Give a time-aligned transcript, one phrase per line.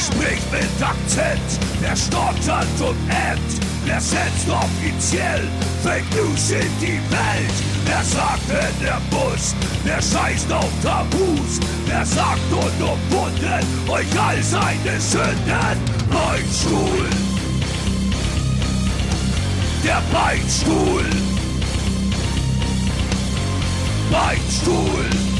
[0.00, 1.60] Wer spricht mit Akzent?
[1.80, 3.60] Wer stottert und ämmt?
[3.84, 5.46] Wer setzt offiziell
[5.82, 7.56] Fake News in die Welt?
[7.84, 9.54] Wer sagt in der Bus?
[9.84, 11.60] Wer scheißt auf Tabus?
[11.84, 15.78] Wer sagt unumwunden euch all seine Sünden?
[16.10, 17.10] Beinstuhl!
[19.84, 21.04] Der Beinstuhl!
[24.10, 25.39] Beinstuhl!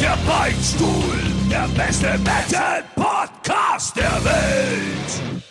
[0.00, 1.22] Der Beinstuhl!
[1.50, 5.42] Der beste Metal-Podcast der Welt!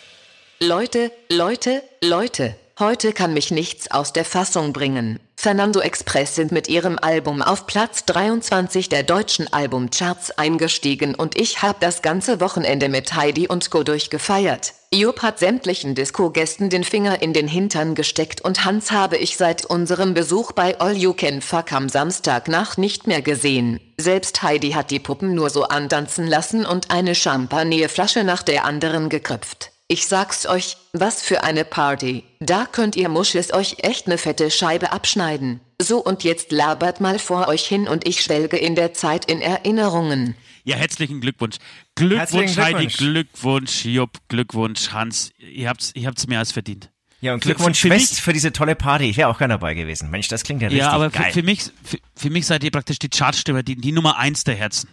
[0.60, 5.20] Leute, Leute, Leute, heute kann mich nichts aus der Fassung bringen.
[5.36, 11.62] Fernando Express sind mit ihrem Album auf Platz 23 der deutschen Albumcharts eingestiegen und ich
[11.62, 14.72] hab das ganze Wochenende mit Heidi und Go durchgefeiert.
[14.92, 19.66] Jupp hat sämtlichen Disco-Gästen den Finger in den Hintern gesteckt und Hans habe ich seit
[19.66, 23.80] unserem Besuch bei All You Can Fuck am Samstagnacht nicht mehr gesehen.
[23.98, 29.08] Selbst Heidi hat die Puppen nur so andanzen lassen und eine Champagnerflasche nach der anderen
[29.08, 29.73] gekröpft.
[29.86, 32.24] Ich sag's euch, was für eine Party.
[32.40, 35.60] Da könnt ihr Muschis euch echt ne fette Scheibe abschneiden.
[35.80, 39.42] So und jetzt labert mal vor euch hin und ich schwelge in der Zeit in
[39.42, 40.36] Erinnerungen.
[40.64, 41.56] Ja, herzlichen Glückwunsch.
[41.94, 42.18] Glückwunsch,
[42.56, 43.84] Herzlichen Heidi, Glückwunsch.
[43.84, 45.32] Jupp, Glückwunsch, Hans.
[45.38, 46.90] Ihr habt's, ihr habt's mehr als verdient.
[47.20, 49.04] Ja, und Für- Glückwunsch für- für West mich- für diese tolle Party.
[49.10, 50.10] Ich wäre auch gerne dabei gewesen.
[50.10, 51.32] Mensch, das klingt ja richtig Ja, aber für, geil.
[51.32, 54.54] für, mich, für, für mich seid ihr praktisch die Chartstimme, die, die Nummer eins der
[54.54, 54.88] Herzen.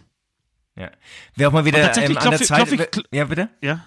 [0.76, 0.90] ja.
[1.36, 2.70] Wäre auch mal wieder ähm, an der Zeit.
[2.70, 3.48] ich- ja, bitte?
[3.62, 3.82] Ja.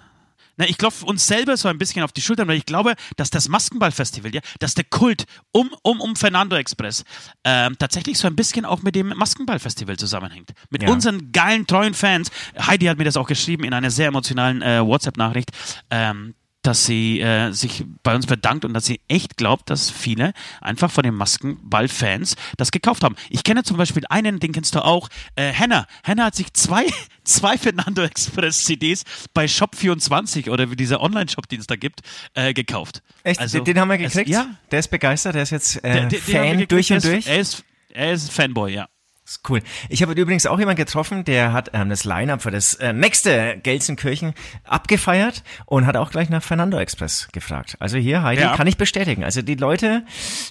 [0.58, 3.30] Na, ich klopfe uns selber so ein bisschen auf die Schultern, weil ich glaube, dass
[3.30, 7.04] das Maskenball-Festival, ja, dass der Kult um, um, um Fernando Express
[7.44, 10.52] ähm, tatsächlich so ein bisschen auch mit dem Maskenball-Festival zusammenhängt.
[10.70, 10.90] Mit Ja.
[10.90, 12.30] unseren geilen, treuen Fans.
[12.58, 15.50] Heidi hat mir das auch geschrieben in einer sehr emotionalen äh, WhatsApp-Nachricht.
[15.90, 16.34] Ähm,
[16.66, 20.90] dass sie äh, sich bei uns bedankt und dass sie echt glaubt, dass viele einfach
[20.90, 23.16] von den Maskenball-Fans das gekauft haben.
[23.30, 25.86] Ich kenne zum Beispiel einen, den kennst du auch, äh, Henna.
[26.02, 26.84] Henna hat sich zwei,
[27.24, 29.04] zwei Fernando Express CDs
[29.34, 32.00] bei Shop24 oder wie dieser Online-Shop, den es da gibt,
[32.34, 33.02] äh, gekauft.
[33.22, 33.40] Echt?
[33.40, 34.30] Also, den haben wir es- gekriegt?
[34.30, 34.46] ja.
[34.70, 36.72] Der ist begeistert, der ist jetzt äh, Der, der, Fan gekriegt.
[36.72, 37.26] durch und durch.
[37.26, 38.88] Er ist, er ist Fanboy, ja.
[39.26, 39.60] Ist cool.
[39.88, 43.58] Ich habe übrigens auch jemanden getroffen, der hat ähm, das Line-Up für das äh, nächste
[43.62, 47.76] Gelsenkirchen abgefeiert und hat auch gleich nach Fernando Express gefragt.
[47.80, 48.56] Also hier, Heidi, Ja.
[48.56, 49.24] kann ich bestätigen.
[49.24, 50.04] Also die Leute,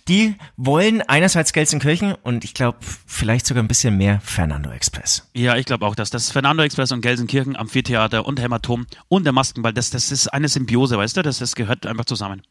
[0.08, 5.30] die wollen einerseits Gelsenkirchen und ich glaube vielleicht sogar ein bisschen mehr Fernando Express.
[5.34, 9.31] Ja, ich glaube auch, dass das Fernando Express und Gelsenkirchen, Amphitheater und Hämatom und der
[9.34, 11.22] Maskenball, das, das ist eine Symbiose, weißt du?
[11.22, 12.42] Das, das gehört einfach zusammen.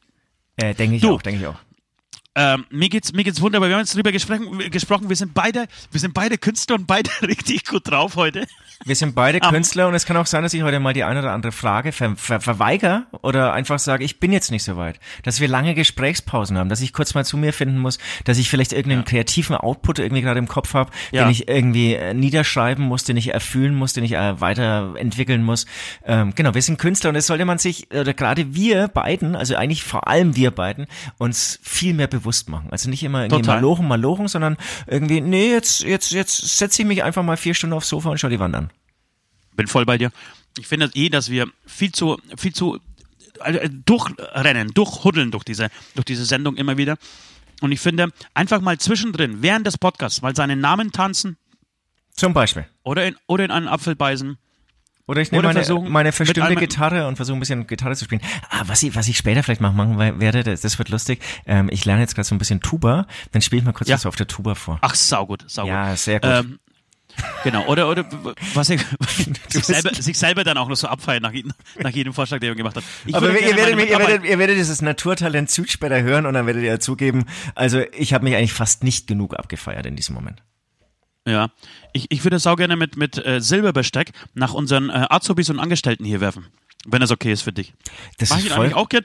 [0.57, 1.15] Äh, denke ich Du.
[1.15, 1.59] auch, denke ich auch.
[2.37, 3.69] Ähm, mir geht's mir geht's wunderbar.
[3.69, 5.09] Wir haben jetzt drüber gesprochen, gesprochen.
[5.09, 8.47] Wir sind beide, wir sind beide Künstler und beide richtig gut drauf heute.
[8.85, 11.05] Wir sind beide Am- Künstler und es kann auch sein, dass ich heute mal die
[11.05, 14.77] eine oder andere Frage ver ver verweigere oder einfach sage, ich bin jetzt nicht so
[14.77, 14.99] weit.
[15.23, 18.51] Dass wir lange Gesprächspausen haben, dass ich kurz mal zu mir finden muss, dass ich
[18.51, 21.23] vielleicht irgendeinen kreativen Output irgendwie gerade im Kopf habe, Ja.
[21.25, 25.67] den ich irgendwie äh, niederschreiben muss, den ich erfüllen muss, den ich äh, weiterentwickeln muss.
[26.05, 29.55] Ähm, genau, wir sind Künstler und es sollte man sich, oder gerade wir beiden, also
[29.55, 30.87] eigentlich vor allem wir beiden,
[31.19, 32.69] uns viel mehr bewusst machen.
[32.71, 33.57] Also nicht immer irgendwie Total.
[33.57, 37.37] mal lochen, mal lochen, sondern irgendwie, nee, jetzt, jetzt, jetzt setze ich mich einfach mal
[37.37, 38.71] vier Stunden aufs Sofa und schau die Wand an.
[39.57, 40.11] Bin voll bei dir.
[40.59, 42.79] Ich finde eh, dass wir viel zu, viel zu
[43.41, 46.97] äh, durchrennen, durchhuddeln durch diese, durch diese Sendung immer wieder.
[47.61, 51.37] Und ich finde, einfach mal zwischendrin, während des Podcasts, mal seinen Namen tanzen
[52.15, 52.67] Zum Beispiel.
[52.83, 54.39] oder in, oder in einen Apfel beißen.
[55.07, 58.05] Oder ich nehme Oder meine, meine mit verstimmte Gitarre und versuche ein bisschen Gitarre zu
[58.07, 58.23] spielen.
[58.49, 61.21] Ah, was ich, was ich später vielleicht mal machen we- werde, das, das wird lustig.
[61.47, 63.97] Ähm, ich lerne jetzt gerade so ein bisschen Tuba, dann spiele ich mal kurz Ja.
[63.97, 64.79] was auf der Tuba vor.
[64.81, 65.69] Ach, saugut, saugut.
[65.73, 66.31] Ja, sehr gut.
[66.31, 66.59] Ähm,
[67.45, 68.07] genau, oder, oder
[68.55, 68.81] was ich,
[69.51, 72.49] sich, selber, sich selber dann auch noch so abfeiern nach, jedem- nach jedem Vorschlag, den
[72.51, 72.85] er gemacht hat.
[73.05, 76.33] Ich Aber ihr werdet, mich- ihr, werdet, ihr werdet dieses Naturtalent Süd später hören und
[76.33, 80.15] dann werdet ihr zugeben, also ich habe mich eigentlich fast nicht genug abgefeiert in diesem
[80.15, 80.43] Moment.
[81.27, 81.49] Ja,
[81.93, 86.05] ich, ich würde sau gerne mit, mit äh, Silberbesteck nach unseren äh, Azubis und Angestellten
[86.05, 86.47] hier werfen,
[86.87, 87.73] wenn das okay ist für dich.
[88.19, 89.05] Das Mach ist ich voll, eigentlich auch gern.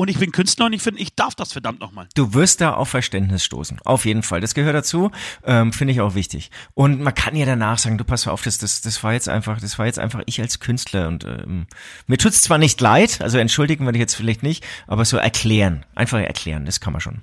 [0.00, 2.08] Und ich bin Künstler und ich finde, ich darf das verdammt nochmal.
[2.14, 3.80] Du wirst da auf Verständnis stoßen.
[3.84, 4.40] Auf jeden Fall.
[4.40, 5.10] Das gehört dazu.
[5.44, 6.50] Ähm, Finde ich auch wichtig.
[6.72, 9.60] Und man kann ja danach sagen, du pass auf, das, das, das war jetzt einfach,
[9.60, 11.06] das war jetzt einfach ich als Künstler.
[11.06, 11.66] Und ähm,
[12.06, 15.84] mir tut's zwar nicht leid, also entschuldigen würde ich jetzt vielleicht nicht, aber so erklären.
[15.94, 17.20] Einfach erklären, das kann man schon.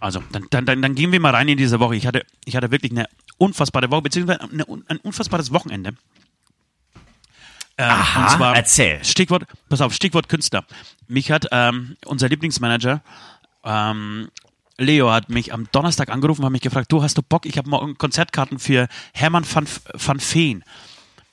[0.00, 1.94] Also, dann, dann, dann, dann gehen wir mal rein in diese Woche.
[1.94, 3.06] Ich hatte, ich hatte wirklich eine
[3.40, 5.94] unfassbare Woche, beziehungsweise eine, ein unfassbares Wochenende.
[7.76, 9.02] Äh, Aha, und zwar erzähl.
[9.04, 10.64] Stichwort, pass auf, Stichwort Künstler.
[11.08, 13.00] Mich hat ähm, unser Lieblingsmanager,
[13.64, 14.28] ähm,
[14.76, 17.68] Leo, hat mich am Donnerstag angerufen, hat mich gefragt, du hast du Bock, ich habe
[17.70, 20.62] morgen Konzertkarten für Hermann van, van Veen.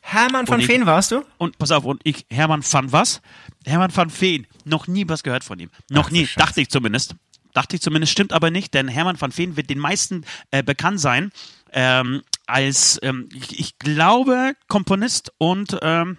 [0.01, 1.23] Hermann ich- Feen warst du?
[1.37, 3.21] Und pass auf, und ich, Hermann van was?
[3.65, 4.47] Hermann van Veen.
[4.63, 5.69] Noch nie was gehört von ihm.
[5.89, 7.15] Noch Ach nie, dachte ich zumindest.
[7.53, 11.01] Dachte ich zumindest, stimmt aber nicht, denn Hermann van Veen wird den meisten äh, bekannt
[11.01, 11.31] sein
[11.73, 16.17] ähm, als, ähm, ich, ich glaube, Komponist und ähm,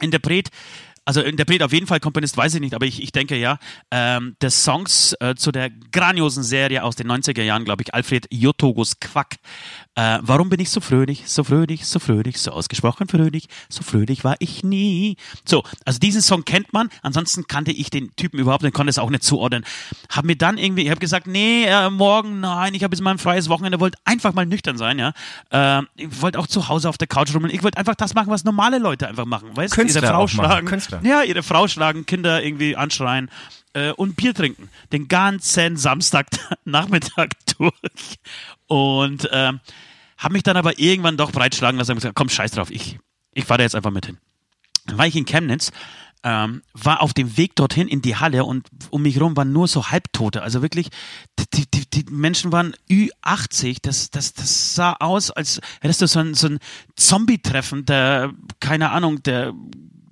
[0.00, 0.50] Interpret
[1.04, 3.58] also Interpret auf jeden Fall, Komponist weiß ich nicht, aber ich, ich denke ja,
[3.90, 8.26] ähm, des Songs äh, zu der grandiosen Serie aus den 90er Jahren, glaube ich, Alfred
[8.30, 9.36] Jotogos Quack.
[9.96, 14.24] Äh, warum bin ich so fröhlich, so fröhlich, so fröhlich, so ausgesprochen fröhlich, so fröhlich
[14.24, 15.16] war ich nie.
[15.44, 18.98] So, also diesen Song kennt man, ansonsten kannte ich den Typen überhaupt nicht, konnte es
[18.98, 19.64] auch nicht zuordnen.
[20.08, 23.12] Hab mir dann irgendwie, ich habe gesagt, nee, äh, morgen, nein, ich habe jetzt mal
[23.12, 25.12] ein freies Wochenende, wollte einfach mal nüchtern sein, ja.
[25.50, 28.30] Äh, ich wollte auch zu Hause auf der Couch rummeln, ich wollte einfach das machen,
[28.30, 29.80] was normale Leute einfach machen, weißt du?
[30.08, 30.66] Frau schlagen,
[31.00, 31.18] Künstler.
[31.18, 33.30] ja, ihre Frau schlagen, Kinder irgendwie anschreien
[33.74, 34.68] äh, und Bier trinken.
[34.92, 38.18] Den ganzen Samstagnachmittag durch.
[38.66, 39.60] Und ähm,
[40.16, 42.98] habe mich dann aber irgendwann doch breitschlagen lassen und gesagt, komm, scheiß drauf, ich,
[43.32, 44.18] ich fahre jetzt einfach mit hin.
[44.86, 45.70] Dann war ich in Chemnitz,
[46.22, 49.68] ähm, war auf dem Weg dorthin in die Halle und um mich herum waren nur
[49.68, 50.42] so Halbtote.
[50.42, 50.88] Also wirklich,
[51.52, 53.78] die, die, die Menschen waren Ü80.
[53.82, 56.58] Das, das, das sah aus, als hättest du so ein, so ein
[56.96, 59.52] Zombie-Treffen der, keine Ahnung, der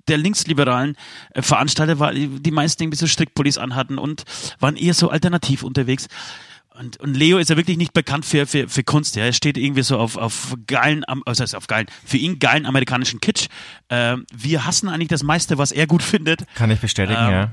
[0.07, 0.95] der linksliberalen
[1.31, 4.23] äh, Veranstalter war, die meisten irgendwie so Strickpullis anhatten und
[4.59, 6.07] waren eher so alternativ unterwegs.
[6.75, 9.15] Und, und Leo ist ja wirklich nicht bekannt für, für, für Kunst.
[9.15, 9.25] Ja.
[9.25, 13.47] Er steht irgendwie so auf, auf geilen, also auf geilen, für ihn geilen amerikanischen Kitsch.
[13.89, 16.41] Ähm, wir hassen eigentlich das meiste, was er gut findet.
[16.55, 17.51] Kann ich bestätigen, ähm, ja.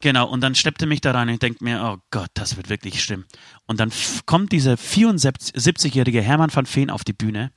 [0.00, 2.68] Genau, und dann steppte mich da rein und ich denke mir, oh Gott, das wird
[2.68, 3.24] wirklich schlimm.
[3.66, 3.90] Und dann
[4.26, 7.50] kommt dieser 74-jährige Hermann van Veen auf die Bühne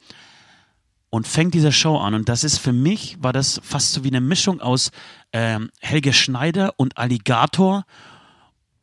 [1.09, 2.13] und fängt diese Show an.
[2.13, 4.91] Und das ist für mich, war das fast so wie eine Mischung aus
[5.33, 7.85] ähm, Helge Schneider und Alligator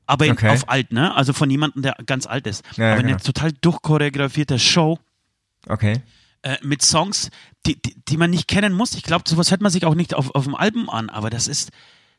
[0.06, 0.48] aber okay.
[0.48, 1.14] auf alt, ne?
[1.14, 2.64] Also von jemandem, der ganz alt ist.
[2.76, 3.14] Ja, aber genau.
[3.14, 4.98] eine total durchchoreografierte Show.
[5.68, 6.00] Okay.
[6.42, 7.30] Äh, mit Songs,
[7.66, 8.94] die, die, die, man nicht kennen muss.
[8.94, 11.48] Ich glaube, sowas hört man sich auch nicht auf, auf dem Album an, aber das
[11.48, 11.70] ist,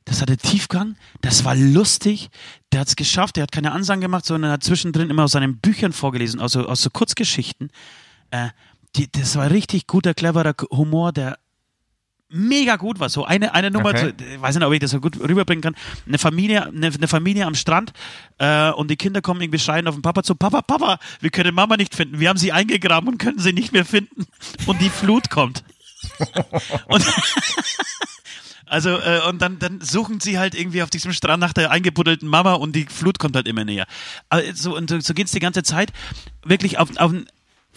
[0.04, 2.30] das hatte Tiefgang, das war lustig,
[2.71, 5.59] der hat es geschafft, der hat keine Ansagen gemacht, sondern hat zwischendrin immer aus seinen
[5.59, 7.71] Büchern vorgelesen, aus so, aus so Kurzgeschichten.
[8.31, 8.50] Äh,
[8.97, 11.38] die, das war richtig guter, cleverer Humor, der
[12.29, 13.09] mega gut war.
[13.09, 14.13] So eine, eine Nummer, okay.
[14.17, 15.75] ich weiß nicht, ob ich das so gut rüberbringen kann.
[16.05, 17.94] Eine Familie, eine, eine Familie am Strand
[18.38, 21.55] äh, und die Kinder kommen irgendwie schreien auf den Papa zu, Papa, Papa, wir können
[21.55, 22.19] Mama nicht finden.
[22.19, 24.25] Wir haben sie eingegraben und können sie nicht mehr finden.
[24.65, 25.63] Und die Flut kommt.
[26.88, 27.05] und
[28.69, 32.27] Also, äh, und dann, dann suchen sie halt irgendwie auf diesem Strand nach der eingebuddelten
[32.27, 33.88] Mama und die Flut kommt halt immer näher.
[34.29, 35.94] Also, und so, so geht's die ganze Zeit.
[36.44, 37.13] Wirklich auf, auf,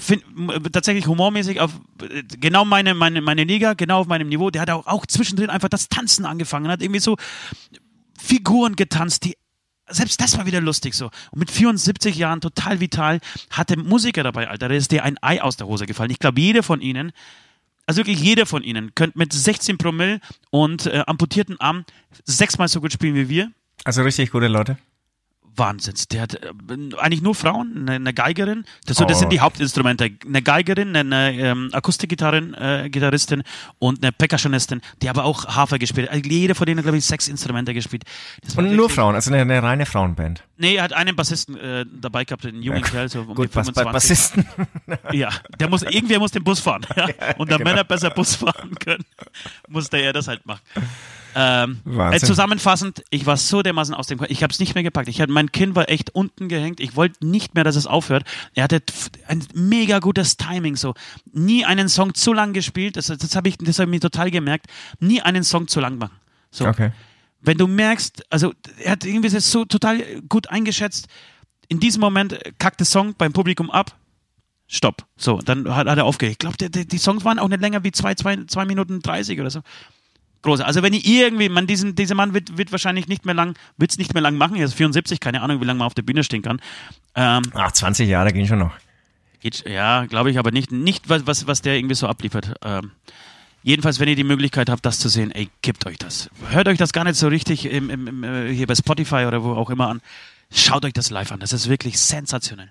[0.00, 0.24] find,
[0.72, 1.72] tatsächlich humormäßig auf
[2.38, 4.50] genau meine, meine, meine Liga, genau auf meinem Niveau.
[4.50, 7.16] Der hat auch, auch zwischendrin einfach das Tanzen angefangen, hat irgendwie so
[8.18, 9.36] Figuren getanzt, die
[9.92, 11.10] selbst das war wieder lustig so.
[11.32, 13.20] Und mit 74 Jahren total vital
[13.50, 14.68] hatte Musiker dabei, Alter.
[14.68, 16.10] Da ist dir ein Ei aus der Hose gefallen.
[16.10, 17.12] Ich glaube, jeder von ihnen,
[17.86, 20.20] also wirklich jeder von ihnen, könnte mit 16 Promille
[20.50, 21.84] und äh, amputierten Arm
[22.24, 23.50] sechsmal so gut spielen wie wir.
[23.84, 24.78] Also richtig gute Leute.
[25.60, 26.08] Wahnsinns.
[26.08, 26.48] Der hat äh,
[26.98, 28.64] eigentlich nur Frauen, eine, eine Geigerin.
[28.86, 30.10] Das, so, das sind die Hauptinstrumente.
[30.26, 33.44] Eine Geigerin, eine, eine ähm, Akustikgitarrin, äh, Gitarristin
[33.78, 36.16] und eine Percussionistin, die aber auch Hafer gespielt hat.
[36.16, 38.02] Also jeder von denen, glaube ich, sechs Instrumente gespielt.
[38.56, 40.42] und nur Frauen, also eine, eine, reine Frauenband.
[40.56, 43.48] Nee, er hat einen Bassisten äh, dabei gehabt, einen jungen ja, Kerl, so um gut,
[43.48, 43.84] die 25.
[43.84, 44.46] Bei Bassisten.
[45.12, 45.28] ja,
[45.60, 46.86] der muss, irgendwer muss den Bus fahren.
[46.96, 47.04] Ja?
[47.36, 47.70] Und damit genau.
[47.70, 49.04] Männer besser Bus fahren können,
[49.68, 50.62] musste er das halt machen.
[51.34, 55.08] Ähm, äh, zusammenfassend, ich war so dermaßen aus dem Ich habe es nicht mehr gepackt.
[55.08, 56.80] Ich hatte, mein Kinn war echt unten gehängt.
[56.80, 58.24] Ich wollte nicht mehr, dass es aufhört.
[58.54, 58.82] Er hatte
[59.26, 60.76] ein mega gutes Timing.
[60.76, 60.94] So
[61.32, 62.96] nie einen Song zu lang gespielt.
[62.96, 64.66] Das, das habe ich, das habe ich mir total gemerkt.
[64.98, 66.16] Nie einen Song zu lang machen.
[66.50, 66.66] So.
[66.66, 66.92] Okay.
[67.40, 71.08] Wenn du merkst, also er hat irgendwie das so total gut eingeschätzt.
[71.68, 73.96] In diesem Moment kackt der Song beim Publikum ab.
[74.66, 75.06] Stopp.
[75.16, 76.32] So, dann hat, hat er aufgehört.
[76.32, 79.40] Ich glaube, die, die Songs waren auch nicht länger wie zwei, zwei, zwei Minuten 30
[79.40, 79.62] oder so
[80.42, 80.60] groß.
[80.60, 83.90] Also wenn ich irgendwie, man diesen, dieser Mann wird, wird wahrscheinlich nicht mehr lang, wird
[83.90, 84.56] es nicht mehr lang machen.
[84.56, 86.60] Er ist 74, keine Ahnung, wie lange man auf der Bühne stehen kann.
[87.14, 88.72] Ähm, Ach, 20 Jahre gehen schon noch.
[89.40, 92.54] Geht, ja, glaube ich, aber nicht, nicht was, was, was der irgendwie so abliefert.
[92.62, 92.90] Ähm,
[93.62, 96.30] jedenfalls, wenn ihr die Möglichkeit habt, das zu sehen, ey, gebt euch das.
[96.50, 99.42] Hört euch das gar nicht so richtig im, im, im, äh, hier bei Spotify oder
[99.42, 100.00] wo auch immer an.
[100.52, 101.40] Schaut euch das live an.
[101.40, 102.70] Das ist wirklich sensationell.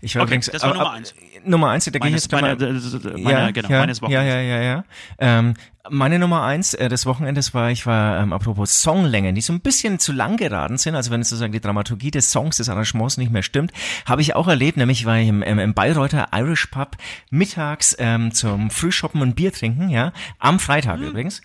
[0.00, 1.14] Ich war okay, übrigens, das war Nummer eins.
[1.44, 2.80] Nummer eins, da gehe ich jetzt meine, meine,
[3.18, 4.26] meine, ja, genau, ja, meines Wochenendes.
[4.26, 4.84] Ja, ja, ja, ja.
[5.18, 5.54] Ähm,
[5.90, 9.60] meine Nummer eins äh, des Wochenendes war, ich war, ähm, apropos Songlängen, die so ein
[9.60, 13.30] bisschen zu lang geraten sind, also wenn sozusagen die Dramaturgie des Songs, des Arrangements nicht
[13.30, 13.72] mehr stimmt,
[14.06, 16.96] habe ich auch erlebt, nämlich war ich im, im, im Bayreuther Irish Pub
[17.30, 21.08] mittags ähm, zum Frühshoppen und Bier trinken, ja, am Freitag mhm.
[21.08, 21.42] übrigens.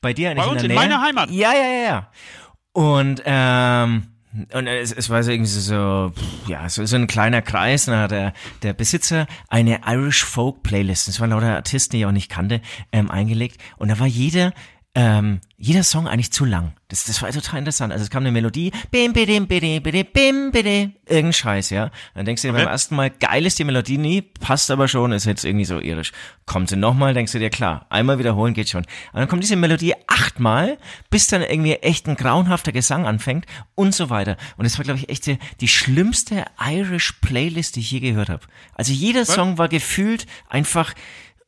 [0.00, 1.30] Bei dir eigentlich Bei uns in, der in meiner Heimat.
[1.30, 2.10] Ja, ja, ja, ja.
[2.72, 4.13] Und ähm,
[4.52, 6.12] und es, es war so irgendwie so,
[6.46, 7.88] ja, so, so ein kleiner Kreis.
[7.88, 12.12] Hat der, der Besitzer eine Irish Folk Playlist, das waren lauter Artisten, die ich auch
[12.12, 12.60] nicht kannte,
[12.92, 13.60] ähm, eingelegt.
[13.76, 14.52] Und da war jeder
[14.94, 16.72] ähm, jeder Song eigentlich zu lang.
[16.94, 17.92] Das, das war total interessant.
[17.92, 21.90] Also es kam eine Melodie, bim, bidim, bidim, bidim, bim, bidim, irgendein Scheiß, ja.
[22.14, 22.62] Dann denkst du dir Okay.
[22.62, 25.80] beim ersten Mal, geil ist die Melodie nie, passt aber schon, ist jetzt irgendwie so
[25.80, 26.12] irisch.
[26.46, 28.82] Kommt sie nochmal, denkst du dir, klar, einmal wiederholen geht schon.
[29.12, 30.78] Und dann kommt diese Melodie achtmal,
[31.10, 34.36] bis dann irgendwie echt ein grauenhafter Gesang anfängt und so weiter.
[34.56, 38.28] Und das war, glaube ich, echt die, die schlimmste Irish Playlist, die ich je gehört
[38.28, 38.42] habe.
[38.74, 40.94] Also jeder Song war gefühlt einfach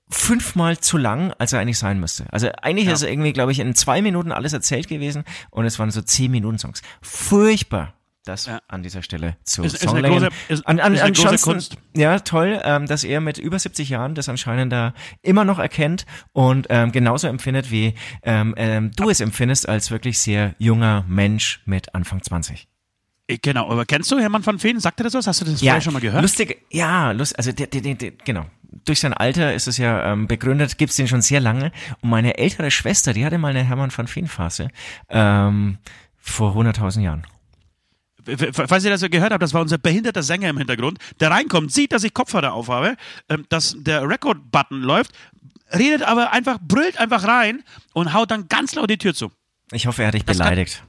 [0.09, 2.27] fünfmal zu lang, als er eigentlich sein müsste.
[2.33, 5.79] Also eigentlich ist er irgendwie, glaube ich, in zwei Minuten alles erzählt gewesen und es
[5.79, 6.83] waren so zehn Minuten Songs.
[7.03, 7.93] Furchtbar.
[8.25, 8.61] Das Ja.
[8.67, 10.25] an dieser Stelle zu Ist- ist eine Songlängen.
[10.25, 11.77] große- ist- an, an, ist ansonsten, Kunst.
[11.97, 16.07] ja, toll, ähm, dass er mit über 70 Jahren das anscheinend da immer noch erkennt
[16.33, 17.95] und ähm, genauso empfindet, wie
[18.25, 22.67] ähm, ähm, du es empfindest als wirklich sehr junger Mensch mit Anfang 20.
[23.29, 24.81] Ich- Genau, aber kennst du Hermann van Veen?
[24.81, 25.27] Sagt er das was?
[25.29, 26.23] Hast du das vorher schon mal gehört?
[26.23, 28.47] Lustig, ja, lust, also der, der, der, genau.
[28.85, 31.73] Durch sein Alter ist es ja ähm, begründet, gibt's den schon sehr lange.
[32.01, 34.69] Und meine ältere Schwester, die hatte mal eine Hermann van Veen Phase
[35.09, 35.79] ähm,
[36.17, 37.27] vor 100.000 Jahren.
[38.53, 41.93] Falls ihr das gehört habt, das war unser behinderter Sänger im Hintergrund, der reinkommt, sieht,
[41.93, 42.97] dass ich Kopfhörer aufhabe,
[43.29, 45.13] ähm, dass der Record-Button läuft,
[45.73, 49.31] redet aber einfach, brüllt einfach rein und haut dann ganz laut die Tür zu.
[49.73, 50.83] Ich hoffe, er hat dich Das beleidigt.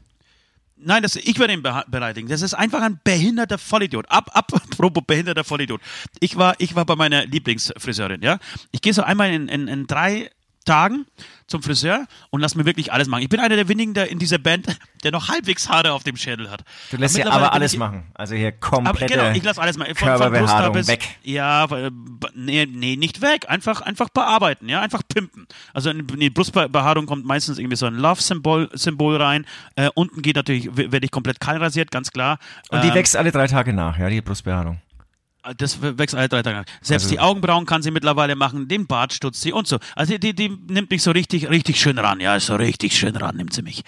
[0.79, 2.27] Nein, das, ich würde ihn beleidigen.
[2.27, 4.09] Das ist einfach ein behinderter Vollidiot.
[4.09, 5.81] Ab, ab, apropos behinderter Vollidiot.
[6.19, 8.39] Ich war, ich war bei meiner Lieblingsfriseurin, ja.
[8.71, 10.29] Ich gehe so einmal in, in, in drei
[10.67, 11.05] Tagen
[11.47, 13.21] zum Friseur und lass mir wirklich alles machen.
[13.23, 14.67] Ich bin einer der wenigen der in dieser Band,
[15.03, 16.63] der noch halbwegs Haare auf dem Schädel hat.
[16.91, 18.03] Du lässt ja mittlerweile aber alles ich- machen.
[18.13, 19.85] Also hier aber komplette genau, ich lasse alles mal.
[19.95, 21.07] Von, von Brust weg.
[21.23, 21.65] Ja,
[22.35, 23.45] nee, nee, nicht weg.
[23.49, 25.47] Einfach, einfach bearbeiten, ja, einfach pimpen.
[25.73, 29.45] Also in die Brustbehaarung kommt meistens irgendwie so ein Love-Symbol Symbol rein.
[29.75, 32.39] Äh, unten geht natürlich, werde ich komplett kahl rasiert, ganz klar.
[32.69, 34.81] Und die Ähm, wächst alle drei Tage nach, ja, die Brustbehaarung.
[35.55, 36.65] Das wächst alle drei Tage.
[36.81, 39.77] Selbst Also- die Augenbrauen kann sie mittlerweile machen, den Bart stutzt sie und so.
[39.95, 42.19] Also die, die nimmt mich so richtig, richtig schön ran.
[42.19, 43.83] Ja, so richtig schön ran nimmt sie mich.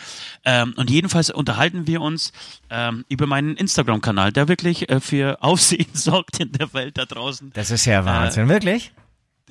[0.46, 2.32] Ähm, und jedenfalls unterhalten wir uns
[2.70, 7.52] ähm, über meinen Instagram-Kanal, der wirklich äh, für Aufsehen sorgt in der Welt da draußen.
[7.54, 8.92] Das ist ja Wahnsinn, wirklich?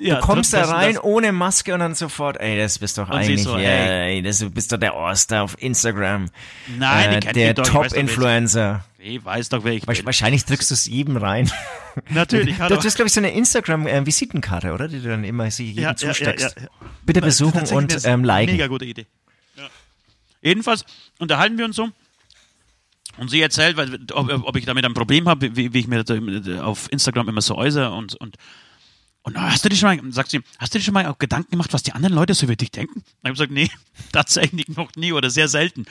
[0.00, 3.16] Ja, Du kommst da rein ohne Maske und dann sofort, ey, das bist doch Und
[3.16, 4.18] eigentlich, so, ja, hey.
[4.18, 6.30] ey, das bist doch der Oster auf Instagram.
[6.78, 8.84] Nein, äh, der Top-Influencer.
[9.08, 10.06] Ich weiß doch, wer ich Wahrsch- bin.
[10.06, 11.50] Wahrscheinlich drückst du es jedem rein.
[12.10, 12.76] Natürlich, Du hallo.
[12.76, 14.88] das ist, glaube ich, so eine Instagram-Visitenkarte, oder?
[14.88, 16.56] Die du dann immer sie jedem Ja, ja, zusteckst.
[16.56, 16.68] ja, ja.
[17.04, 18.52] Bitte besuchen und das ist ähm, eine liken.
[18.52, 19.06] Mega gute Idee.
[19.56, 19.68] Ja.
[20.42, 20.84] Jedenfalls
[21.18, 21.88] unterhalten wir uns so.
[23.16, 26.04] Und sie erzählt, weil, ob, ob ich damit ein Problem habe, wie, wie ich mir
[26.64, 28.36] auf Instagram immer so äußere und, und
[29.24, 31.50] und hast du dir schon mal, sagt sie, hast du dir schon mal auch Gedanken
[31.50, 33.02] gemacht, was die anderen Leute so über dich denken?
[33.04, 33.68] Ich habe gesagt, nee,
[34.12, 35.84] tatsächlich noch nie oder sehr selten.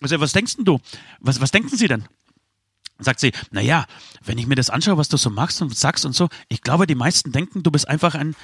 [0.00, 0.78] Also, was denkst denn du?
[1.18, 2.04] Was, was denken sie denn?
[3.02, 3.86] Sagt sie, naja,
[4.24, 6.86] wenn ich mir das anschaue, was du so machst und sagst und so, ich glaube,
[6.86, 8.34] die meisten denken, du bist einfach ein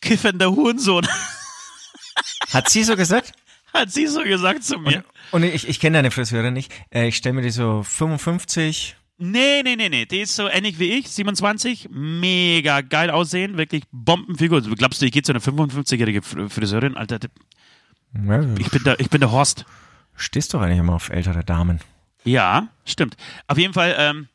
[0.00, 1.06] kiffender Hurensohn.
[2.52, 3.32] Hat sie so gesagt?
[3.72, 5.02] Hat sie so gesagt zu mir.
[5.30, 6.72] Und ich, ich kenne deine Friseurin nicht.
[6.90, 8.96] Äh, ich stelle mir die so 55.
[9.18, 10.04] Nee, nee, nee, nee.
[10.04, 14.60] Die ist so ähnlich wie ich, 27, mega geil aussehen, wirklich Bombenfigur.
[14.62, 16.96] Glaubst du, ich gehe zu einer 55-jährige Fr- Friseurin?
[16.96, 17.18] Alter,
[18.58, 19.64] ich bin der, ich bin der Horst.
[20.16, 21.80] stehst doch eigentlich immer auf ältere Damen.
[22.24, 23.16] Ja, stimmt.
[23.46, 24.28] Auf jeden Fall, ähm,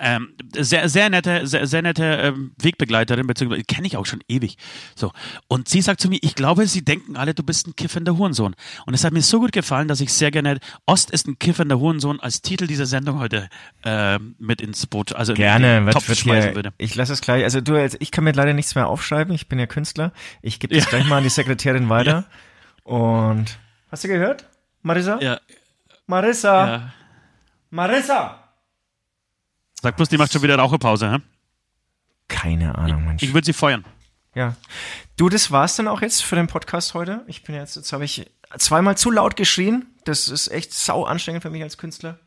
[0.00, 4.56] ähm, sehr, sehr nette, sehr, sehr nette ähm, Wegbegleiterin, beziehungsweise kenne ich auch schon ewig.
[4.96, 5.12] So.
[5.46, 8.56] Und sie sagt zu mir, ich glaube, sie denken alle, du bist ein kiffender Hurensohn.
[8.86, 11.78] Und es hat mir so gut gefallen, dass ich sehr gerne Ost ist ein kiffender
[11.78, 13.48] Hurensohn als Titel dieser Sendung heute
[13.84, 16.72] äh, mit ins Boot, also in Gerne, den was Topf schmeißen hier, würde.
[16.76, 19.48] ich lasse es gleich, also du, jetzt- ich kann mir leider nichts mehr aufschreiben, ich
[19.48, 20.12] bin ja Künstler.
[20.42, 20.90] Ich gebe das Ja.
[20.90, 22.24] gleich mal an die Sekretärin weiter.
[22.82, 23.58] Und,
[23.92, 24.44] hast du gehört?
[24.82, 25.18] Marissa?
[25.22, 25.38] Ja,
[26.06, 26.66] Marissa!
[26.66, 26.92] ja.
[27.70, 28.40] Marissa!
[29.80, 31.12] Sag bloß, die macht schon wieder Raucherpause.
[31.12, 31.18] Hä?
[32.28, 33.22] Keine Ahnung, Mensch.
[33.22, 33.84] Ich würde sie feuern.
[34.34, 34.56] Ja.
[35.16, 37.22] Du, das war's dann auch jetzt für den Podcast heute.
[37.26, 39.86] Ich bin jetzt, jetzt habe ich zweimal zu laut geschrien.
[40.04, 42.18] Das ist echt sau anstrengend für mich als Künstler.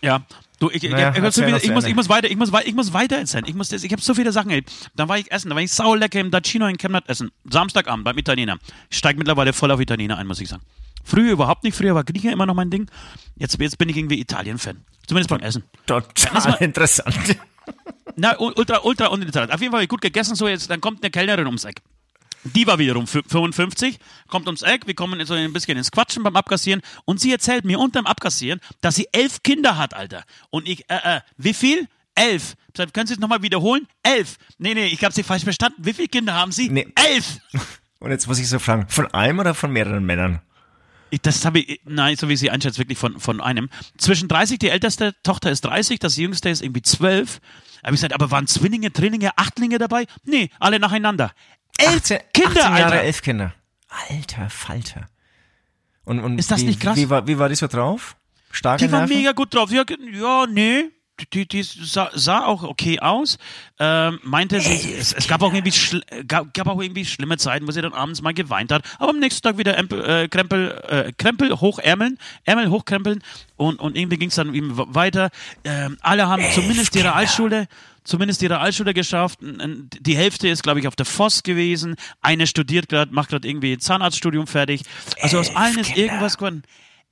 [0.00, 0.22] Ja,
[0.58, 2.08] du, ich, Naja, ich, ich, hab so erzähl viele, noch zu ich, muss, ich muss
[2.08, 3.44] weiter, ich muss, wei- ich muss weiter erzählen.
[3.46, 4.50] Ich muss, das- ich habe so viele Sachen.
[4.50, 4.64] Ey.
[4.96, 7.30] Dann war ich essen, dann war ich sau lecker im Dacino in Chemnat essen.
[7.48, 8.58] Samstagabend beim Italiener.
[8.90, 10.62] Ich steige mittlerweile voll auf Italiener ein, muss ich sagen.
[11.04, 12.90] Früher überhaupt nicht, früher war Grieche immer noch mein Ding.
[13.36, 14.84] Jetzt, jetzt bin ich irgendwie Italien-Fan.
[15.06, 15.64] Zumindest beim Essen.
[15.86, 17.16] Total interessant.
[18.16, 19.52] Na, ultra, ultra uninteressant.
[19.52, 21.80] Auf jeden Fall gut gegessen, so jetzt, dann kommt eine Kellnerin ums Eck.
[22.44, 26.24] Die war wiederum fü- 55, kommt ums Eck, wir kommen so ein bisschen ins Quatschen
[26.24, 30.24] beim Abkassieren und sie erzählt mir unterm Abkassieren, dass sie elf Kinder hat, Alter.
[30.50, 31.88] Und ich, äh, äh, wie viel?
[32.14, 32.56] Elf.
[32.76, 33.86] Ich können Sie es nochmal wiederholen?
[34.02, 34.36] Elf.
[34.58, 35.76] Nee, nee, ich habe Sie falsch verstanden.
[35.84, 36.68] Wie viele Kinder haben Sie?
[36.68, 36.88] Nee.
[36.94, 37.38] Elf.
[38.00, 40.40] Und jetzt muss ich so fragen, von einem oder von mehreren Männern?
[41.20, 43.68] Das habe ich, nein, so wie sie einschätzt, wirklich von, von einem.
[43.98, 47.40] Zwischen 30, die älteste Tochter ist 30, das jüngste ist irgendwie 12.
[47.40, 50.06] Da habe ich gesagt, aber waren Zwillinge, Drillinge, Achtlinge dabei?
[50.24, 51.32] Nee, alle nacheinander.
[51.76, 53.02] Elf 18, Kinder, 18 Jahre, Alter.
[53.02, 53.54] elf Kinder.
[54.08, 55.08] Alter Falter.
[56.04, 56.96] Und, und Ist das wie, nicht krass?
[56.96, 58.16] Wie war, wie war die so drauf?
[58.50, 59.70] Starke Die war mega gut drauf.
[59.70, 60.90] Ja, ja nee.
[61.32, 63.38] Die, die sah, sah auch okay aus.
[63.78, 67.72] Ähm, meinte sie, es, es gab auch irgendwie gab, gab auch irgendwie schlimme Zeiten, wo
[67.72, 68.84] sie dann abends mal geweint hat.
[68.98, 73.22] Aber am nächsten Tag wieder Empel, äh, Krempel, äh, Krempel hochärmeln, Ärmel hochkrempeln
[73.56, 74.52] und, und irgendwie ging es dann
[74.94, 75.30] weiter.
[75.64, 77.68] Ähm, alle haben zumindest ihre Altschule,
[78.04, 79.38] zumindest ihre Altschule geschafft.
[79.40, 81.96] Die Hälfte ist, glaube ich, auf der Voss gewesen.
[82.20, 84.82] Eine studiert gerade, macht gerade irgendwie Zahnarztstudium fertig.
[85.20, 86.62] Also aus allen ist irgendwas geworden.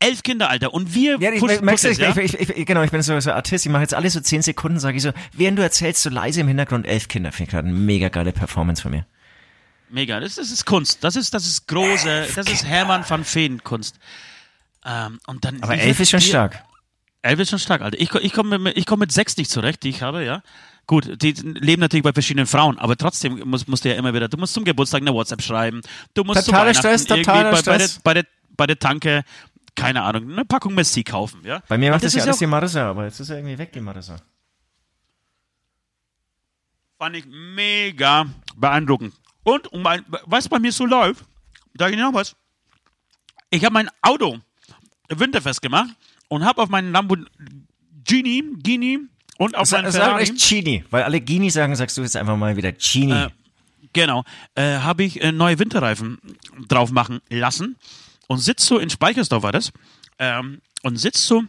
[0.00, 0.72] Elf Kinder, Alter.
[0.74, 2.16] Und wir Ja, ich, pushen merkst Pussys, ich, ja?
[2.16, 4.80] ich, ich, genau, ich bin so, so Artist, ich mache jetzt alles so zehn Sekunden,
[4.80, 7.68] sage ich so, während du erzählst, so leise im Hintergrund, elf Kinder, finde ich gerade
[7.68, 9.06] eine mega geile Performance von mir.
[9.90, 11.02] Mega, das, das ist Kunst.
[11.04, 13.96] Das ist, das ist große, das ist Hermann van Veen Kunst.
[14.86, 16.64] Ähm, und dann, Aber elf ist schon dir- stark.
[17.22, 18.00] Elf ist schon stark, Alter.
[18.00, 20.42] Ich, ich komme mit, ich komm mit sechs nicht zurecht, die ich habe, ja.
[20.86, 24.28] Gut, die leben natürlich bei verschiedenen Frauen, aber trotzdem musst, musst du ja immer wieder,
[24.28, 25.82] du musst zum Geburtstag eine WhatsApp schreiben,
[26.14, 27.98] du musst zu Totaler Weihnachten Stress, irgendwie totaler bei, bei, der, Stress.
[28.02, 28.24] bei, der,
[28.56, 29.22] bei der Tanke,
[29.74, 31.62] keine Ahnung, eine Packung Messi kaufen, ja.
[31.68, 33.72] Bei mir macht das, ja ist alles die Marissa, aber jetzt ist er irgendwie weg,
[33.72, 34.16] die Marissa.
[36.98, 39.14] Fand ich mega beeindruckend.
[39.42, 41.24] Und, um ein, was bei mir so läuft,
[41.74, 42.36] da ich noch was.
[43.50, 44.38] Ich habe mein Auto
[45.08, 45.90] winterfest gemacht
[46.28, 48.98] und habe auf meinen Lamborghini, Gini
[49.38, 52.16] und auf meinen Sag, sag Ferrari, echt Genie, weil alle Genie sagen, sagst du jetzt
[52.16, 53.12] einfach mal wieder Genie.
[53.12, 53.28] Äh,
[53.92, 54.24] genau,
[54.54, 56.18] äh, habe ich äh, neue Winterreifen
[56.68, 57.76] drauf machen lassen
[58.30, 59.72] und sitz so in Speichersdorf war das
[60.20, 61.42] ähm, und sitz so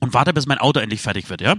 [0.00, 1.54] und warte, bis mein Auto endlich fertig wird, ja.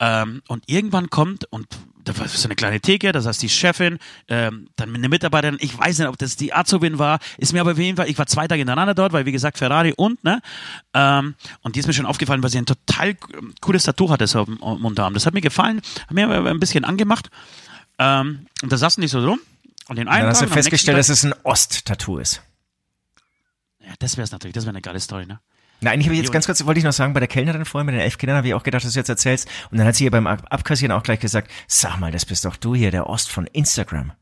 [0.00, 1.68] Ähm, und irgendwann kommt, und
[2.02, 5.78] da war so eine kleine Theke, das heißt die Chefin, ähm, dann eine Mitarbeiterin, ich
[5.78, 8.26] weiß nicht, ob das die Azubin war, ist mir aber auf jeden Fall, ich war
[8.26, 10.42] zwei Tage hintereinander dort, weil wie gesagt Ferrari und, ne,
[10.92, 13.14] ähm, und die ist mir schon aufgefallen, weil sie ein total
[13.60, 15.14] cooles Tattoo hatte so am Unterarm.
[15.14, 17.30] Das hat mir gefallen, hat mir aber ein bisschen angemacht.
[18.00, 19.38] Ähm, und da saßen die so rum.
[19.86, 22.42] Und den einen Dann hast du Tag, und am festgestellt, dass es ein Ost-Tattoo ist.
[23.98, 25.40] Das wäre es natürlich, das wäre eine geile Story, ne?
[25.82, 27.94] Nein, ich habe jetzt ganz kurz, wollte ich noch sagen, bei der Kellnerin vorher mit
[27.94, 29.46] den elf Kindern habe ich auch gedacht, dass du jetzt erzählst.
[29.70, 32.46] Und dann hat sie ihr beim Ab- Abkassieren auch gleich gesagt, sag mal, das bist
[32.46, 34.12] doch du hier, der Ost von Instagram.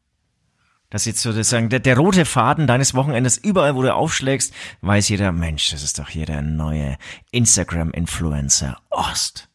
[0.90, 5.09] Das ist jetzt sozusagen der, der rote Faden deines Wochenendes, überall, wo du aufschlägst, weiß
[5.09, 6.96] jeder, Mensch, das ist doch hier der neue
[7.31, 9.49] Instagram-Influencer Ost.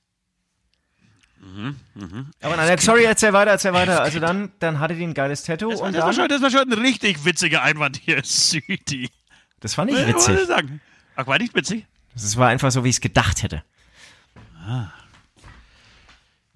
[2.41, 4.01] Aber nein, sorry, erzähl weiter, erzähl weiter.
[4.01, 6.27] Also dann, dann hatte die ein geiles Tattoo Das war, und das, war dann, schon,
[6.29, 9.09] das war schon ein richtig witziger Einwand hier, Südi.
[9.59, 10.47] Das ich Was soll ich witzig.
[10.47, 10.81] sagen?
[11.15, 11.85] Ach, war nicht witzig?
[12.13, 13.63] Das war einfach so, wie ich es gedacht hätte.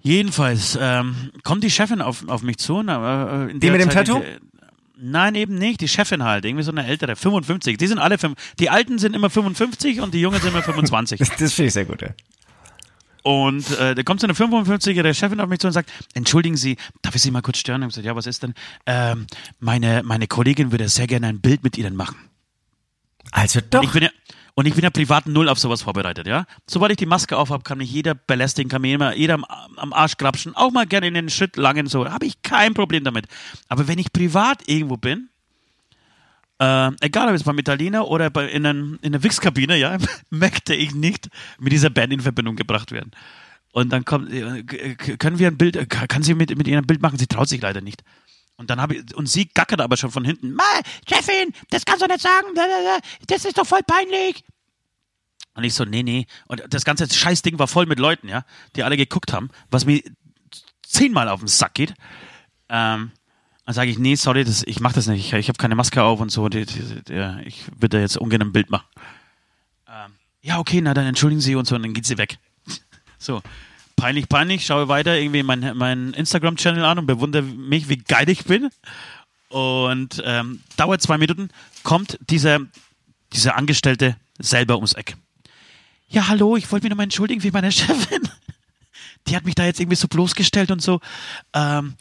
[0.00, 2.82] Jedenfalls ähm, kommt die Chefin auf, auf mich zu.
[2.82, 4.20] Na, äh, in Die mit dem Zeit, Tattoo?
[4.22, 4.38] äh,
[4.96, 5.80] Nein, eben nicht.
[5.80, 6.44] Die Chefin halt.
[6.44, 7.78] Irgendwie so eine ältere, 55.
[7.78, 8.36] Die sind alle fünf.
[8.58, 11.18] Die Alten sind immer 55 und die Jungen sind immer 25.
[11.18, 12.10] Das, das finde ich sehr gut, ja.
[13.22, 16.76] Und äh, da kommt so eine 55-jährige Chefin auf mich zu und sagt, entschuldigen Sie,
[17.00, 17.80] darf ich Sie mal kurz stören?
[17.80, 18.52] Ich habe gesagt, ja, was ist denn?
[18.84, 19.26] Ähm,
[19.60, 22.16] meine, meine Kollegin würde sehr gerne ein Bild mit Ihnen machen.
[23.34, 23.92] Also Und ich doch.
[23.92, 24.10] bin ja,
[24.54, 26.46] und ich bin ja privat null auf sowas vorbereitet, ja.
[26.68, 29.44] Sobald ich die Maske auf habe, kann mich jeder belästigen, kann mir immer jeder am,
[29.76, 33.02] am Arsch grapschen, auch mal gerne in den Schritt langen, so, habe ich kein Problem
[33.02, 33.26] damit.
[33.68, 35.28] Aber wenn ich privat irgendwo bin,
[36.60, 39.98] äh, egal ob es beim Italiener oder bei, in, ein, in der Wix-Kabine, ja,
[40.30, 43.10] möchte ich nicht mit dieser Band in Verbindung gebracht werden.
[43.72, 44.62] Und dann kommt, äh,
[44.94, 47.18] können wir ein Bild, äh, kann sie mit, mit ihr ein Bild machen?
[47.18, 48.04] Sie traut sich leider nicht.
[48.56, 50.62] Und dann habe ich, und sie gackert aber schon von hinten, Ma,
[51.08, 52.46] Chefin, das kannst du nicht sagen,
[53.26, 54.44] das ist doch voll peinlich.
[55.54, 56.26] Und ich so, nee, nee.
[56.46, 58.44] Und das ganze Scheißding war voll mit Leuten, ja,
[58.76, 60.02] die alle geguckt haben, was mir
[60.82, 61.94] zehnmal auf den Sack geht.
[62.68, 63.12] Ähm,
[63.66, 65.26] dann sage ich, nee, sorry, das, ich mache das nicht.
[65.26, 66.48] Ich, ich habe keine Maske auf und so.
[66.48, 68.86] Die, die, die, ich würde da jetzt ungern ein Bild machen.
[69.88, 70.12] Ähm,
[70.42, 72.38] ja, okay, na dann entschuldigen Sie und so, und dann geht sie weg.
[73.16, 73.40] So,
[73.96, 74.66] peinlich, peinlich.
[74.66, 78.70] Schaue weiter irgendwie meinen mein Instagram-Channel an und bewundere mich, wie geil ich bin.
[79.48, 81.48] Und ähm, dauert zwei Minuten,
[81.82, 82.60] kommt dieser,
[83.32, 85.16] dieser Angestellte selber ums Eck.
[86.08, 88.22] Ja, hallo, ich wollte mich nochmal entschuldigen für meine Chefin.
[89.26, 91.00] Die hat mich da jetzt irgendwie so bloßgestellt und so.
[91.54, 91.94] Ähm,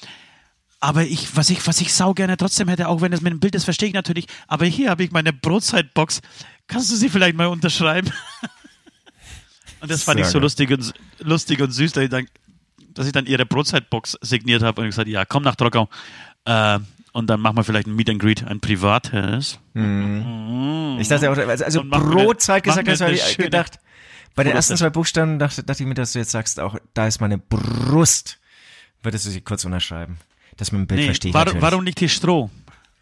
[0.80, 3.40] aber ich, was ich, was ich sau gerne trotzdem hätte, auch wenn es mit dem
[3.40, 4.28] Bild ist, verstehe ich natürlich.
[4.48, 6.22] Aber hier habe ich meine Brotzeitbox.
[6.68, 8.12] Kannst du sie vielleicht mal unterschreiben?
[9.84, 12.28] und das fand ich so Sehr lustig und, lustig und süß, dass ich dann,
[12.94, 15.90] dass ich dann ihre Brotzeitbox signiert habe und gesagt, ja, komm nach Trockau.
[16.46, 16.80] Äh,
[17.12, 19.60] und dann machen wir vielleicht ein Meet and Greet, ein privates.
[21.00, 23.80] Ich dachte auch, also, also mir- Brotzeit gesagt, mir das habe eine ich schöne gedacht.
[24.36, 27.06] Bei den ersten zwei Buchstaben dachte, dachte ich mir, dass du jetzt sagst, auch da
[27.08, 28.40] ist meine Brust.
[29.04, 30.18] Würdest du sie kurz unterschreiben?
[30.58, 32.50] Das mit dem Bild Nee, verstehe ich war, warum nicht hier Stroh?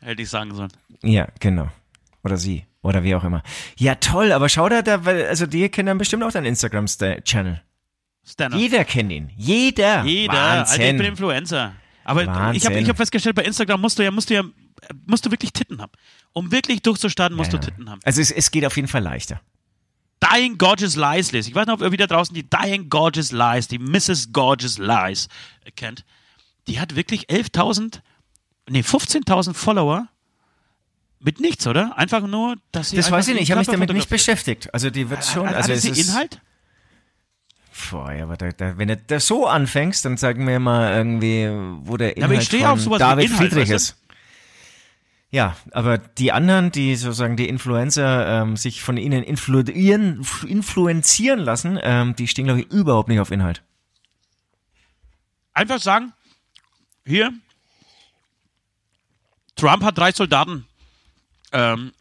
[0.02, 0.72] Hätte ich sagen sollen.
[1.04, 1.70] Ja, genau.
[2.24, 2.66] Oder sie.
[2.84, 3.44] Oder wie auch immer.
[3.78, 7.62] Ja, toll, aber schau da, da weil- also die kennen dann bestimmt auch deinen Instagram-Channel.
[8.28, 8.60] Stand-up.
[8.60, 9.32] Jeder kennt ihn.
[9.36, 10.04] Jeder.
[10.04, 11.06] Jeder, Alter, ich bin Wahnsinn.
[11.12, 11.74] Influencer.
[12.04, 12.78] Aber ich habe Wahnsinn.
[12.84, 14.44] ich hab festgestellt, bei Instagram musst du ja, musst du ja,
[15.06, 15.92] musst du wirklich Titten haben.
[16.34, 17.66] um wirklich durchzustarten, musst Ja, du.
[17.66, 18.00] Titten haben.
[18.04, 19.42] Also es, es geht auf jeden Fall leichter.
[20.24, 21.50] Dying Gorgeous Lies lese.
[21.50, 24.32] Ich weiß nicht, ob ihr wieder draußen die Dying Gorgeous Lies, die Mrs.
[24.32, 25.28] Gorgeous Lies
[25.66, 26.06] äh, kennt.
[26.68, 28.02] Die hat wirklich 11.000,
[28.70, 30.08] nee, 15.000 Follower.
[31.24, 31.98] Mit nichts, oder?
[31.98, 32.96] Einfach nur, dass sie.
[32.96, 34.74] Das weiß ich nicht, ich habe mich damit nicht beschäftigt.
[34.74, 36.42] Also die wird schon, also ist, Inhalt?
[37.90, 41.48] Boah, ja, aber da, da, wenn du so anfängst, dann sag mir mal irgendwie,
[41.88, 43.98] wo der aber ich Inhalt stehe von auf sowas wie David Inhalt, Friedrich ist.
[45.30, 51.80] Ja, aber die anderen, die sozusagen die Influencer ähm, sich von ihnen influieren, influenzieren lassen,
[51.82, 53.64] ähm, die stehen, glaube ich, überhaupt nicht auf Inhalt.
[55.54, 56.14] Einfach sagen,
[57.06, 57.32] hier,
[59.56, 60.66] Trump hat drei Soldaten
[61.52, 61.92] ähm,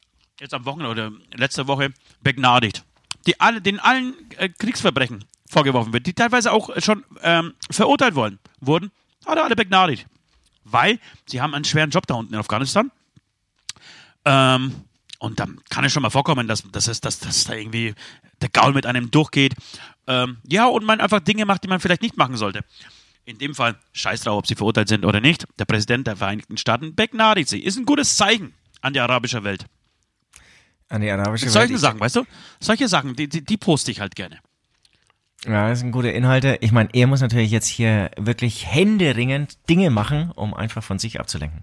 [0.40, 2.84] jetzt am Wochenende oder letzte Woche begnadigt,
[3.26, 8.38] die alle, denen allen äh, Kriegsverbrechen vorgeworfen wird, die teilweise auch schon ähm, verurteilt worden,
[8.60, 8.90] wurden,
[9.26, 10.06] hat er alle begnadigt.
[10.64, 12.90] Weil sie haben einen schweren Job da unten in Afghanistan.
[14.24, 14.74] Ähm,
[15.18, 17.94] und dann kann es schon mal vorkommen, dass, dass, es, dass, dass da irgendwie
[18.40, 19.54] der Gaul mit einem durchgeht.
[20.06, 22.64] Ähm, ja, und man einfach Dinge macht, die man vielleicht nicht machen sollte.
[23.24, 25.46] In dem Fall, scheiß drauf, ob sie verurteilt sind oder nicht.
[25.58, 27.60] Der Präsident der Vereinigten Staaten begnadigt sie.
[27.60, 29.66] Ist ein gutes Zeichen an die arabische Welt.
[30.88, 31.80] An die arabische Solche Welt.
[31.80, 32.24] Sachen, weißt du?
[32.58, 34.38] Solche Sachen, die, die, die poste ich halt gerne.
[35.46, 36.58] Ja, das sind gute Inhalte.
[36.60, 41.18] Ich meine, er muss natürlich jetzt hier wirklich händeringend Dinge machen, um einfach von sich
[41.18, 41.62] abzulenken.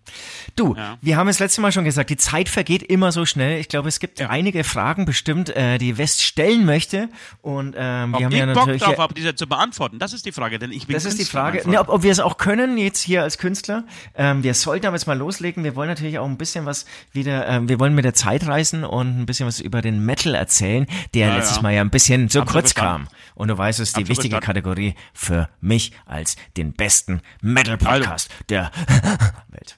[0.56, 0.98] Du, Ja.
[1.00, 3.60] wir haben es letzte Mal schon gesagt, die Zeit vergeht immer so schnell.
[3.60, 4.30] Ich glaube, es gibt Ja.
[4.32, 7.10] einige Fragen bestimmt, äh, die West stellen möchte.
[7.44, 8.82] Und ähm, Ob wir haben ich ja Bock natürlich.
[8.82, 11.24] drauf habe, diese zu beantworten, das ist die Frage, denn ich bin das ist die
[11.26, 13.84] Künstler, Frage, ne, ob, ob wir es auch können jetzt hier als Künstler.
[14.16, 15.64] Ähm, wir sollten aber jetzt mal loslegen.
[15.64, 18.84] Wir wollen natürlich auch ein bisschen was wieder, ähm, wir wollen mit der Zeit reisen
[18.84, 21.62] und ein bisschen was über den Metal erzählen, der Ja, letztes.
[21.62, 23.08] Mal ja ein bisschen zu Hab schon kurz kam.
[23.36, 24.62] Und du weißt, es ist die schon wichtige verstanden.
[24.62, 28.72] Kategorie für mich als den besten Metal-Podcast der
[29.50, 29.78] Welt.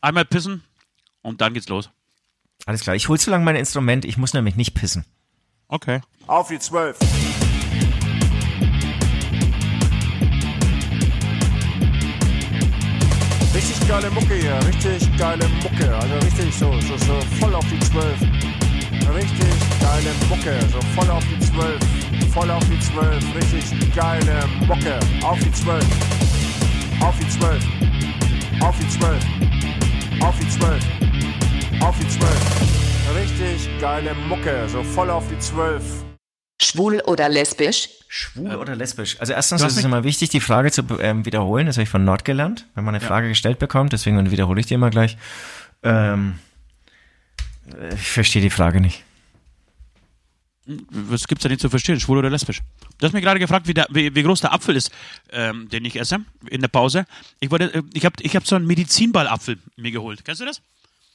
[0.00, 0.62] Einmal pissen
[1.22, 1.90] und dann geht's los.
[2.66, 5.04] Alles klar, ich hol zu lang mein Instrument, ich muss nämlich nicht pissen.
[5.68, 6.00] Okay.
[6.26, 6.98] Auf die Zwölf.
[13.54, 15.94] Richtig geile Mucke hier, richtig geile Mucke.
[15.96, 18.18] Also richtig so, so, so voll auf die Zwölf.
[18.92, 21.80] Richtig geile Mucke, so voll auf die Zwölf.
[22.32, 24.98] Voll auf die Zwölf, richtig geile Mucke.
[25.22, 25.86] Auf die Zwölf.
[27.00, 27.64] Auf die Zwölf.
[28.60, 29.24] Auf die Zwölf.
[30.20, 30.84] Auf die Zwölf.
[31.80, 32.62] Auf die Zwölf.
[33.16, 35.82] Richtig geile Mucke, so voll auf die Zwölf.
[36.60, 37.88] Schwul oder lesbisch?
[38.08, 39.18] Schwul oder lesbisch?
[39.20, 41.66] Also erstens ist es immer wichtig, die Frage zu ähm, wiederholen.
[41.66, 43.92] Das habe ich von Nord gelernt, wenn man eine Frage gestellt bekommt.
[43.92, 45.16] Deswegen wiederhole ich die immer gleich.
[45.82, 46.51] Ähm, äh,
[47.94, 49.02] ich verstehe die Frage nicht.
[50.90, 52.62] Was gibt's da nicht zu verstehen, schwul oder lesbisch?
[52.98, 54.92] Du hast mich gerade gefragt, wie, der, wie, wie groß der Apfel ist,
[55.32, 57.04] ähm, den ich esse in der Pause.
[57.40, 60.24] Ich wollte, äh, ich habe ich hab so einen Medizinballapfel mir geholt.
[60.24, 60.62] Kennst du das?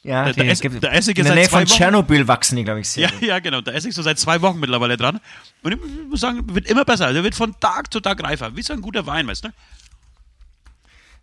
[0.03, 1.65] Ja, Da- da die ess- gibt- da esse ich in jetzt der Nähe von.
[1.65, 3.09] Tschernobyl wachsen die, glaube ich, sehr.
[3.21, 3.61] Ja, ja, genau.
[3.61, 5.21] Da esse ich so seit zwei Wochen mittlerweile dran.
[5.63, 7.13] Und ich muss sagen, wird immer besser.
[7.13, 8.53] Der wird von Tag zu Tag reifer.
[8.55, 9.49] Wie so ein guter Wein, weißt du?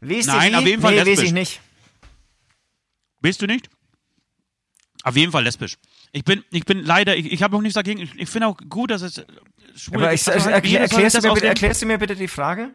[0.00, 1.26] Weißt Nein, auf jeden Fall Nee, weiß lesbisch.
[1.28, 1.60] ich nicht.
[3.20, 3.68] Bist du nicht?
[5.04, 5.76] Auf jeden Fall lesbisch.
[6.12, 8.00] Ich bin, ich bin leider, ich, ich habe auch nichts dagegen.
[8.00, 9.24] Ich, ich finde auch gut, dass es äh,
[9.76, 10.26] schwul Aber ist.
[10.26, 12.70] ich, Also erklär, erklärst, du bitte, erklärst du mir bitte die Frage?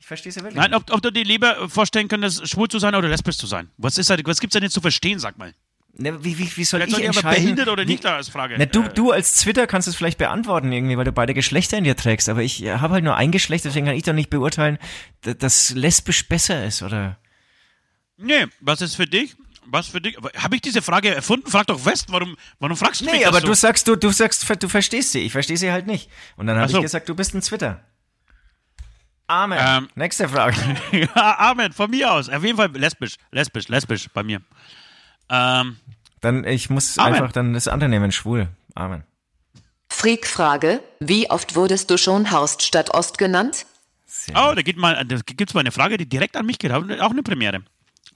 [0.00, 0.56] Ich verstehe sie wirklich.
[0.56, 3.70] Nein, ob, ob du dir lieber vorstellen könntest, schwul zu sein oder lesbisch zu sein.
[3.76, 5.54] Was ist halt, was gibt's denn jetzt zu verstehen, sag mal?
[5.92, 7.42] Ne, wie, wie, wie soll Vielleicht ich soll entscheiden?
[7.42, 8.56] behindert oder nicht da als Frage.
[8.58, 11.78] Na, du, Äh, du als Twitter kannst es vielleicht beantworten irgendwie, weil du beide Geschlechter
[11.78, 12.28] in dir trägst.
[12.28, 14.78] Aber ich habe halt nur ein Geschlecht, deswegen kann ich doch nicht beurteilen,
[15.22, 17.18] dass lesbisch besser ist, oder?
[18.16, 19.36] Nee, was ist für dich?
[19.66, 20.16] Was für dich?
[20.36, 21.50] Habe ich diese Frage erfunden?
[21.50, 23.46] Frag doch West, warum, warum fragst du mich Nee, das aber so?
[23.48, 25.20] du sagst, du, du sagst, du verstehst sie.
[25.20, 26.10] Ich verstehe sie halt nicht.
[26.36, 26.78] Und dann habe so.
[26.78, 27.80] ich gesagt, du bist ein Twitter.
[29.28, 29.58] Amen.
[29.60, 29.88] Ähm.
[29.94, 30.56] Nächste Frage.
[30.92, 32.28] ja, Amen, von mir aus.
[32.28, 34.40] Auf jeden Fall lesbisch, lesbisch, lesbisch bei mir.
[35.28, 35.76] Ähm,
[36.20, 37.14] Dann, ich muss Amen.
[37.14, 38.48] einfach dann das andere nehmen, schwul.
[38.74, 39.04] Amen.
[39.88, 40.82] Freak-Frage.
[40.98, 43.66] Wie oft wurdest du schon Horst statt Ost genannt?
[44.06, 46.72] Sehr oh, da, geht mal, da gibt's mal eine Frage, die direkt an mich geht.
[46.72, 47.62] Auch eine Premiere.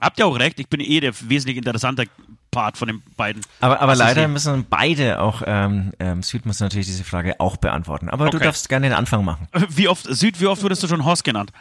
[0.01, 2.03] Habt ihr auch recht, ich bin eh der wesentlich interessanter
[2.51, 3.41] Part von den beiden.
[3.59, 8.09] Aber, aber leider müssen beide auch, ähm, ähm, Süd muss natürlich diese Frage auch beantworten.
[8.09, 8.45] Aber du Okay.
[8.45, 9.47] darfst gerne den Anfang machen.
[9.69, 11.51] Wie oft, Süd, wie oft wurdest du schon Horst genannt?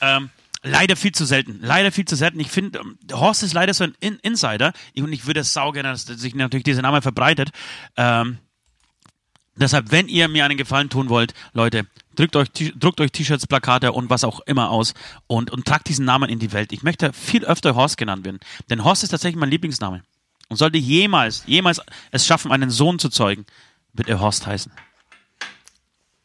[0.00, 0.30] Ähm,
[0.62, 1.58] leider viel zu selten.
[1.60, 2.40] Leider viel zu selten.
[2.40, 4.72] Ich finde, ähm, Horst ist leider so ein In Insider.
[4.96, 7.50] Und ich würde es sau gerne, dass sich natürlich dieser Name verbreitet.
[7.96, 8.38] Ähm,
[9.60, 13.92] deshalb, wenn ihr mir einen Gefallen tun wollt, Leute, drückt euch, druckt euch T-Shirts, Plakate
[13.92, 14.94] und was auch immer aus
[15.26, 16.72] und, und tragt diesen Namen in die Welt.
[16.72, 18.40] Ich möchte viel öfter Horst genannt werden.
[18.70, 20.02] Denn Horst ist tatsächlich mein Lieblingsname.
[20.48, 23.44] Und sollte jemals, jemals es schaffen, einen Sohn zu zeugen,
[23.92, 24.72] wird er Horst heißen.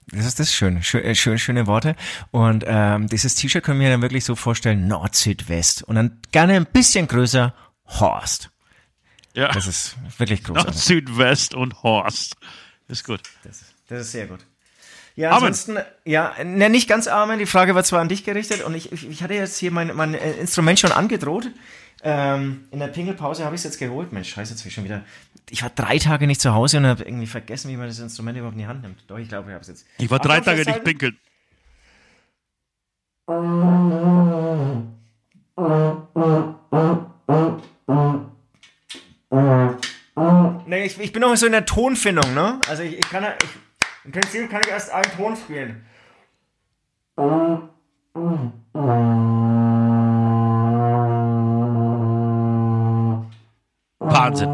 [0.07, 1.95] Das ist das schön, schön, äh, schön schöne Worte.
[2.31, 5.83] Und ähm, dieses T-Shirt können wir dann wirklich so vorstellen, Nord, Süd, West.
[5.83, 7.53] Und dann gerne ein bisschen größer,
[7.85, 8.49] Horst.
[9.33, 9.51] Ja.
[9.51, 10.73] Das ist wirklich großartig.
[10.73, 12.35] Nord, Süd, West und Horst.
[12.93, 13.21] Ist gut.
[13.43, 14.39] Das, das ist sehr gut.
[15.15, 15.47] Ja, Amen.
[15.47, 17.39] ansonsten, ja, ne, nicht ganz Amen.
[17.39, 19.95] Die Frage war zwar an dich gerichtet und ich, ich, ich hatte jetzt hier mein,
[19.95, 21.49] mein äh, Instrument schon angedroht.
[22.03, 24.13] Ähm, in der Pingelpause habe ich es jetzt geholt.
[24.13, 25.03] Mensch, scheiße, jetzt bin ich schon wieder.
[25.49, 28.37] Ich war drei Tage nicht zu Hause und habe irgendwie vergessen, wie man das Instrument
[28.37, 29.03] überhaupt in die Hand nimmt.
[29.07, 29.85] Doch, ich glaube, ich habe es jetzt.
[29.97, 31.17] Ich war drei Tage nicht pinkeln.
[40.15, 42.59] Nee, ich, ich bin noch so in der Tonfindung, ne?
[42.69, 43.49] Also ich, ich kann ich,
[44.05, 45.85] im Prinzip kann ich erst einen Ton spielen.
[53.99, 54.49] Wahnsinn.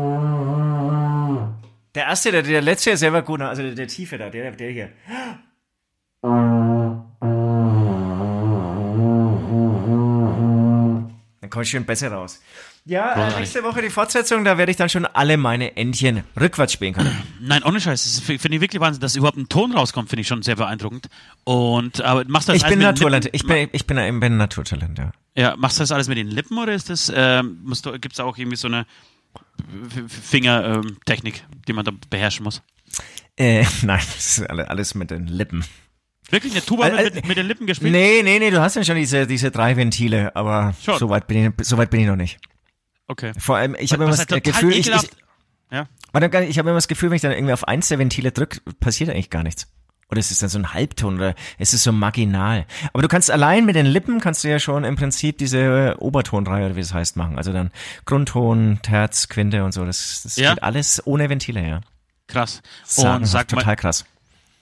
[1.95, 3.49] Der erste, der, der letzte ist selber gut, ne?
[3.49, 4.91] also der, der tiefe da, der, der hier.
[11.49, 12.39] Dann kommt schön besser raus.
[12.85, 16.73] Ja, äh, nächste Woche die Fortsetzung, da werde ich dann schon alle meine Entchen rückwärts
[16.73, 17.15] spielen können.
[17.39, 18.03] Nein, ohne Scheiß.
[18.03, 21.07] Das finde ich wirklich Wahnsinn, dass überhaupt ein Ton rauskommt, finde ich schon sehr beeindruckend.
[21.43, 23.29] Und aber machst du das Ich bin Naturtalent.
[23.33, 25.11] Ich bin, ich bin, ich bin Naturtalent, ja.
[25.35, 28.23] Ja, machst du das alles mit den Lippen oder ist das, ähm, du, gibt's da
[28.23, 28.85] auch irgendwie so eine
[30.07, 32.61] Fingertechnik, die man da beherrschen muss?
[33.37, 35.63] Äh, nein, das ist alle- alles mit den Lippen.
[36.29, 37.91] Wirklich eine Tuba Äh, mit, mit, den Lippen gespielt?
[37.91, 40.97] Nee, nee, nee, du hast ja schon diese, diese drei Ventile, aber Schon.
[40.99, 42.39] so weit bin ich, so weit bin ich noch nicht.
[43.07, 43.31] Okay.
[43.37, 45.09] Vor allem, ich habe immer das halt Gefühl, ich, ich,
[45.71, 45.87] ja.
[46.11, 48.61] warte, ich habe immer das Gefühl, wenn ich dann irgendwie auf eins der Ventile drücke,
[48.79, 49.67] passiert eigentlich gar nichts.
[50.11, 52.65] Oder es ist dann so ein Halbton oder es ist so marginal.
[52.93, 56.65] Aber du kannst allein mit den Lippen kannst du ja schon im Prinzip diese Obertonreihe
[56.65, 57.37] oder wie es heißt machen.
[57.37, 57.69] Also dann
[58.05, 59.85] Grundton, Terz, Quinte und so.
[59.85, 60.53] Das, das Ja?
[60.55, 61.81] geht alles ohne Ventile, ja.
[62.27, 62.61] Krass.
[62.85, 64.05] Sagen, Und sag mal, total krass.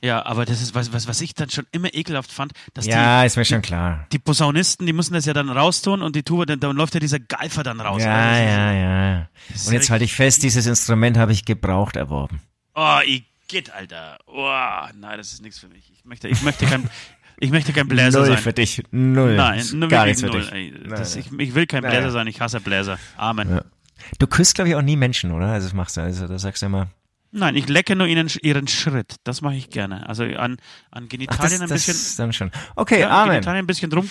[0.02, 3.22] Ja, aber das ist was, was, was ich dann schon immer ekelhaft fand, dass Ja,
[3.22, 4.06] die, ist mir schon klar.
[4.12, 7.00] die Posaunisten, die müssen das ja dann raustun und die Tuba, dann, dann läuft ja
[7.00, 8.04] dieser Geifer dann raus.
[8.04, 9.30] Ja, Also ja, ja.
[9.66, 12.42] Und jetzt halte ich fest, dieses Instrument habe ich gebraucht erworben.
[12.76, 14.20] Oh, Igitt, Alter.
[14.28, 14.52] Oh,
[15.00, 15.92] nein, das ist nichts für mich.
[15.94, 16.90] Ich möchte, ich möchte kein,
[17.40, 18.38] ich möchte kein Bläser Null sein.
[18.38, 18.84] für dich.
[18.92, 19.36] Null.
[19.36, 20.42] Nein, nur gar nichts für null.
[20.42, 20.52] dich.
[20.52, 21.26] Nein, das, nein.
[21.40, 21.82] ich, ich will kein.
[21.82, 23.00] Bläser sein, ich hasse Bläser.
[23.16, 23.50] Amen.
[23.50, 23.62] Ja.
[24.20, 25.48] Du küsst, glaube ich, auch nie Menschen, oder?
[25.48, 26.88] Also das machst du, also da sagst du immer.
[27.38, 29.18] Nein, ich lecke nur ihnen ihren Schritt.
[29.24, 30.10] Das mache ich gerne.
[30.10, 30.58] Also an,
[30.90, 31.94] an Ach, Genitalien das, ein bisschen.
[31.94, 32.52] das dann schon.
[32.76, 33.34] Okay, ja, Amen.
[33.34, 34.10] Genitalien ein bisschen rum.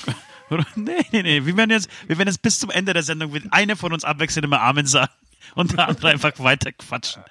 [0.76, 1.44] nee, nee, nee.
[1.44, 4.04] Wir werden jetzt, wir werden jetzt bis zum Ende der Sendung mit einer von uns
[4.04, 5.12] abwechselnd immer Amen sagen
[5.56, 7.24] und der andere einfach weiter quatschen.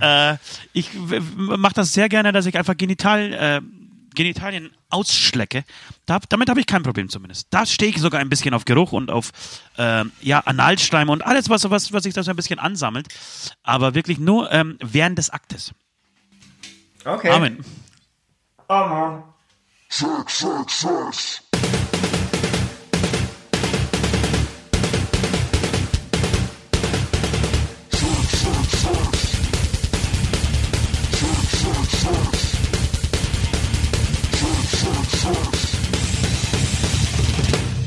[0.00, 0.36] Äh,
[0.72, 3.60] ich mache das sehr gerne, dass ich einfach Genital, äh,
[4.16, 5.64] Genitalien ausschlecke.
[6.06, 7.46] Da, damit habe ich kein Problem zumindest.
[7.50, 9.30] Da stehe ich sogar ein bisschen auf Geruch und auf
[9.78, 13.06] ähm, ja, Analschleim und alles, was, was, was sich da so ein bisschen ansammelt.
[13.62, 15.72] Aber wirklich nur ähm, während des Aktes.
[17.04, 17.30] Okay.
[17.30, 17.64] Amen.
[18.66, 19.22] Amen.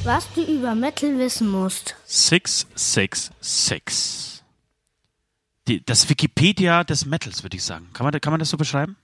[0.09, 1.95] Was du über Metal wissen musst.
[2.07, 4.41] 666.
[5.67, 7.89] Die, das Wikipedia des Metals, würde ich sagen.
[7.93, 8.95] Kann man, kann man das so beschreiben?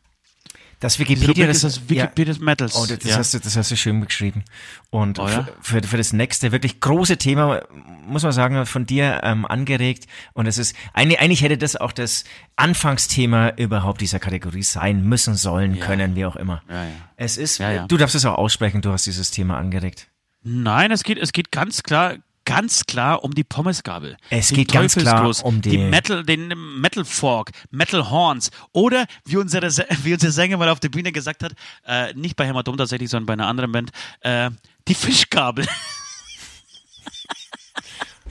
[0.79, 2.75] Das Wikipedia, das, ist das Wikipedia des Metals.
[2.75, 3.17] Oh, das, ja.
[3.17, 4.45] hast du, das hast du schön geschrieben.
[4.89, 5.47] Und Oh ja?
[5.61, 7.61] für, für, das nächste wirklich große Thema,
[8.07, 10.07] muss man sagen, von dir ähm, angeregt.
[10.33, 12.23] Und es ist, eigentlich, eigentlich hätte das auch das
[12.55, 16.63] Anfangsthema überhaupt dieser Kategorie sein müssen, sollen, können, wie auch immer.
[16.67, 16.89] Ja, ja.
[17.15, 17.85] Es ist, Ja, ja.
[17.85, 20.07] du darfst es auch aussprechen, du hast dieses Thema angeregt.
[20.47, 24.15] Nein, es geht, es geht ganz klar, ganz klar um die Pommesgabel.
[24.29, 29.38] Es geht ganz klar um die- die Metal, den Metal Fork, Metal Horns oder wie
[29.38, 29.67] unsere,
[30.03, 31.53] wie unsere Sänger mal auf der Bühne gesagt hat,
[31.88, 33.89] äh, nicht bei Hämatom tatsächlich, sondern bei einer anderen Band,
[34.21, 34.51] äh,
[34.88, 35.65] die Fischgabel.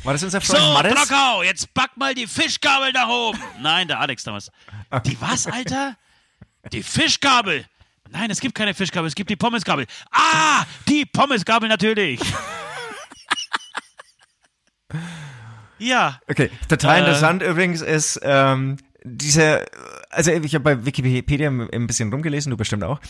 [0.05, 0.95] War das unser So, Freund Mattes?
[1.09, 3.41] Brockau, jetzt pack mal die Fischgabel nach oben.
[3.61, 4.51] Nein, der Alex damals.
[5.07, 5.97] Die was, Alter?
[6.73, 7.65] Die Fischgabel.
[8.15, 9.87] Nein, es gibt keine Fischgabel, es gibt die Pommesgabel.
[10.13, 12.21] Ah, die Pommesgabel natürlich.
[15.79, 19.65] ja, Okay, total Äh, interessant übrigens ist ähm, dieser,
[20.11, 23.01] also ich habe bei Wikipedia ein bisschen rumgelesen, du bestimmt auch,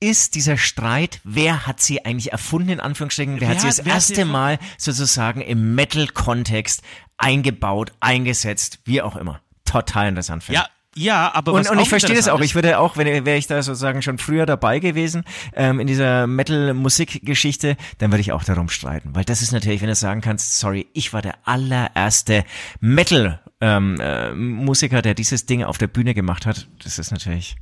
[0.00, 3.80] ist dieser Streit, wer hat sie eigentlich erfunden, in Anführungsstrichen, wer, Wer hat sie das
[3.80, 6.82] hat erste Mal sozusagen im Metal-Kontext
[7.18, 9.40] eingebaut, eingesetzt, wie auch immer.
[9.66, 10.42] Total interessant.
[10.42, 10.66] finde ich.
[10.66, 12.40] ja, ja, aber Und, und ich verstehe das auch.
[12.40, 16.26] Ich würde auch, wenn wäre ich da sozusagen schon früher dabei gewesen ähm, in dieser
[16.26, 20.58] Metal-Musik-Geschichte, dann würde ich auch darum streiten, weil das ist natürlich, wenn du sagen kannst,
[20.58, 22.44] sorry, ich war der allererste
[22.80, 26.68] Metal ähm, äh, Musiker, der dieses Ding auf der Bühne gemacht hat.
[26.82, 27.56] Das ist natürlich,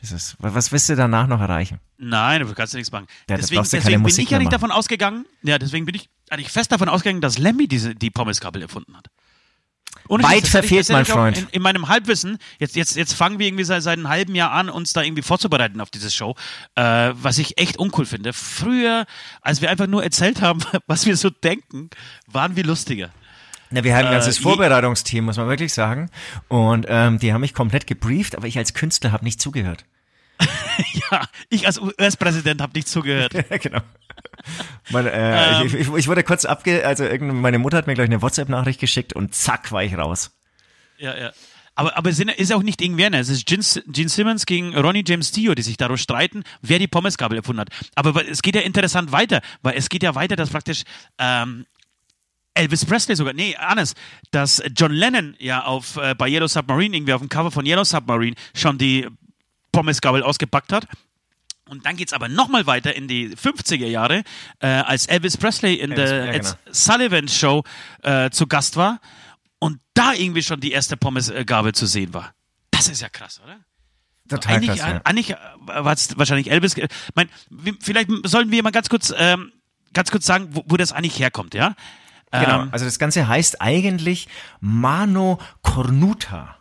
[0.00, 1.80] das ist, wa- was willst du danach noch erreichen?
[1.98, 3.06] Nein, du kannst ja nichts machen.
[3.28, 6.70] Ja, deswegen deswegen bin ich ja nicht davon ausgegangen, ja, deswegen bin ich eigentlich fest
[6.72, 9.06] davon ausgegangen, dass Lemmy diese, die Pommesgabel erfunden hat.
[10.08, 11.38] Ohne Weit das verfehlt, mein tatsächlich auch Freund.
[11.38, 14.50] In, in meinem Halbwissen, jetzt, jetzt, jetzt fangen wir irgendwie seit, seit einem halben Jahr
[14.52, 16.34] an, uns da irgendwie vorzubereiten auf diese Show,
[16.74, 16.82] äh,
[17.14, 18.32] was ich echt uncool finde.
[18.32, 19.06] Früher,
[19.40, 21.90] als wir einfach nur erzählt haben, was wir so denken,
[22.26, 23.10] waren wir lustiger.
[23.70, 26.10] Na, wir haben ein ganzes je- Vorbereitungsteam, muss man wirklich sagen.
[26.48, 29.84] Und ähm, die haben mich komplett gebrieft, aber ich als Künstler habe nicht zugehört.
[31.12, 33.34] Ja, ich als US-Präsident habe nicht zugehört.
[33.34, 33.80] Ja, genau.
[34.90, 36.86] Meine, äh, ich, ich, ich wurde kurz abge...
[36.86, 40.30] Also meine Mutter hat mir gleich eine WhatsApp-Nachricht geschickt und zack war ich raus.
[40.98, 41.32] Ja, ja.
[41.76, 43.18] Aber, aber sind- ist auch nicht irgendwer, ne?
[43.20, 46.88] Es ist Gene, Gene Simmons gegen Ronnie James Dio, die sich darum streiten, wer die
[46.88, 47.70] Pommesgabel erfunden hat.
[47.94, 50.82] Aber es geht ja interessant weiter, weil es geht ja weiter, dass praktisch
[51.18, 51.64] ähm,
[52.52, 53.94] Elvis Presley sogar, nee, anders,
[54.30, 57.84] dass John Lennon ja auf äh, bei Yellow Submarine, irgendwie auf dem Cover von Yellow
[57.84, 59.06] Submarine schon die
[59.72, 60.86] Pommesgabel ausgepackt hat.
[61.70, 64.22] Und dann geht's aber nochmal weiter in die 50er Jahre,
[64.58, 66.50] äh, als Elvis Presley in Elvis- der ja, genau.
[66.70, 67.62] Sullivan Show
[68.02, 69.00] äh, zu Gast war
[69.60, 72.34] und da irgendwie schon die erste Pommesgabel zu sehen war.
[72.72, 73.56] Das ist ja krass, oder?
[74.28, 75.00] Total eigentlich, krass, ja.
[75.04, 76.74] eigentlich war es wahrscheinlich Elvis.
[77.14, 77.28] Mein,
[77.80, 79.52] vielleicht sollten wir mal ganz kurz, ähm,
[79.92, 81.74] ganz kurz sagen, wo, wo das eigentlich herkommt, ja?
[82.32, 84.28] Genau, Ähm, also das Ganze heißt eigentlich
[84.60, 86.56] Mano Cornuta.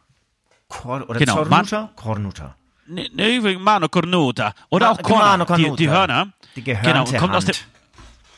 [0.68, 1.92] Cor oder Genau, Cornuta?
[1.96, 2.56] Cornuta.
[2.90, 4.54] Ne, ne, Mano Cornuta.
[4.70, 6.34] Oder Ma- auch Corna, die, die Hörner.
[6.56, 7.68] Die gehörnte genau, und kommt aus dem, Hand.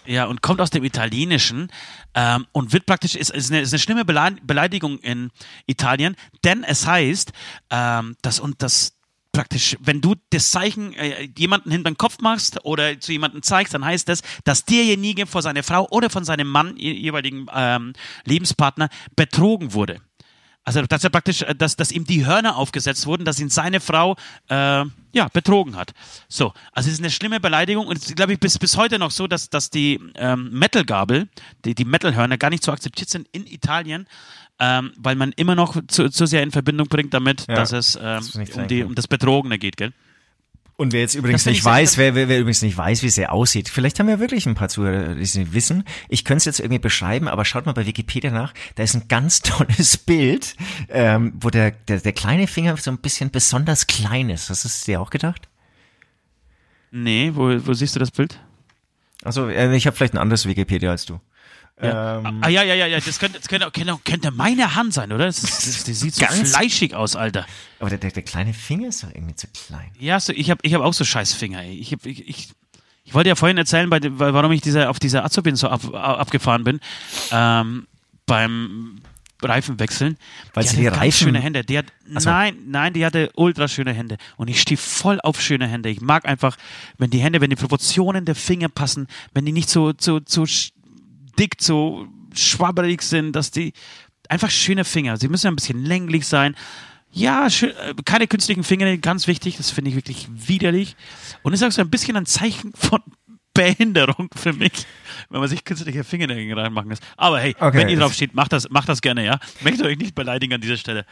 [0.05, 1.71] ja, und kommt aus dem Italienischen
[2.13, 5.31] ähm, und wird praktisch, ist, ist, eine, ist eine schlimme Belei- Beleidigung in
[5.67, 7.31] Italien, denn es heißt,
[7.69, 8.97] ähm, dass und das
[9.33, 13.73] praktisch, wenn du das Zeichen äh, jemanden hinter den Kopf machst oder zu jemandem zeigst,
[13.73, 17.93] dann heißt das, dass derjenige vor seiner Frau oder von seinem Mann, je- jeweiligen ähm,
[18.25, 20.01] Lebenspartner, betrogen wurde.
[20.63, 23.80] Also dass er praktisch, äh, dass, dass ihm die Hörner aufgesetzt wurden, dass ihn seine
[23.80, 24.15] Frau
[24.47, 25.93] äh, ja betrogen hat.
[26.28, 29.00] So, also es ist eine schlimme Beleidigung und es ist, glaube ich, bis, bis heute
[29.00, 31.28] noch so, dass, dass die ähm, Metal-Gabel,
[31.65, 34.08] die, die Metal-Hörner gar nicht so akzeptiert sind in Italien,
[34.60, 37.95] ähm, weil man immer noch zu, zu sehr in Verbindung bringt damit, Ja, dass es
[37.95, 39.93] ähm, das um, die, um das Betrogene geht, gell?
[40.77, 43.31] Und wer jetzt übrigens nicht weiß, wer, wer, wer übrigens nicht weiß, wie es sehr
[43.31, 45.84] aussieht, vielleicht haben wir wirklich ein paar Zuhörer, die es nicht wissen.
[46.10, 48.53] Ich könnte es jetzt irgendwie beschreiben, aber schaut mal bei Wikipedia nach.
[48.75, 50.55] Da ist ein ganz tolles Bild,
[50.89, 54.49] ähm, wo der, der, der kleine Finger so ein bisschen besonders klein ist.
[54.49, 55.47] Hast du es dir auch gedacht?
[56.91, 58.39] Nee, wo, wo siehst du das Bild?
[59.23, 61.19] Also ich habe vielleicht ein anderes Wikipedia als du.
[61.84, 65.12] Ähm, Ah, ja, ja, ja, ja, das könnte, das könnte, könnte, könnte meine Hand sein,
[65.12, 65.25] oder?
[65.25, 67.47] Das, ist, das, die sieht so fleischig aus, Alter.
[67.80, 69.89] aber der, der, der kleine Finger ist doch irgendwie zu klein.
[69.97, 71.73] Ja, so, ich habe ich hab auch so scheiß Finger, ey.
[71.75, 72.49] Ich, hab, ich, ich,
[73.04, 76.63] ich wollte ja vorhin erzählen, bei, warum ich diese, auf dieser Azubin so ab, abgefahren
[76.63, 76.80] bin.
[77.32, 77.88] Ähm,
[78.27, 78.99] beim
[79.41, 80.17] Reifenwechseln.
[80.54, 81.63] Weil die sie die Reifen- schöne Hände.
[81.63, 82.30] Die hat, so.
[82.30, 84.17] Nein, nein, die hatte ultra schöne Hände.
[84.38, 85.89] Und ich stehe voll auf schöne Hände.
[85.89, 86.58] Ich mag einfach,
[86.99, 90.45] wenn die Hände, wenn die Proportionen der Finger passen, wenn die nicht so, so, so
[91.37, 93.73] dick, so schwabberig sind, dass die
[94.29, 95.17] einfach schöne Finger.
[95.17, 96.55] Sie müssen ja ein bisschen länglich sein.
[97.11, 99.57] Ja, schön, äh, keine künstlichen Finger, ganz wichtig.
[99.57, 100.95] Das finde ich wirklich widerlich.
[101.43, 103.01] Und ist auch so ein bisschen ein Zeichen von
[103.53, 104.71] Behinderung für mich,
[105.29, 107.03] wenn man sich künstliche Fingernägel reinmachen lässt.
[107.17, 109.39] Aber hey, Okay, wenn ihr drauf steht, macht das, macht das gerne, ja.
[109.59, 111.05] Möchte euch nicht beleidigen an dieser Stelle.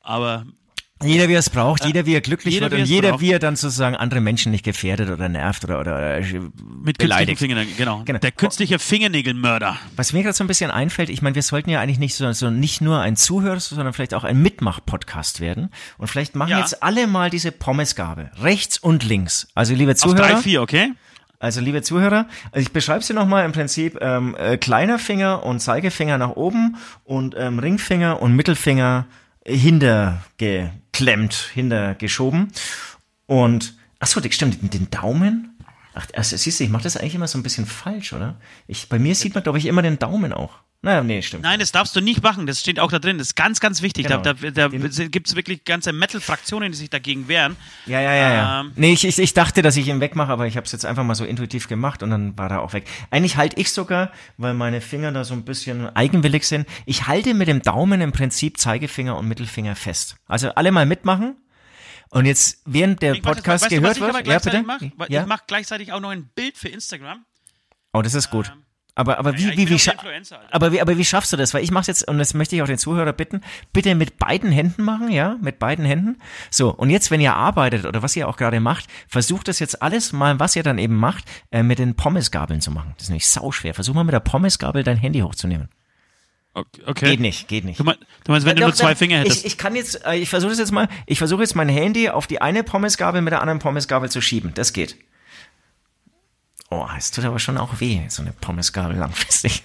[0.00, 0.46] Aber
[1.04, 3.20] Jeder, wie er es braucht, jeder, wie er glücklich jeder, wird und er jeder, braucht.
[3.20, 6.94] wie er dann sozusagen andere Menschen nicht gefährdet oder nervt oder, oder, oder mit künstlichen
[6.98, 7.38] beleidigt.
[7.38, 8.02] Fingernägeln, genau.
[8.04, 8.18] Genau.
[8.18, 9.76] Der künstliche Fingernägelmörder.
[9.96, 12.30] Was mir gerade so ein bisschen einfällt, ich meine, wir sollten ja eigentlich nicht so,
[12.32, 15.70] so nicht nur ein Zuhörer, sondern vielleicht auch ein Mitmach-Podcast werden.
[15.98, 16.60] Und vielleicht machen Ja.
[16.60, 18.30] jetzt alle mal diese Pommesgabe.
[18.40, 19.48] Rechts und links.
[19.54, 20.28] Also liebe Auf Zuhörer.
[20.28, 20.92] drei, vier, okay?
[21.40, 25.60] Also liebe Zuhörer, also ich beschreibe sie nochmal im Prinzip ähm, äh, kleiner Finger und
[25.60, 29.04] Zeigefinger nach oben und ähm, Ringfinger und Mittelfinger
[29.46, 32.52] hintergeklemmt, hintergeschoben.
[33.26, 35.56] Und, ach so, stimmt, den- den Daumen?
[35.94, 38.36] Ach, also, siehst du, ich mache das eigentlich immer so ein bisschen falsch, oder?
[38.66, 40.58] Ich, bei mir sieht man, glaube ich, immer den Daumen auch.
[40.84, 41.44] Naja, nee, stimmt.
[41.44, 42.46] Nein, das darfst du nicht machen.
[42.46, 43.16] Das steht auch da drin.
[43.16, 44.06] Das ist ganz, ganz wichtig.
[44.06, 44.20] Genau.
[44.20, 47.56] Da, da, da gibt es wirklich ganze Metal-Fraktionen, die sich dagegen wehren.
[47.86, 48.60] Ja, ja, ja, ja.
[48.60, 48.72] Ähm.
[48.76, 51.02] nee, ich, ich, ich dachte, dass ich ihn wegmache, aber ich habe es jetzt einfach
[51.02, 52.86] mal so intuitiv gemacht und dann war er auch weg.
[53.10, 57.32] Eigentlich halte ich sogar, weil meine Finger da so ein bisschen eigenwillig sind, ich halte
[57.32, 60.16] mit dem Daumen im Prinzip Zeigefinger und Mittelfinger fest.
[60.28, 61.38] Also alle mal mitmachen.
[62.10, 64.26] Und jetzt, während der Ich mach das- Podcast weißt du, was gehört ich aber wird,
[64.26, 64.92] ja gleichzeitig bitte?
[64.98, 65.08] Mach?
[65.08, 65.22] Ja?
[65.22, 67.24] Ich mache gleichzeitig auch noch ein Bild für Instagram.
[67.94, 68.52] Oh, das ist gut.
[68.96, 69.90] Aber, aber wie, Ja, wie, wie,
[70.52, 71.52] aber wie, aber wie schaffst du das?
[71.52, 73.40] Weil ich mache jetzt, und das möchte ich auch den Zuhörer bitten,
[73.72, 76.20] bitte mit beiden Händen machen, ja, mit beiden Händen.
[76.50, 79.82] So, und jetzt, wenn ihr arbeitet oder was ihr auch gerade macht, versucht das jetzt
[79.82, 82.92] alles mal, was ihr dann eben macht, äh, mit den Pommesgabeln zu machen.
[82.96, 83.74] Das ist nämlich sauschwer.
[83.74, 85.68] Versuch mal mit der Pommesgabel dein Handy hochzunehmen.
[86.54, 87.10] Okay.
[87.10, 87.80] Geht nicht, geht nicht.
[87.80, 89.40] Du, mein, du meinst, wenn du Doch, nur zwei doch, Finger hättest.
[89.40, 92.10] Ich, ich kann jetzt, äh, ich versuche das jetzt mal, ich versuche jetzt mein Handy
[92.10, 94.52] auf die eine Pommesgabel mit der anderen Pommesgabel zu schieben.
[94.54, 94.96] Das geht.
[96.70, 99.62] Oh, es tut aber schon auch weh, so eine Pommesgabel langfristig.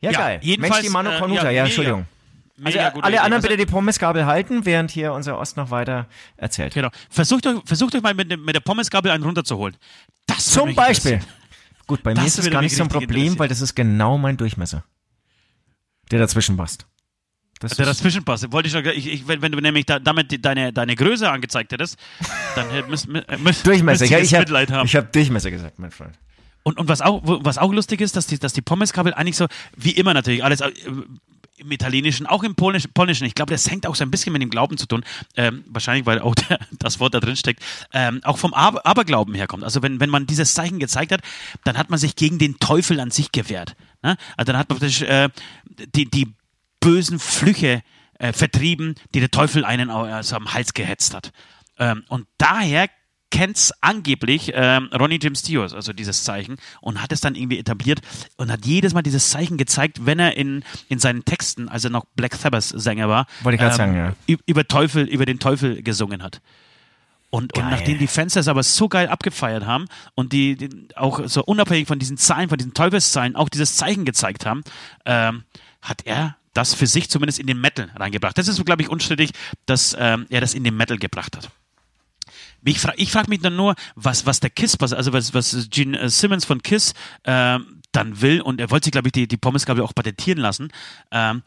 [0.00, 0.40] Ja, Ja, geil.
[0.42, 1.64] jedenfalls, Mensch, die Manu äh, Cornuta, ja, ja, mega.
[1.64, 2.06] Entschuldigung.
[2.64, 3.18] Also Mega gute alle Idee.
[3.20, 6.06] anderen Also- bitte die Pommesgabel halten, während hier unser Ost noch weiter
[6.36, 6.74] erzählt.
[6.74, 6.88] Genau.
[7.10, 9.76] Versucht euch, versucht euch mal mit, mit der Pommesgabel einen runterzuholen.
[10.26, 11.20] Das Zum Beispiel.
[11.86, 14.16] Gut, bei Das mir ist würde gar nicht so ein Problem, weil das ist genau
[14.18, 14.84] mein Durchmesser.
[16.10, 16.86] Der dazwischen passt.
[17.60, 18.52] Das Der passt.
[18.52, 21.30] Wollte ich, noch- ich, ich, wenn, wenn du nämlich da, damit die, deine, deine Größe
[21.30, 21.96] angezeigt hättest,
[22.54, 24.04] dann müsst, müsst, müsst, Durchmesser.
[24.04, 24.86] müsst Ja, ich habe Mitleid haben.
[24.88, 26.12] hab Durchmesser gesagt, mein Freund.
[26.62, 29.46] Und, und was, auch, was auch lustig ist, dass die, dass die Pommeskabel eigentlich so,
[29.76, 30.70] wie immer natürlich, alles äh,
[31.58, 34.42] im Italienischen, auch im Polnisch, Polnischen, ich glaube, das hängt auch so ein bisschen mit
[34.42, 35.02] dem Glauben zu tun,
[35.36, 37.62] ähm, wahrscheinlich, weil auch der, das Wort da drin steckt,
[37.94, 39.64] ähm, auch vom Aber Aberglauben herkommt.
[39.64, 41.20] Also wenn, wenn man dieses Zeichen gezeigt hat,
[41.64, 43.76] dann hat man sich gegen den Teufel an sich gewehrt.
[44.02, 44.16] Ne?
[44.36, 45.30] Also dann hat man praktisch äh,
[45.94, 46.34] die, die
[46.86, 47.82] bösen Flüche
[48.18, 51.32] äh, vertrieben, die der Teufel einen au- also am Hals gehetzt hat.
[51.78, 52.88] Ähm, und daher
[53.32, 58.00] kennt's angeblich ähm, Ronnie James Dio, also dieses Zeichen, und hat es dann irgendwie etabliert
[58.36, 61.90] und hat jedes Mal dieses Zeichen gezeigt, wenn er in, in seinen Texten, als er
[61.90, 63.26] noch Black Sabbath Sänger war,
[63.58, 63.96] grad sagen,
[64.28, 64.36] ja.
[64.46, 66.40] über Teufel, über den Teufel gesungen hat.
[67.30, 71.26] Und, und nachdem die Fans das aber so geil abgefeiert haben und die, die auch
[71.26, 74.62] so unabhängig von diesen Zahlen, von diesen Teufelszahlen auch dieses Zeichen gezeigt haben,
[75.04, 75.42] ähm,
[75.82, 78.36] hat er das für sich zumindest in den Metal reingebracht.
[78.38, 79.30] Das ist, glaube ich, unstrittig,
[79.66, 81.50] dass ähm, er das in den Metal gebracht hat.
[82.64, 85.98] Ich frage frag mich dann nur, was, was der Kiss, was, also was, was Gene
[85.98, 86.94] äh, Simmons von Kiss
[87.24, 90.72] ähm, dann will, und er wollte sich, glaube ich, die, die Pommesgabel auch patentieren lassen.
[91.10, 91.42] Ähm,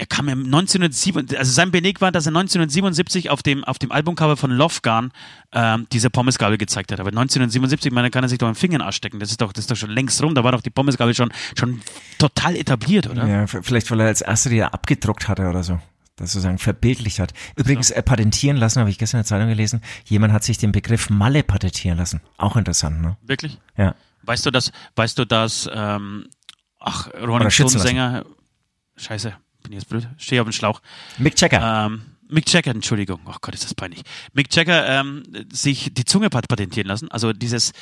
[0.00, 3.92] er kam im 1907, also sein Beleg war, dass er 1977 auf dem, auf dem
[3.92, 5.12] Albumcover von Gun
[5.52, 7.00] ähm, diese Pommesgabel gezeigt hat.
[7.00, 9.20] Aber 1977, meine, kann er sich doch im Finger in den Arsch stecken.
[9.20, 10.34] Das ist doch, das ist doch schon längst rum.
[10.34, 11.82] Da war doch die Pommesgabel schon, schon
[12.18, 13.26] total etabliert, oder?
[13.26, 15.78] Ja, vielleicht weil er als erster die er abgedruckt hatte oder so.
[16.16, 17.34] Das sozusagen verbildlicht hat.
[17.56, 19.82] Übrigens, äh, patentieren lassen, habe ich gestern in der Zeitung gelesen.
[20.06, 22.22] Jemand hat sich den Begriff Malle patentieren lassen.
[22.38, 23.18] Auch interessant, ne?
[23.20, 23.58] Wirklich?
[23.76, 23.94] Ja.
[24.22, 26.26] Weißt du, dass, weißt du, dass, ähm,
[26.78, 28.24] ach, Rolling schützen Stones Sänger,
[28.96, 30.80] scheiße, bin jetzt blöd, stehe auf dem Schlauch.
[31.18, 31.86] Mick Jagger.
[31.86, 34.02] Ähm, Mick Jagger, Entschuldigung, oh Gott, ist das peinlich.
[34.34, 37.72] Mick Jagger ähm, sich die Zunge pat- patentieren lassen, also dieses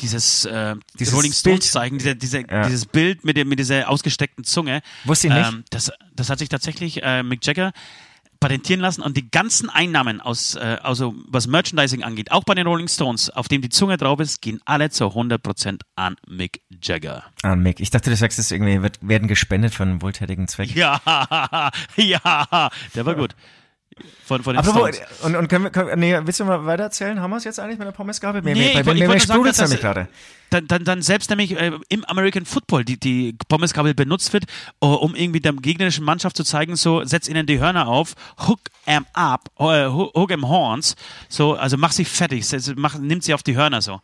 [0.00, 1.38] dieses, äh, Dieses Rolling Bild.
[1.38, 2.64] Stones Zeichen, diese, diese, Ja.
[2.66, 4.80] dieses Bild mit, dem, mit dieser ausgesteckten Zunge.
[5.04, 5.46] Wusste ich nicht.
[5.52, 7.72] Ähm, das, das hat sich tatsächlich äh, Mick Jagger
[8.40, 12.66] patentieren lassen und die ganzen Einnahmen aus, äh, also was Merchandising angeht, auch bei den
[12.66, 17.24] Rolling Stones, auf dem die Zunge drauf ist, gehen alle zu 100% an Mick Jagger.
[17.42, 17.80] Ah, Mick.
[17.80, 20.74] Ich dachte, du sagst, es irgendwie wird, werden gespendet für einen wohltätigen Zweck.
[20.74, 21.00] Ja,
[21.96, 23.36] ja, der war gut.
[24.24, 25.20] Von, von den Apropos, Stones.
[25.22, 27.20] und, und können wir, können, nee, willst du mal weiter erzählen?
[27.20, 28.40] Haben wir es jetzt eigentlich mit der Pommesgabel?
[28.40, 30.08] Mir, Nee, mir, ich bei, ich sagen, nämlich dass- gerade.
[30.50, 34.44] dann, dann, dann selbst nämlich äh, im American Football die, die Pommeskabel benutzt wird,
[34.82, 38.14] uh, um irgendwie der gegnerischen Mannschaft zu zeigen, so setz ihnen die Hörner auf,
[38.46, 40.94] hook em up, äh, hook em horns,
[41.28, 44.00] so, also mach sie fertig, mach, nimmt sie auf die Hörner so.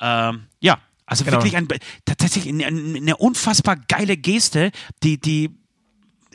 [0.00, 1.38] Ähm, ja, also Genau.
[1.38, 1.68] wirklich ein,
[2.04, 4.72] tatsächlich eine, eine unfassbar geile Geste,
[5.02, 5.50] die, die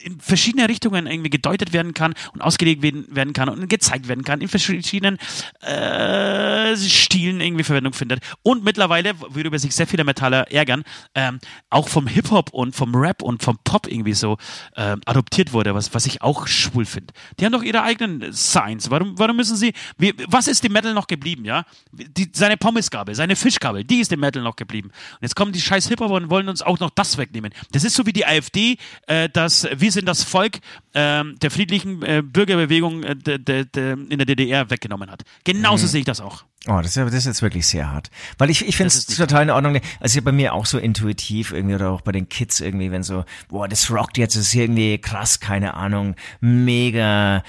[0.02, 4.24] in verschiedene Richtungen irgendwie gedeutet werden kann und ausgelegt werden, werden kann und gezeigt werden
[4.24, 5.18] kann, in verschiedenen
[5.62, 8.22] äh, Stilen irgendwie Verwendung findet.
[8.42, 10.84] Und mittlerweile, worüber sich sehr viele Metaller ärgern,
[11.16, 11.40] ähm,
[11.70, 14.38] auch vom Hip-Hop und vom Rap und vom Pop irgendwie so
[14.76, 17.14] ähm, adoptiert wurde, was, was ich auch schwul finde.
[17.40, 18.90] Die haben doch ihre eigenen Signs.
[18.90, 21.66] Warum, warum müssen sie, wie, was ist dem Metal noch geblieben, ja?
[21.92, 24.90] Die, seine Pommesgabel, seine Fischgabel, die ist dem Metal noch geblieben.
[24.90, 27.54] Und jetzt kommen die scheiß Hip-Hopper und wollen uns auch noch das wegnehmen.
[27.72, 28.78] Das ist so wie die AfD,
[29.08, 30.62] äh, das Wir sind das Volk
[30.94, 35.24] ähm, der friedlichen äh, Bürgerbewegung äh, de, de, de, in der DDR weggenommen hat.
[35.44, 36.46] Genauso sehe ich das auch.
[36.68, 38.10] Oh, das ist, das ist jetzt wirklich sehr hart.
[38.38, 39.82] Weil ich, ich finde es total in Ordnung.
[40.00, 43.26] Also bei mir auch so intuitiv irgendwie oder auch bei den Kids irgendwie, wenn so,
[43.50, 47.44] boah, das rockt jetzt, das ist irgendwie krass, keine Ahnung, mega,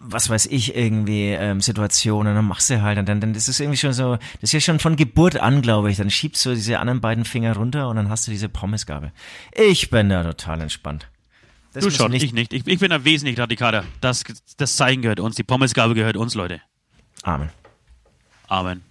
[0.00, 3.60] was weiß ich, irgendwie ähm, Situationen, dann machst du halt und dann, dann ist es
[3.60, 6.54] irgendwie schon so, das ist ja schon von Geburt an, glaube ich, dann schiebst du
[6.56, 9.12] diese anderen beiden Finger runter und dann hast du diese Pommesgabel.
[9.54, 11.06] Ich bin da total entspannt.
[11.76, 12.54] Das Du schon, nicht, ich nicht.
[12.54, 13.84] Ich, ich bin da wesentlich radikaler.
[14.00, 14.24] Das,
[14.56, 16.62] das Zeichen gehört uns, die Pommesgabel gehört uns, Leute.
[17.22, 17.50] Amen.
[18.48, 18.82] Amen.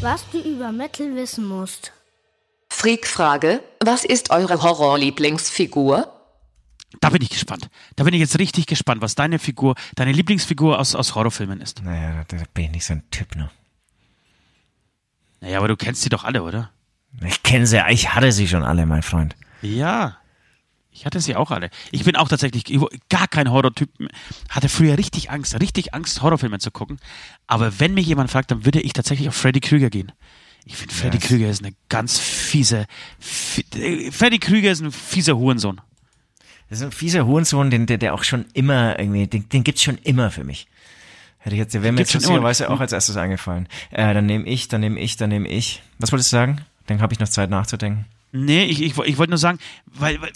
[0.00, 1.92] Was du über Metal wissen musst.
[2.80, 6.10] Freak-Frage, was ist eure Horror-Lieblingsfigur?
[6.98, 7.68] Da bin ich gespannt.
[7.96, 11.82] Da bin ich jetzt richtig gespannt, was deine Figur, deine Lieblingsfigur aus, aus Horrorfilmen ist.
[11.84, 13.50] Naja, da, da bin ich nicht so ein Typ, ne?
[15.42, 16.70] Naja, aber du kennst sie doch alle, oder?
[17.22, 19.36] Ich kenne sie, ich hatte sie schon alle, mein Freund.
[19.60, 20.16] Ja.
[20.90, 21.68] Ich hatte sie auch alle.
[21.92, 22.64] Ich bin auch tatsächlich
[23.10, 23.90] gar kein Horrortyp.
[24.48, 26.98] Hatte früher richtig Angst, richtig Angst, Horrorfilme zu gucken.
[27.46, 30.12] Aber wenn mich jemand fragt, dann würde ich tatsächlich auf Freddy Krüger gehen.
[30.66, 32.86] Ich finde, Freddy Ja, es- Krüger ist eine ganz fiese.
[33.18, 35.80] Fi äh, Freddy Krüger ist ein fieser Hurensohn.
[36.68, 39.82] Das ist ein fieser Hurensohn, den, der, der auch schon immer irgendwie, den, den gibt's
[39.82, 40.68] schon immer für mich.
[41.38, 43.66] Hätte ich jetzt, der wäre mir jetzt lustigerweise auch als erstes eingefallen.
[43.90, 45.82] Äh, dann nehme ich, dann nehme ich, dann nehme ich.
[45.98, 46.60] Was wolltest du sagen?
[46.86, 48.04] Dann habe ich noch Zeit nachzudenken.
[48.32, 50.30] Nee, ich, ich, ich wollte nur sagen, weil, weil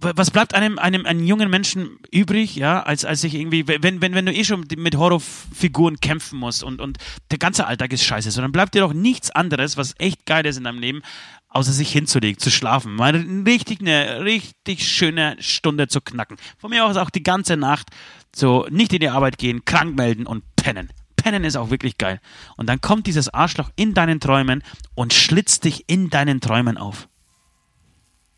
[0.00, 4.14] was bleibt einem, einem, einem jungen Menschen übrig, ja, als, als sich irgendwie, wenn, wenn,
[4.14, 6.98] wenn du eh schon mit Horrorfiguren kämpfen musst und, und
[7.30, 10.46] der ganze Alltag ist scheiße, so dann bleibt dir doch nichts anderes, was echt geil
[10.46, 11.02] ist in deinem Leben,
[11.48, 13.14] außer sich hinzulegen, zu schlafen, mal
[13.46, 16.36] richtig eine richtig schöne Stunde zu knacken.
[16.58, 17.88] Von mir aus auch die ganze Nacht
[18.34, 20.90] so nicht in die Arbeit gehen, krank melden und pennen.
[21.16, 22.20] Pennen ist auch wirklich geil.
[22.56, 24.62] Und dann kommt dieses Arschloch in deinen Träumen
[24.94, 27.09] und schlitzt dich in deinen Träumen auf.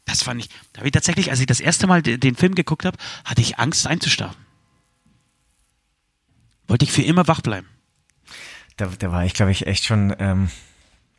[0.05, 2.55] Das fand ich, da habe ich tatsächlich, als ich das erste Mal de- den Film
[2.55, 4.37] geguckt habe, hatte ich Angst einzuschlafen.
[6.69, 7.69] Wollte ich für immer wach bleiben.
[8.77, 10.51] Da, da war ich, glaube ich, echt schon ähm,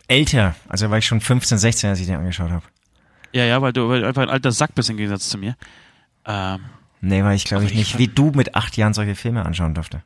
[0.08, 0.56] älter.
[0.68, 2.66] Also war ich schon 15, 16, als ich den angeschaut habe.
[3.32, 5.56] Ja, ja, weil du, weil du einfach ein alter Sack bist im Gegensatz zu mir.
[6.26, 6.62] Ähm,
[7.02, 9.74] Nee, weil ich glaube ich ich nicht, wie du mit acht Jahren solche Filme anschauen
[9.76, 10.04] durfte.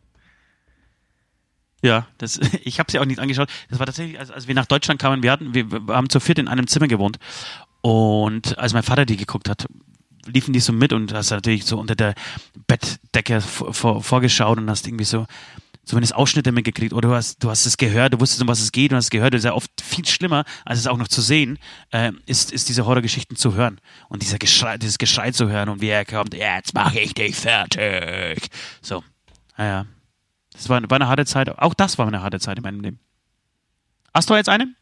[1.83, 3.49] ja, das, ich habe sie auch nicht angeschaut.
[3.69, 5.65] Das war tatsächlich, als, als wir nach Deutschland kamen, wir hatten, wir
[5.95, 7.19] haben zu viert in einem Zimmer gewohnt.
[7.81, 9.67] Und als mein Vater die geguckt hat,
[10.25, 12.13] liefen die so mit und hast natürlich so unter der
[12.67, 15.25] Bettdecke vor, vor, vorgeschaut und hast irgendwie so,
[15.87, 18.71] zumindest Ausschnitte mitgekriegt oder du hast, du hast es gehört, du wusstest, um was es
[18.71, 19.33] geht und hast es gehört.
[19.33, 21.57] Das ist ja oft viel schlimmer, als es auch noch zu sehen,
[21.91, 25.81] äh, ist, ist diese Horrorgeschichten zu hören und dieser Geschrei, dieses Geschrei zu hören und
[25.81, 28.49] wie er kommt, jetzt mache ich dich fertig.
[28.81, 29.03] So,
[29.57, 29.85] naja.
[30.51, 31.57] Das war, war eine harte Zeit.
[31.59, 32.99] Auch das war eine harte Zeit in meinem Leben.
[34.13, 34.73] Hast du jetzt eine?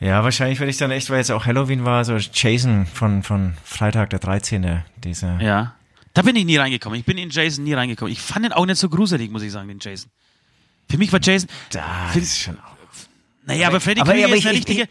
[0.00, 3.54] Ja, wahrscheinlich werde ich dann echt, weil jetzt auch Halloween war, so Jason von, von
[3.64, 4.82] Freitag der 13.
[5.04, 5.40] Dieser.
[5.40, 5.74] Ja.
[6.14, 6.98] Da bin ich nie reingekommen.
[6.98, 8.10] Ich bin in Jason nie reingekommen.
[8.12, 10.10] Ich fand den auch nicht so gruselig, muss ich sagen, den Jason.
[10.88, 11.48] Für mich war Jason.
[11.70, 12.76] Da Find- ist schon auch.
[13.44, 14.88] Naja, aber Freddy aber- aber ist ich- eine ich- richtige,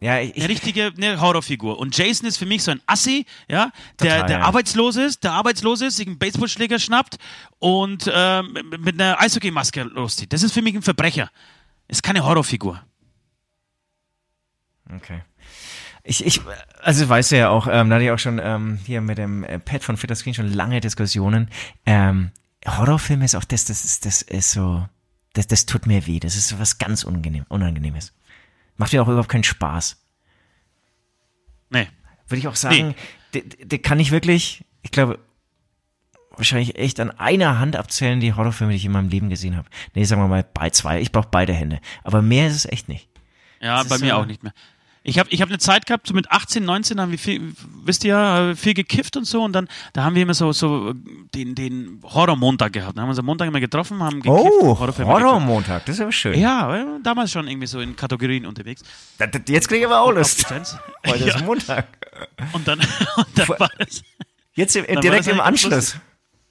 [0.00, 1.78] Ja, ich, eine ich, richtige eine Horrorfigur.
[1.78, 4.44] Und Jason ist für mich so ein Assi, ja, der, Total, der ja.
[4.44, 7.16] arbeitslos ist, der arbeitslos ist, sich einen Baseballschläger schnappt
[7.58, 10.32] und ähm, mit einer Eishockeymaske loszieht.
[10.32, 11.30] Das ist für mich ein Verbrecher.
[11.88, 12.80] Ist keine Horrorfigur.
[14.94, 15.22] Okay.
[16.02, 16.40] Ich, ich,
[16.82, 19.42] also weißt du ja auch, ähm, da hatte ich auch schon ähm, hier mit dem
[19.44, 21.48] äh, Pat von Fitter Screen schon lange Diskussionen.
[21.86, 22.30] Ähm,
[22.66, 24.86] Horrorfilme ist auch das, das ist, das ist so,
[25.32, 26.20] das, das tut mir weh.
[26.20, 28.12] Das ist so was ganz unangenehm, Unangenehmes.
[28.76, 29.96] Macht mir auch überhaupt keinen Spaß.
[31.70, 31.88] Nee.
[32.28, 32.94] Würde ich auch sagen,
[33.34, 35.18] der, der kann ich wirklich, ich glaube,
[36.30, 39.68] wahrscheinlich echt an einer Hand abzählen, die Horrorfilme, die ich in meinem Leben gesehen habe.
[39.94, 41.00] Nee, sagen wir mal bei zwei.
[41.00, 41.80] Ich brauche beide Hände.
[42.02, 43.08] Aber mehr ist es echt nicht.
[43.60, 44.52] Ja, Das bei mir so- auch nicht mehr.
[45.06, 47.52] Ich habe ich hab eine Zeit gehabt, so mit 18, 19 haben wir viel,
[47.84, 50.94] wisst ihr ja, viel gekifft und so und dann, da haben wir immer so, so
[51.34, 52.96] den, den Horrormontag gehabt.
[52.96, 54.34] Da haben wir uns am Montag immer getroffen, haben gekifft.
[54.50, 55.24] Oh, Horrorfilme geguckt.
[55.26, 56.38] Horrormontag, das ist aber schön.
[56.38, 58.82] Ja, äh, damals schon irgendwie so in Kategorien unterwegs.
[59.18, 60.46] Da- da- Jetzt kriege ich aber auch Lust.
[61.06, 61.86] Heute ist ja, Montag.
[62.54, 62.78] und dann,
[63.16, 64.02] und dann Vor- war es,
[64.54, 65.96] Jetzt im, direkt im Anschluss.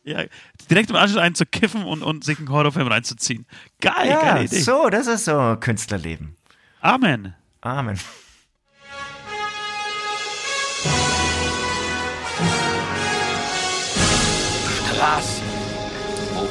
[0.04, 0.26] ja,
[0.70, 3.48] direkt im Anschluss einen zu kiffen und, und sich einen Horrorfilm reinzuziehen.
[3.82, 4.60] Geil, Ja, geile Idee.
[4.60, 6.36] so, das ist so Künstlerleben.
[6.82, 7.34] Amen.
[7.62, 7.98] Amen.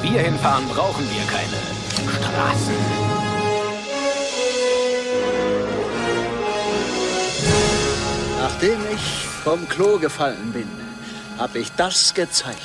[0.03, 1.57] Wo wir hinfahren, brauchen wir keine
[2.16, 2.74] Straßen.
[8.38, 9.00] Nachdem ich
[9.44, 10.66] vom Klo gefallen bin,
[11.38, 12.59] habe ich das gezeigt.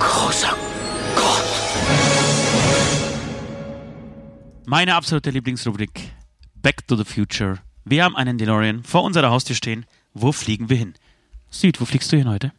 [0.00, 0.56] Großer
[1.14, 1.44] Gott.
[4.66, 6.10] Meine absolute Lieblingsrubrik.
[6.56, 7.58] Back to the Future.
[7.84, 9.86] Wir haben einen DeLorean vor unserer Haustür stehen.
[10.12, 10.94] Wo fliegen wir hin?
[11.54, 12.52] Süd, wo fliegst du hin heute?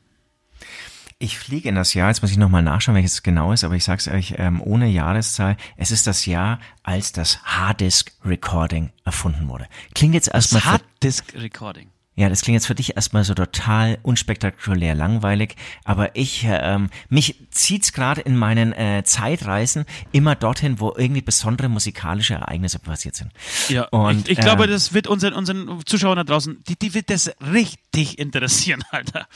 [1.18, 3.76] Ich fliege in das Jahr, jetzt muss ich nochmal nachschauen, welches es genau ist, aber
[3.76, 5.58] ich sag's euch ähm, ohne Jahreszahl.
[5.78, 9.68] Es ist das Jahr, als das Harddisk Recording erfunden wurde.
[9.94, 11.90] Klingt jetzt erstmal für, Harddisk Recording.
[12.18, 17.36] Ja, das klingt jetzt für dich erstmal so total unspektakulär langweilig, aber ich, ähm, mich
[17.52, 23.32] zieht's gerade in meinen äh, Zeitreisen immer dorthin, wo irgendwie besondere musikalische Ereignisse passiert sind.
[23.68, 26.94] Ja, Und, ich, ich glaube, ähm, das wird unseren, unseren Zuschauern da draußen, die, die
[26.94, 29.28] wird das richtig interessieren, Alter.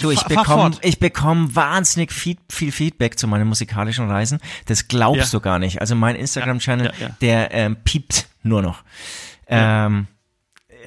[0.00, 4.40] Du, ich bekomme ich bekomm wahnsinnig viel, viel Feedback zu meinen musikalischen Reisen.
[4.64, 5.38] Das glaubst Ja.
[5.38, 5.82] du gar nicht.
[5.82, 7.16] Also mein Instagram-Channel, ja, ja.
[7.20, 8.82] der ähm, piept nur noch.
[9.46, 10.06] Ähm,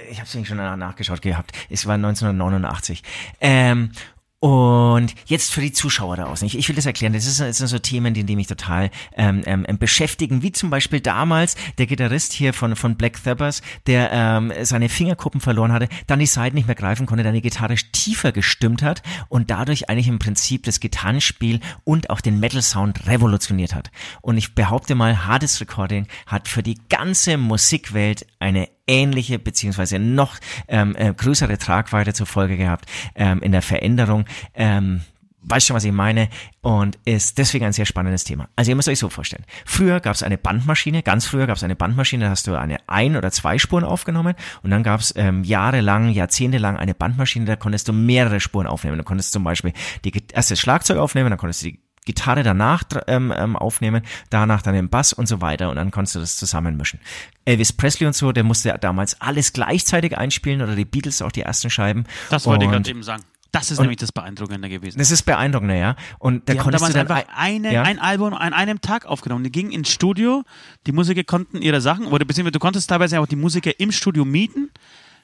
[0.10, 1.52] ich habe es schon nach- nachgeschaut gehabt.
[1.70, 3.04] Es war 1989.
[3.42, 3.92] Ähm,
[4.40, 6.46] Und jetzt für die Zuschauer da außen.
[6.46, 7.14] Ich, ich will das erklären.
[7.14, 10.44] Das, ist, das sind so Themen, die, die mich total ähm, ähm, beschäftigen.
[10.44, 15.42] Wie zum Beispiel damals der Gitarrist hier von, von Black Sabbath, der ähm, seine Fingerkuppen
[15.42, 19.02] verloren hatte, dann die Seiten nicht mehr greifen konnte, dann die Gitarre tiefer gestimmt hat
[19.28, 23.90] und dadurch eigentlich im Prinzip das Gitarrenspiel und auch den Metal-Sound revolutioniert hat.
[24.22, 30.38] Und ich behaupte mal, Hardest Recording hat für die ganze Musikwelt eine ähnliche beziehungsweise noch
[30.68, 32.86] ähm, äh, größere Tragweite zur Folge gehabt
[33.16, 34.26] ähm, in der Veränderung.
[34.54, 35.02] Ähm,
[35.50, 36.28] Weißt schon, was ich meine?
[36.62, 38.50] Und ist deswegen ein sehr spannendes Thema.
[38.58, 39.46] Also ihr müsst euch so vorstellen.
[39.66, 42.78] Früher gab es eine Bandmaschine, ganz früher gab es eine Bandmaschine, da hast du eine
[42.88, 47.56] ein- oder zwei Spuren aufgenommen und dann gab es ähm, jahrelang, jahrzehntelang eine Bandmaschine, da
[47.56, 48.98] konntest du mehrere Spuren aufnehmen.
[48.98, 49.72] Du konntest zum Beispiel
[50.04, 54.02] die erste Schlagzeug aufnehmen, dann konntest du die Gitarre danach ähm, ähm, aufnehmen,
[54.32, 57.00] danach dann den Bass und so weiter und dann konntest du das zusammenmischen.
[57.46, 61.32] Elvis Presley und so, der musste ja damals alles gleichzeitig einspielen oder die Beatles auch
[61.32, 62.06] die ersten Scheiben.
[62.32, 63.24] Das wollte ich gerade eben sagen.
[63.52, 64.98] Das ist nämlich das Beeindruckende gewesen.
[64.98, 65.96] Das ist beeindruckender, ja.
[66.20, 67.84] Und da Die haben konntest du damals einfach eine, ja?
[67.84, 69.44] ein Album an einem Tag aufgenommen.
[69.44, 70.44] Die gingen ins Studio,
[70.86, 74.26] die Musiker konnten ihre Sachen, oder beziehungsweise du konntest teilweise auch die Musiker im Studio
[74.26, 74.70] mieten.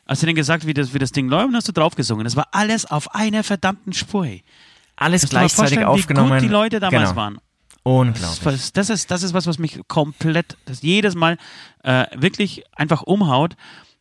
[0.06, 2.24] Hast du denen gesagt, wie das, wie das Ding läuft und hast du draufgesungen.
[2.24, 4.26] Das war alles auf einer verdammten Spur.
[4.26, 4.44] ey.
[4.96, 6.32] Alles gleichzeitig aufgenommen.
[6.32, 7.16] Wie gut die Leute damals genau.
[7.22, 7.38] waren.
[7.84, 8.72] Unglaublich.
[8.74, 11.38] Das, ist- das, ist, was, was mich komplett, das jedes Mal
[11.84, 13.56] äh, wirklich einfach umhaut.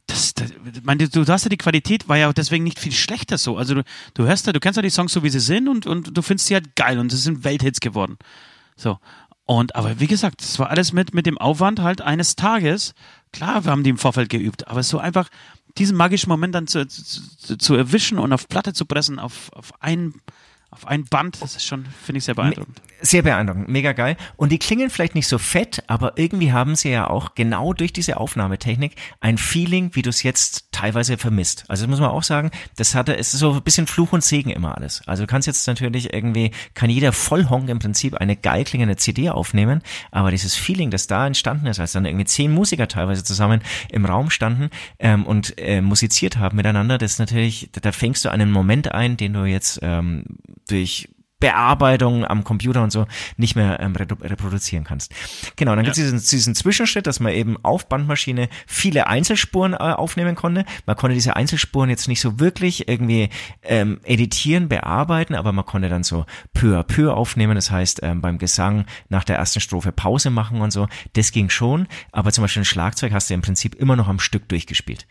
[0.06, 3.38] Das, das, meine, du, hast ja die Qualität, war ja auch deswegen nicht viel schlechter
[3.38, 3.56] so.
[3.56, 3.82] Also du,
[4.14, 6.22] du hörst ja, du kennst ja die Songs so wie sie sind und, und du
[6.22, 8.18] findest sie halt geil und es sind Welthits geworden.
[8.76, 8.98] So.
[9.44, 12.94] Und aber wie gesagt, das war alles mit, mit dem Aufwand halt eines Tages.
[13.32, 15.28] Klar, wir haben die im Vorfeld geübt, aber so einfach
[15.78, 19.72] diesen magischen Moment dann zu, zu, zu erwischen und auf Platte zu pressen, auf, auf
[19.80, 20.14] ein,
[20.72, 22.82] auf ein Band, das ist schon, finde ich sehr beeindruckend.
[23.04, 24.16] Sehr beeindruckend, mega geil.
[24.36, 27.92] Und die klingen vielleicht nicht so fett, aber irgendwie haben sie ja auch genau durch
[27.92, 31.64] diese Aufnahmetechnik ein Feeling, wie du es jetzt teilweise vermisst.
[31.66, 34.22] Also das muss man auch sagen, das hatte, es ist so ein bisschen Fluch und
[34.22, 35.02] Segen immer alles.
[35.06, 39.30] Also du kannst jetzt natürlich irgendwie, kann jeder Vollhonk im Prinzip eine geil klingende CD
[39.30, 39.82] aufnehmen,
[40.12, 44.06] aber dieses Feeling, das da entstanden ist, als dann irgendwie zehn Musiker teilweise zusammen im
[44.06, 48.30] Raum standen ähm, und äh, musiziert haben miteinander, das ist natürlich, da, da fängst du
[48.30, 50.24] einen Moment ein, den du jetzt ähm,
[50.68, 51.08] durch
[51.42, 55.12] Bearbeitung am Computer und so nicht mehr ähm, reproduzieren kannst.
[55.56, 59.76] Genau, dann gibt es diesen, diesen Zwischenschritt, dass man eben auf Bandmaschine viele Einzelspuren äh,
[59.78, 60.64] aufnehmen konnte.
[60.86, 63.28] Man konnte diese Einzelspuren jetzt nicht so wirklich irgendwie
[63.64, 67.56] ähm, editieren, bearbeiten, aber man konnte dann so peu à peu aufnehmen.
[67.56, 70.86] Das heißt, ähm, beim Gesang nach der ersten Strophe Pause machen und so.
[71.14, 74.20] Das ging schon, aber zum Beispiel ein Schlagzeug hast du im Prinzip immer noch am
[74.20, 75.08] Stück durchgespielt.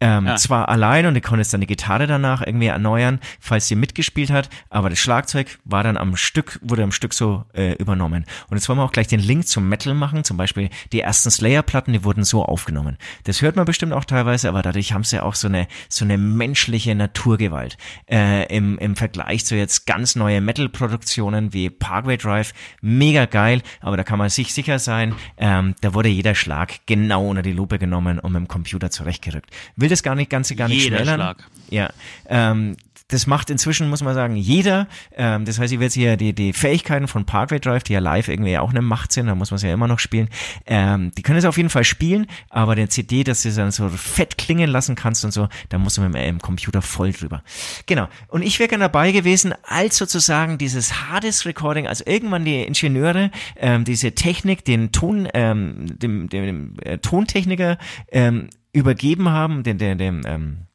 [0.00, 0.36] Ähm, Ja.
[0.36, 4.48] Zwar allein und du konntest dann die Gitarre danach irgendwie erneuern, falls sie mitgespielt hat,
[4.70, 8.24] aber das Schlagzeug war dann am Stück, wurde am Stück so äh, übernommen.
[8.48, 11.30] Und jetzt wollen wir auch gleich den Link zum Metal machen, zum Beispiel die ersten
[11.30, 12.96] Slayer-Platten, die wurden so aufgenommen.
[13.24, 16.04] Das hört man bestimmt auch teilweise, aber dadurch haben sie ja auch so eine, so
[16.04, 17.76] eine menschliche Naturgewalt.
[18.08, 23.96] Äh, im, Im Vergleich zu jetzt ganz neue Metal-Produktionen wie Parkway Drive, mega geil, aber
[23.96, 27.78] da kann man sich sicher sein, ähm, da wurde jeder Schlag genau unter die Lupe
[27.78, 29.50] genommen und mit dem Computer zurechtgerückt.
[29.76, 31.16] Will das gar nicht, Ganze gar nicht Jeder schmälern.
[31.16, 31.48] Schlag.
[31.70, 31.90] Ja,
[32.28, 32.76] ähm,
[33.08, 34.86] das macht inzwischen, muss man sagen, jeder.
[35.16, 38.00] Ähm, das heißt, ich will jetzt hier die, die Fähigkeiten von Parkway Drive, die ja
[38.00, 40.28] live irgendwie auch eine Macht sind, da muss man es ja immer noch spielen,
[40.66, 43.70] ähm, die können es auf jeden Fall spielen, aber der CD, dass du es dann
[43.70, 47.12] so fett klingen lassen kannst und so, da musst du mit dem ähm, Computer voll
[47.12, 47.42] drüber.
[47.86, 48.08] Genau.
[48.28, 53.30] Und ich wäre gerne dabei gewesen, als sozusagen dieses Hardest Recording, also irgendwann die Ingenieure,
[53.56, 57.78] ähm, diese Technik, den Ton, ähm, dem, dem, dem äh, Tontechniker
[58.12, 60.68] ähm, übergeben haben, den, den, dem, ähm,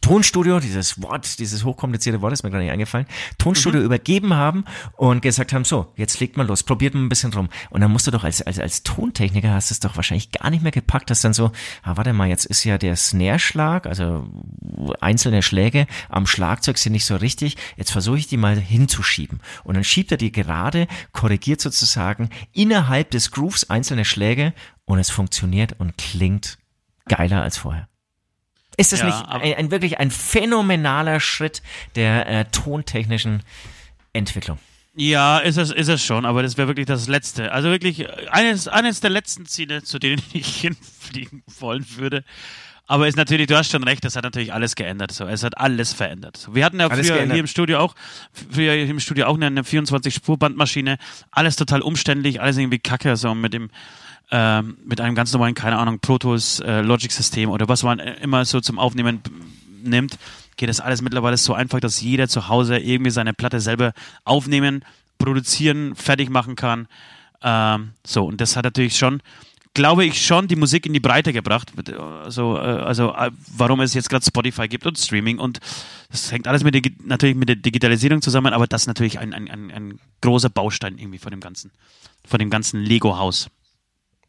[0.00, 3.06] Tonstudio, dieses Wort, dieses hochkomplizierte Wort ist mir gerade nicht eingefallen,
[3.38, 4.64] Tonstudio übergeben haben
[4.96, 7.48] und gesagt haben, so, jetzt legt mal los, probiert mal ein bisschen rum.
[7.70, 10.50] Und dann musst du doch als, als, als Tontechniker hast du es doch wahrscheinlich gar
[10.50, 11.52] nicht mehr gepackt, hast dann so,
[11.82, 14.28] ah, warte mal, jetzt ist ja der Snare-Schlag, also
[15.00, 19.40] einzelne Schläge am Schlagzeug sind nicht so richtig, jetzt versuche ich die mal hinzuschieben.
[19.64, 24.52] Und dann schiebt er die gerade, korrigiert sozusagen innerhalb des Grooves einzelne Schläge
[24.84, 26.59] und es funktioniert und klingt
[27.10, 27.88] geiler als vorher.
[28.76, 31.60] Ist das Ja, nicht ein, ein wirklich ein phänomenaler Schritt
[31.96, 33.42] der äh, tontechnischen
[34.14, 34.58] Entwicklung?
[34.94, 37.52] Ja, ist es, ist es schon, aber das wäre wirklich das Letzte.
[37.52, 42.24] Also wirklich äh, eines, eines der letzten Ziele, zu denen ich hinfliegen wollen würde.
[42.86, 45.12] Aber ist natürlich, du hast schon recht, das hat natürlich alles geändert.
[45.12, 46.36] So, es hat alles verändert.
[46.36, 47.34] So, wir hatten ja Alles früher geändert.
[47.36, 47.94] hier im Studio auch,
[48.32, 50.98] früher hier im Studio auch eine, eine 24-Spur-Bandmaschine.
[51.30, 53.70] Alles total umständlich, alles irgendwie kacke, so mit dem,
[54.30, 58.14] ähm, mit einem ganz normalen, keine Ahnung, Pro Tools äh, Logic-System oder was man äh,
[58.22, 59.20] immer so zum Aufnehmen
[59.82, 60.18] nimmt,
[60.56, 63.92] geht das alles mittlerweile so einfach, dass jeder zu Hause irgendwie seine Platte selber
[64.24, 64.84] aufnehmen,
[65.18, 66.86] produzieren, fertig machen kann.
[67.42, 69.22] Ähm, so, und das hat natürlich schon
[69.74, 71.72] glaube ich, schon die Musik in die Breite gebracht.
[72.24, 75.60] Also, äh, also äh, warum es jetzt gerade Spotify gibt und Streaming und
[76.10, 79.32] das hängt alles mit der, natürlich mit der Digitalisierung zusammen, aber das ist natürlich ein,
[79.32, 81.70] ein, ein, ein großer Baustein irgendwie von dem ganzen,
[82.24, 83.48] von dem ganzen Lego-Haus.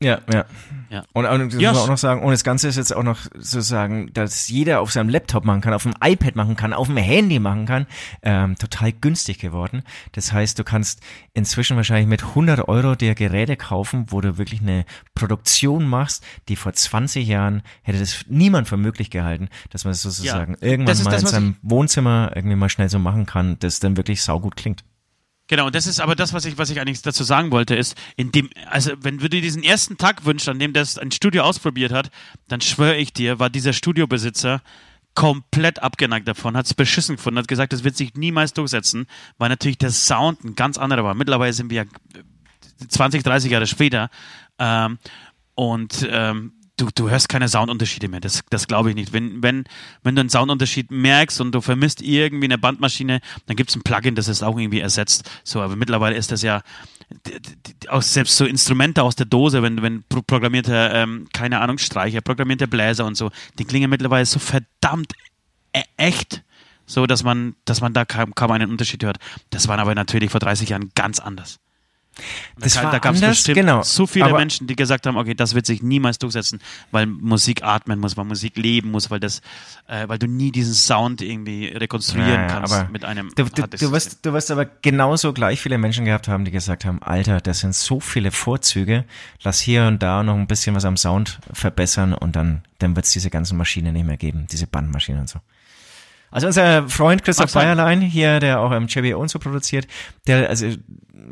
[0.02, 0.46] Ja, ja.
[0.90, 1.06] Ja.
[1.14, 1.70] Und, und das Ja.
[1.70, 4.82] muss man auch noch sagen, und das Ganze ist jetzt auch noch sozusagen, dass jeder
[4.82, 7.88] auf seinem Laptop machen kann, auf dem iPad machen kann, auf dem Handy machen kann,
[8.24, 9.84] ähm, total günstig geworden.
[10.12, 11.02] Das heißt, du kannst
[11.34, 14.84] inzwischen wahrscheinlich mit 100 Euro dir Geräte kaufen, wo du wirklich eine
[15.16, 20.02] Produktion machst, die vor 20 Jahren hätte das niemand für möglich gehalten, dass man das
[20.02, 23.80] sozusagen irgendwann Das mal das, in seinem Wohnzimmer irgendwie mal schnell so machen kann, das
[23.80, 24.84] dann wirklich saugut klingt.
[25.52, 27.98] Genau, und das ist aber das, was ich, was ich eigentlich dazu sagen wollte, ist,
[28.16, 31.44] in dem, also wenn du dir diesen ersten Tag wünschst, an dem das ein Studio
[31.44, 32.10] ausprobiert hat,
[32.48, 34.62] dann schwöre ich dir, war dieser Studiobesitzer
[35.14, 39.08] komplett abgeneigt davon, hat es beschissen gefunden, hat gesagt, das wird sich niemals durchsetzen,
[39.40, 41.16] weil natürlich der Sound ein ganz anderer war.
[41.16, 44.10] Mittlerweile sind wir ja 20, 30 Jahre später
[44.58, 45.00] ähm,
[45.56, 48.20] und ähm, du, du hörst keine Soundunterschiede mehr.
[48.20, 49.14] Das, das glaube ich nicht.
[49.14, 49.66] Wenn, wenn,
[50.04, 53.84] wenn du einen Soundunterschied merkst und du vermisst irgendwie eine Bandmaschine, dann gibt es ein
[53.84, 55.30] Plugin, das es auch irgendwie ersetzt.
[55.44, 56.62] So, aber mittlerweile ist das ja
[57.90, 62.22] auch selbst so Instrumente aus der Dose, wenn, wenn pro- programmierte, ähm, keine Ahnung, Streicher,
[62.22, 65.14] programmierte Bläser und so, die klingen mittlerweile so verdammt
[65.74, 66.44] e echt,
[66.86, 69.18] so dass man, dass man da kaum, kaum einen Unterschied hört.
[69.50, 71.60] Das war aber natürlich vor 30 Jahren ganz anders.
[72.60, 73.82] Das da, war da gab es anders, bestimmt genau.
[73.84, 76.60] so viele Aber- Menschen, die gesagt haben, okay, das wird sich niemals durchsetzen,
[76.92, 79.42] weil Musik atmen muss, weil Musik leben muss, weil das,
[79.88, 83.92] äh, weil du nie diesen Sound irgendwie rekonstruieren Ja, kannst mit einem Du, du, du,
[83.92, 87.60] wirst, du wirst aber genauso gleich viele Menschen gehabt haben, die gesagt haben, Alter, das
[87.62, 89.06] sind so viele Vorzüge,
[89.42, 93.06] lass hier und da noch ein bisschen was am Sound verbessern und dann, dann wird
[93.06, 95.40] es diese ganzen Maschinen nicht mehr geben, diese Bandmaschinen und so.
[96.32, 97.52] Also unser Freund Christoph.
[97.54, 99.86] Bayerlein hier, der auch im JBO und so produziert,
[100.28, 100.68] der, also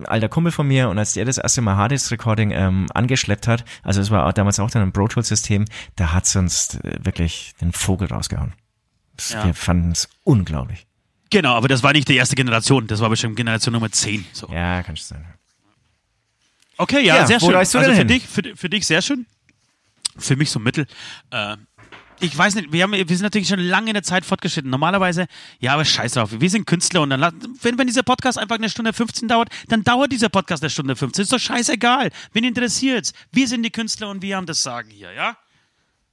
[0.05, 3.63] alter Kumpel von mir und als der das erste Mal Harddisk Recording ähm, angeschleppt hat,
[3.81, 7.53] also es war damals auch dann ein Pro Tools System, da hat's uns äh, wirklich
[7.61, 8.53] den Vogel rausgehauen.
[9.29, 9.45] Ja.
[9.45, 10.85] Wir fanden es unglaublich.
[11.29, 14.25] Genau, aber das war nicht die erste Generation, das war bestimmt Generation Nummer 10.
[14.33, 14.47] So.
[14.51, 15.25] Ja, kann schon sein.
[16.77, 17.55] Okay, ja, Ja, sehr wo schön.
[17.55, 18.07] reist du also denn für hin?
[18.07, 19.25] dich, für, für dich sehr schön.
[20.17, 20.87] Für mich so mittel.
[21.31, 21.55] Äh,
[22.20, 24.70] ich weiß nicht, wir, haben, wir sind natürlich schon lange in der Zeit fortgeschritten.
[24.70, 25.28] Normalerweise,
[25.59, 26.30] ja, aber scheiß drauf.
[26.38, 27.22] Wir sind Künstler und dann,
[27.61, 30.95] wenn, wenn dieser Podcast einfach eine Stunde 15 dauert, dann dauert dieser Podcast eine Stunde
[30.95, 31.24] 15.
[31.24, 32.11] Ist doch scheißegal.
[32.34, 33.13] Wen interessiert's?
[33.32, 35.38] Wir sind die Künstler und wir haben das Sagen hier, ja?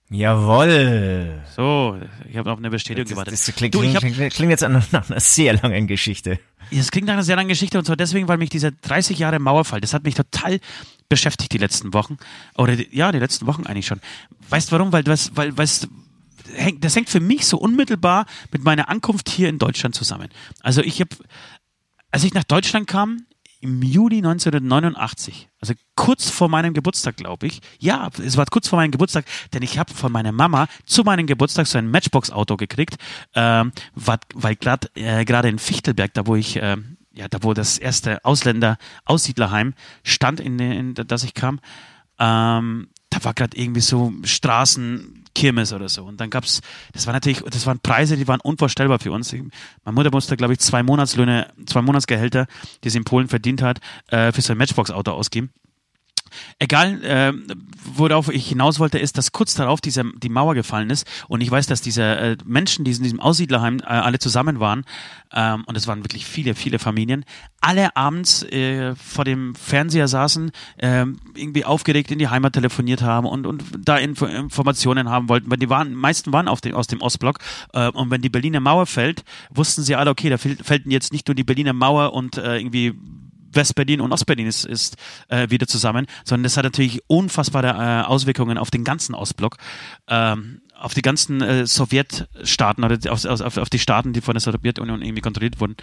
[0.09, 1.43] Jawoll.
[1.57, 1.99] So,
[2.29, 3.33] ich habe auf eine Bestätigung Das, gewartet.
[3.33, 6.39] das klingt, du, klingt, klingt, klingt jetzt nach einer sehr langen Geschichte.
[6.71, 9.39] Das klingt nach einer sehr langen Geschichte und zwar deswegen, weil mich dieser 30 Jahre
[9.41, 10.61] Mauerfall, das hat mich total
[11.09, 12.19] beschäftigt die letzten Wochen.
[12.57, 14.01] Oder ja, die letzten Wochen eigentlich schon.
[14.49, 14.93] Weißt du warum?
[14.93, 15.89] Weil das, weil, weißt,
[16.55, 20.29] hängt, das hängt für mich so unmittelbar mit meiner Ankunft hier in Deutschland zusammen.
[20.61, 21.11] Also ich habe,
[22.11, 23.27] als ich nach Deutschland kam,
[23.67, 27.61] im Juli 1989, also kurz vor meinem Geburtstag, glaube ich.
[27.81, 31.27] Ja, es war kurz vor meinem Geburtstag, denn ich habe von meiner Mama zu meinem
[31.27, 32.97] Geburtstag so ein Matchbox-Auto gekriegt,
[33.35, 37.79] ähm, weil gerade äh, gerade in Fichtelberg, da wo ich, ähm, ja, da wo das
[37.79, 41.59] erste Ausländer-Aussiedlerheim stand, in, in das ich kam,
[42.21, 44.13] ähm, da war gerade irgendwie so
[45.37, 46.05] Straßenkirmes oder so.
[46.05, 46.61] Und dann gab's,
[46.93, 49.33] das war natürlich, das waren Preise, die waren unvorstellbar für uns.
[49.33, 49.51] Meine
[49.95, 52.47] Mutter musste, glaube ich, zwei Monatslöhne, zwei Monatsgehälter,
[52.85, 55.51] die sie in Polen verdient hat, äh, für ein Matchbox-Auto ausgeben.
[56.59, 57.33] Egal, äh,
[57.95, 61.07] worauf ich hinaus wollte, ist, dass kurz darauf diese, die Mauer gefallen ist.
[61.29, 64.85] Und ich weiß, dass diese äh, Menschen, die in diesem Aussiedlerheim äh, alle zusammen waren,
[65.33, 67.25] ähm, und es waren wirklich viele, viele Familien,
[67.61, 73.27] alle abends äh, vor dem Fernseher saßen, ähm, irgendwie aufgeregt in die Heimat telefoniert haben
[73.27, 76.87] und, und da Info Informationen haben wollten, weil die waren, meisten waren auf dem, aus
[76.87, 77.39] dem Ostblock
[77.73, 81.13] äh, und wenn die Berliner Mauer fällt, wussten sie alle, okay, da fällt, fällt jetzt
[81.13, 82.95] nicht nur die Berliner Mauer und äh, irgendwie
[83.57, 84.97] Westberlin und Ostberlin ist, ist
[85.29, 89.57] äh, wieder zusammen, sondern das hat natürlich unfassbare äh, Auswirkungen auf den ganzen Ostblock,
[90.09, 94.41] ähm, auf die ganzen äh, Sowjetstaaten oder auf, auf, auf die Staaten, die von der
[94.41, 95.77] Sowjetunion irgendwie kontrolliert wurden.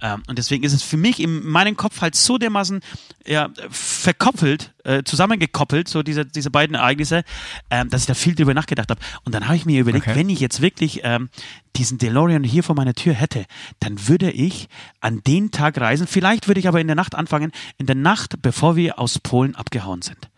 [0.00, 2.80] Ähm, und deswegen ist es für mich in meinem Kopf halt so dermaßen
[3.26, 7.24] ja, verkoppelt, äh, zusammengekoppelt, so diese, diese beiden Ereignisse,
[7.70, 9.00] ähm, dass ich da viel drüber nachgedacht habe.
[9.24, 10.14] Und dann habe ich mir überlegt, Okay.
[10.14, 11.30] wenn ich jetzt wirklich ähm,
[11.74, 13.46] diesen DeLorean hier vor meiner Tür hätte,
[13.80, 14.68] dann würde ich
[15.00, 16.06] an den Tag reisen.
[16.06, 19.54] Vielleicht würde ich aber in der Nacht anfangen, in der Nacht, bevor wir aus Polen
[19.54, 20.28] abgehauen sind.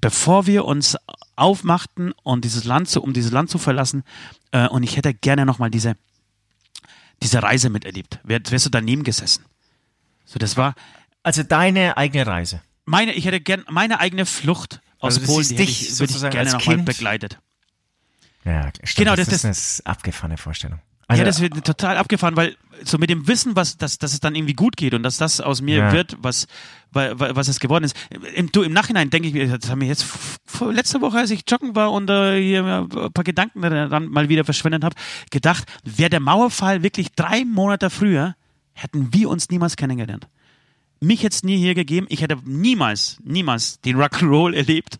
[0.00, 0.96] Bevor wir uns
[1.36, 4.02] aufmachten und dieses Land zu, um dieses Land zu verlassen.
[4.52, 5.96] Äh, und ich hätte gerne nochmal diese,
[7.22, 8.20] diese Reise miterlebt.
[8.24, 9.44] Wär, wärst du daneben gesessen.
[10.24, 10.74] So, das war
[11.22, 12.60] Also deine eigene Reise.
[12.84, 16.20] meine, ich hätte gern meine eigene Flucht aus Also Polen, die dich ich, würde ich
[16.30, 17.38] gerne nochmal begleitet.
[18.44, 20.80] Ja, stimmt, Genau, das, das- ist eine abgefahrene Vorstellung.
[21.08, 22.54] Also, ja, das wird total abgefahren, weil
[22.84, 25.40] so mit dem Wissen, was, dass, dass es dann irgendwie gut geht und dass das
[25.40, 25.92] aus mir Ja.
[25.92, 26.46] wird, was,
[26.92, 27.96] wa- wa- was es geworden ist.
[28.34, 30.04] Im, du, im Nachhinein denke ich mir, das haben wir jetzt
[30.44, 34.28] vor- letzte Woche, als ich joggen war und äh, hier ein paar Gedanken dann mal
[34.28, 34.94] wieder verschwendet habe,
[35.30, 38.36] gedacht, wäre der Mauerfall wirklich drei Monate früher,
[38.74, 40.28] hätten wir uns niemals kennengelernt.
[41.00, 44.98] Mich jetzt nie hier gegeben, ich hätte niemals, niemals den Rock'n'Roll erlebt.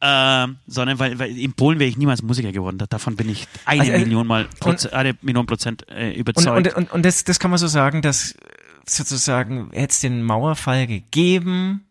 [0.00, 2.76] Ähm, sondern weil, weil in Polen wäre ich niemals Musiker geworden.
[2.78, 6.48] Da- Davon bin ich eine Also, äh, Million mal Proze- eine Million Prozent äh, überzeugt.
[6.48, 8.34] Und, und, und, und das, das kann man so sagen, dass
[8.86, 11.84] sozusagen hätte es den Mauerfall gegeben,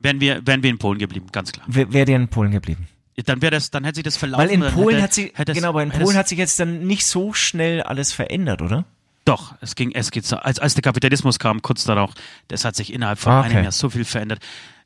[0.00, 1.64] wären wir, wären wir in Polen geblieben, ganz klar.
[1.68, 2.88] wäre wär der in Polen geblieben.
[3.26, 4.48] Dann wäre das, dann hätte sich das verlaufen.
[4.48, 6.86] Weil in Polen hätte, hat sich, hätte genau, aber in Polen hat sich jetzt dann
[6.86, 8.84] nicht so schnell alles verändert, oder?
[9.24, 10.36] Doch, es ging, es geht so.
[10.36, 12.10] Als, als der Kapitalismus kam, kurz darauf,
[12.48, 13.50] das hat sich innerhalb von Ah, okay.
[13.50, 14.40] einem Jahr so viel verändert.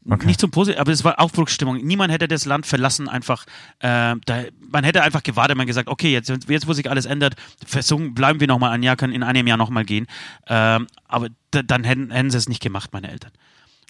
[0.09, 0.27] Okay.
[0.27, 1.79] Nicht zum Positiven, aber es war Aufbruchsstimmung.
[1.79, 3.45] Niemand hätte das Land verlassen, einfach,
[3.81, 7.35] äh, da, man hätte einfach gewartet, man gesagt, okay, jetzt, jetzt wo sich alles ändert,
[7.67, 10.07] versuchen, bleiben wir nochmal ein Jahr, können in einem Jahr nochmal gehen.
[10.47, 13.33] Ähm, aber da, dann hätten, hätten sie es nicht gemacht, meine Eltern.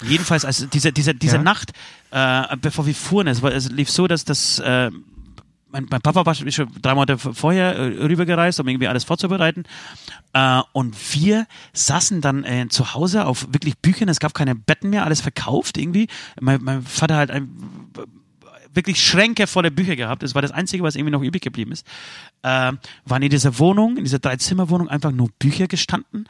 [0.03, 1.43] Jedenfalls, als diese, diese, diese Ja.
[1.43, 1.73] Nacht,
[2.11, 4.91] äh, bevor wir fuhren, es, war, es lief so, dass das, äh,
[5.71, 9.64] mein, mein Papa war schon drei Monate vorher äh, rübergereist, um irgendwie alles vorzubereiten.
[10.33, 14.09] Äh, und wir saßen dann äh, zu Hause auf wirklich Büchern.
[14.09, 16.09] Es gab keine Betten mehr, alles verkauft irgendwie.
[16.41, 17.51] Mein, mein Vater hat ein,
[18.77, 20.23] wirklich Schränke voller Bücher gehabt.
[20.23, 21.87] Das war das Einzige, was irgendwie noch übrig geblieben ist.
[22.43, 22.73] Äh,
[23.05, 26.29] waren in dieser Wohnung, in dieser Dreizimmerwohnung einfach nur Bücher gestanden.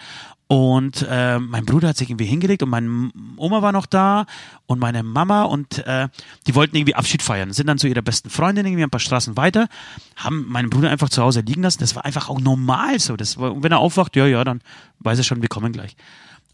[0.48, 4.26] Und äh, mein Bruder hat sich irgendwie hingelegt und meine Oma war noch da
[4.66, 6.08] und meine Mama und äh,
[6.46, 7.52] die wollten irgendwie Abschied feiern.
[7.52, 9.66] Sind dann zu ihrer besten Freundin irgendwie ein paar Straßen weiter,
[10.14, 11.80] haben meinen Bruder einfach zu Hause liegen lassen.
[11.80, 13.16] Das war einfach auch normal so.
[13.16, 14.60] Das war, und wenn er aufwacht, ja, ja, dann
[15.00, 15.96] weiß er schon, wir kommen gleich.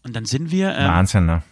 [0.03, 1.43] Und dann sind wir, äh, Wahnsinn, ne?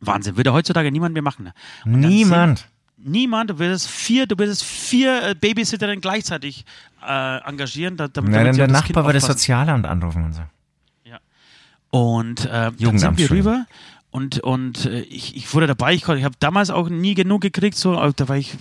[0.00, 1.46] Wahnsinn, würde heutzutage niemand mehr machen.
[1.46, 1.52] Ne?
[1.84, 2.68] Niemand.
[3.04, 6.64] Niemand, du würdest vier, du würdest vier äh, Babysitterinnen gleichzeitig
[7.04, 9.24] äh, engagieren, da- damit, damit dann der Nachbar war das.
[9.26, 10.42] Sozialamt anrufen und so.
[11.94, 13.66] Und äh, dann sind wir rüber
[14.10, 15.92] und, und äh, ich, ich wurde dabei.
[15.92, 17.76] Ich, ich habe damals auch nie genug gekriegt.
[17.76, 18.54] So, da war ich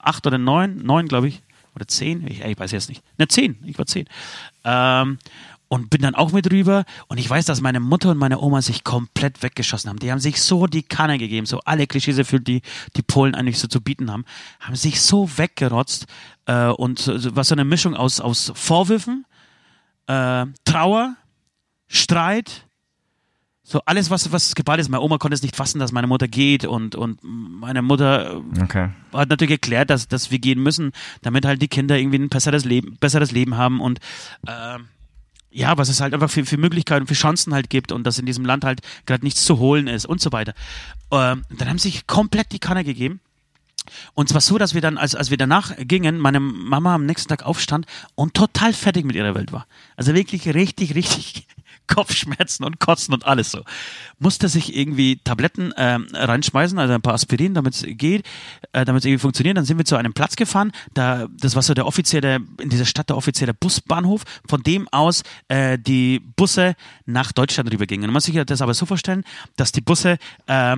[0.00, 1.42] acht oder neun, neun glaube ich,
[1.76, 2.26] oder zehn.
[2.26, 3.02] Ich, ich weiß jetzt nicht.
[3.16, 3.56] Ne, zehn.
[3.64, 4.06] Ich war zehn.
[4.64, 5.18] Ähm,
[5.68, 6.84] und bin dann auch mit rüber.
[7.06, 10.00] Und ich weiß, dass meine Mutter und meine Oma sich komplett weggeschossen haben.
[10.00, 12.60] Die haben sich so die Kanne gegeben, so alle Klischees erfüllt, die
[12.96, 14.24] die Polen eigentlich so zu bieten haben,
[14.58, 16.06] haben sich so weggerotzt.
[16.46, 19.26] Äh, und so- was so eine Mischung aus, aus Vorwürfen,
[20.08, 21.14] äh, Trauer,
[21.86, 22.63] Streit,
[23.66, 24.90] so alles, was, was geballt ist.
[24.90, 28.90] Meine Oma konnte es nicht fassen, dass meine Mutter geht und, und meine Mutter Okay.
[29.12, 30.92] hat natürlich erklärt, dass, dass wir gehen müssen,
[31.22, 34.00] damit halt die Kinder irgendwie ein besseres Leben, besseres Leben haben und
[34.46, 34.88] ähm,
[35.50, 38.26] ja, was es halt einfach für, für Möglichkeiten, für Chancen halt gibt und dass in
[38.26, 40.52] diesem Land halt gerade nichts zu holen ist und so weiter.
[41.10, 43.20] Ähm, dann haben sie sich komplett die Kanne gegeben.
[44.14, 47.28] Und zwar so, dass wir dann, als, als wir danach gingen, meine Mama am nächsten
[47.28, 49.66] Tag aufstand und total fertig mit ihrer Welt war.
[49.96, 51.46] Also wirklich richtig, richtig
[51.94, 53.62] Kopfschmerzen und Kotzen und alles so.
[54.18, 58.26] Musste sich irgendwie Tabletten ähm, reinschmeißen, also ein paar Aspirin, damit es geht,
[58.72, 59.56] äh, damit es irgendwie funktioniert.
[59.56, 62.86] Dann sind wir zu einem Platz gefahren, da, das war so der offizielle, in dieser
[62.86, 66.74] Stadt der offizielle Busbahnhof, von dem aus äh, die Busse
[67.06, 68.06] nach Deutschland rübergingen.
[68.06, 69.24] Man muss sich das aber so vorstellen,
[69.56, 70.76] dass die Busse äh,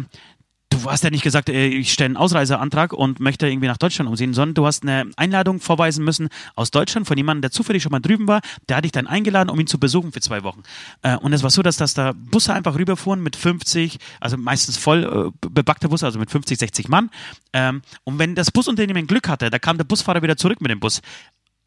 [0.71, 4.09] du hast ja nicht gesagt, äh, ich stelle einen Ausreiseantrag und möchte irgendwie nach Deutschland
[4.09, 7.93] umsehen, sondern du hast eine Einladung vorweisen müssen aus Deutschland von jemandem, der zufällig schon
[7.93, 8.41] mal drüben war.
[8.69, 10.62] Der hat dich dann eingeladen, um ihn zu besuchen für zwei Wochen.
[11.03, 14.77] Äh, Und es war so, dass, dass da Busse einfach rüberfuhren mit 50, also meistens
[14.77, 17.11] voll äh, bebackte Busse, also mit 50, 60 Mann.
[17.53, 20.81] Ähm, Und wenn das Busunternehmen Glück hatte, da kam der Busfahrer wieder zurück mit dem
[20.81, 21.01] Bus.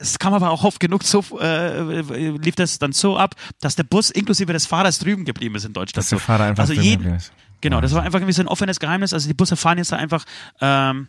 [0.02, 2.02] Es kam aber auch oft genug so, äh,
[2.38, 5.74] lief das dann so ab, dass der Bus inklusive des Fahrers drüben geblieben ist in
[5.74, 5.98] Deutschland.
[5.98, 6.20] Dass der.
[6.20, 7.34] Fahrer einfach also drüben jeden, ist.
[7.62, 9.14] Genau, das war einfach irgendwie so ein offenes Geheimnis.
[9.14, 10.26] Also die Busse fahren jetzt da einfach,
[10.62, 11.08] ähm,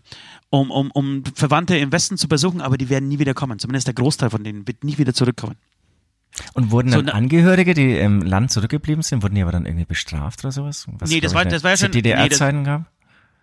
[0.51, 3.59] um, um, um Verwandte im Westen zu besuchen, aber die werden nie wieder kommen.
[3.59, 5.57] Zumindest der Großteil von denen wird nie wieder zurückkommen.
[6.55, 9.67] Und wurden So dann eine- Angehörige, die im Land zurückgeblieben sind, wurden die aber dann
[9.67, 10.87] irgendwie bestraft oder sowas?
[10.99, 12.85] Was, Nee, das war- ich, das war ja schon- nee, DDR-Zeiten gab?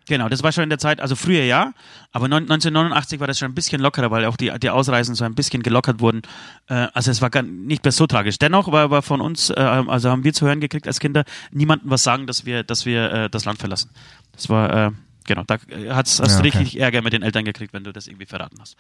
[0.07, 1.73] Genau, das war schon in der Zeit, also früher ja,
[2.13, 5.25] aber neun- 1989 war das schon ein bisschen lockerer, weil auch die, die Ausreisen so
[5.25, 6.21] ein bisschen gelockert wurden.
[6.69, 8.39] Äh, also es war gar nicht mehr so tragisch.
[8.39, 11.89] Dennoch war, war von uns, äh, also haben wir zu hören gekriegt als Kinder, niemandem
[11.89, 13.89] was sagen, dass wir, dass wir äh, das Land verlassen.
[14.31, 14.91] Das war, äh,
[15.25, 16.57] genau, da äh, hat's, hast Ja, du okay.
[16.59, 18.77] richtig Ärger mit den Eltern gekriegt, wenn du das irgendwie verraten hast.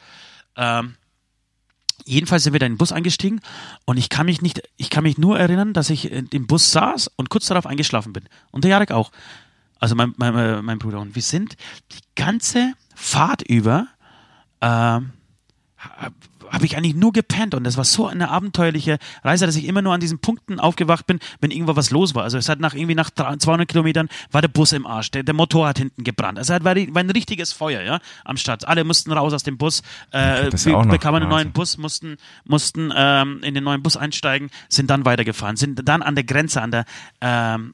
[0.55, 0.95] Ähm,
[2.05, 3.41] Jedenfalls sind wir da in den Bus eingestiegen
[3.85, 6.71] und ich kann mich nicht, ich kann mich nur erinnern, dass ich in- im Bus
[6.71, 8.23] saß und kurz darauf eingeschlafen bin.
[8.51, 9.11] Und der Jarek auch.
[9.79, 10.99] Also mein, mein, äh, mein Bruder.
[10.99, 11.55] Und wir sind
[11.91, 13.87] die ganze Fahrt über
[14.61, 15.11] ähm,
[15.77, 16.09] ha-
[16.49, 19.81] habe ich eigentlich nur gepennt und das war so eine abenteuerliche Reise, dass ich immer
[19.81, 22.23] nur an diesen Punkten aufgewacht bin, wenn irgendwo was los war.
[22.23, 25.33] Also es hat nach irgendwie nach 200 Kilometern war der Bus im Arsch, der, der
[25.33, 26.37] Motor hat hinten gebrannt.
[26.39, 28.65] Also es war, war ein richtiges Feuer, ja, am Start.
[28.65, 29.81] Alle mussten raus aus dem Bus,
[30.13, 30.49] äh,
[30.89, 32.15] bekamen einen neuen Bus, mussten,
[32.45, 36.61] mussten ähm, in den neuen Bus einsteigen, sind dann weitergefahren, sind dann an der Grenze,
[36.61, 36.85] an der
[37.19, 37.73] ähm,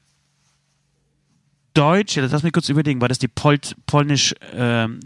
[1.74, 5.00] Deutsch, lass mich kurz überlegen, war das die Pol polnisch ähm,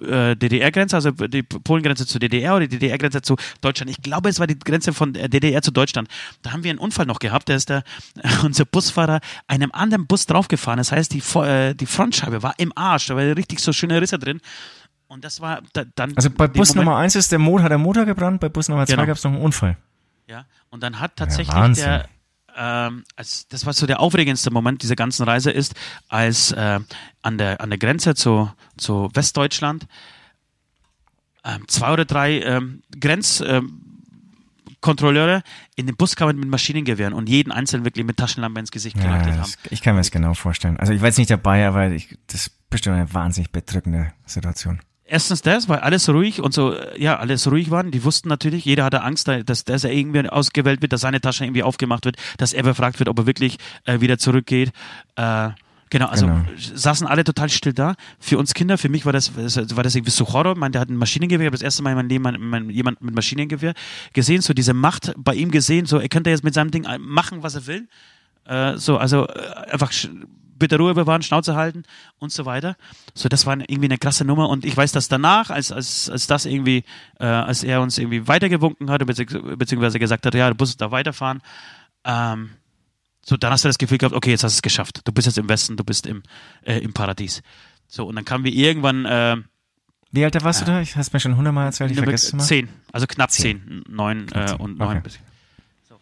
[0.00, 3.90] äh, DDR-Grenze, also die Polengrenze zur DDR oder die DDR-Grenze zu Deutschland.
[3.90, 6.08] Ich glaube, es war die Grenze von DDR zu Deutschland.
[6.42, 7.48] Da haben wir einen Unfall noch gehabt.
[7.48, 7.84] Da ist der,
[8.42, 10.78] unser Busfahrer einem anderen Bus draufgefahren.
[10.78, 13.06] Das heißt, die, äh, die Frontscheibe war im Arsch.
[13.06, 14.40] Da war richtig so schöne Risse drin.
[15.06, 16.16] Und das war da, dann.
[16.16, 18.68] Also bei Bus Moment, Nummer 1 ist der Motor, hat der Motor gebrannt, bei Bus
[18.68, 19.06] Nummer 2 genau.
[19.06, 19.76] gab es noch einen Unfall.
[20.26, 22.08] Ja, und dann hat tatsächlich ja, der,
[22.56, 25.74] ähm, als, das war so der aufregendste Moment dieser ganzen Reise ist,
[26.08, 26.80] als äh,
[27.22, 29.86] an, der, an der Grenze zu, zu Westdeutschland
[31.42, 35.42] äh, zwei oder drei ähm, Grenzkontrolleure
[35.76, 39.04] in den Bus kamen mit Maschinengewehren und jeden einzelnen wirklich mit Taschenlampe ins Gesicht ja,
[39.04, 39.44] haben.
[39.70, 40.78] Ich kann mir das genau vorstellen.
[40.78, 44.80] Also ich war jetzt nicht dabei, aber ich, das ist bestimmt eine wahnsinnig bedrückende Situation
[45.04, 47.90] erstens das, weil alles ruhig und so, ja, alles ruhig waren.
[47.90, 51.44] Die wussten natürlich, jeder hatte Angst, dass, dass er irgendwie ausgewählt wird, dass seine Tasche
[51.44, 54.72] irgendwie aufgemacht wird, dass er befragt wird, ob er wirklich äh, wieder zurückgeht.
[55.16, 55.50] Äh,
[55.90, 56.44] Genau, also genau.
[56.56, 57.94] saßen alle total still da.
[58.18, 60.56] Für uns Kinder, für mich war das, war das irgendwie so Horror.
[60.56, 62.70] Man, der hat ein Maschinengewehr, ich habe das erste Mal in meinem Leben mein, mein,
[62.70, 63.74] jemand mit Maschinengewehr
[64.12, 67.44] gesehen, so diese Macht bei ihm gesehen, so er könnte jetzt mit seinem Ding machen,
[67.44, 67.86] was er will.
[68.46, 69.92] Äh, so, also äh, einfach
[70.58, 71.84] bitte Ruhe bewahren, Schnauze halten
[72.18, 72.76] und so weiter.
[73.14, 76.26] So, das war irgendwie eine krasse Nummer und ich weiß, dass danach, als, als, als
[76.26, 76.84] das irgendwie,
[77.18, 81.42] äh, als er uns irgendwie weitergewunken hatte, beziehungsweise gesagt hat, ja, du musst da weiterfahren,
[82.04, 82.50] ähm,
[83.26, 85.00] so, dann hast du das Gefühl gehabt, okay, jetzt hast du es geschafft.
[85.04, 86.22] Du bist jetzt im Westen, du bist im,
[86.62, 87.42] äh, im Paradies.
[87.88, 89.36] So, und dann kamen wir irgendwann, äh,
[90.10, 90.80] wie alt warst äh, du da?
[90.80, 92.44] Ich hast mir schon hundertmal erzählt, ich vergesse es mal.
[92.44, 94.98] Zehn, also knapp zehn, zehn neun äh, und neun.
[94.98, 95.10] Okay.
[95.88, 95.96] So.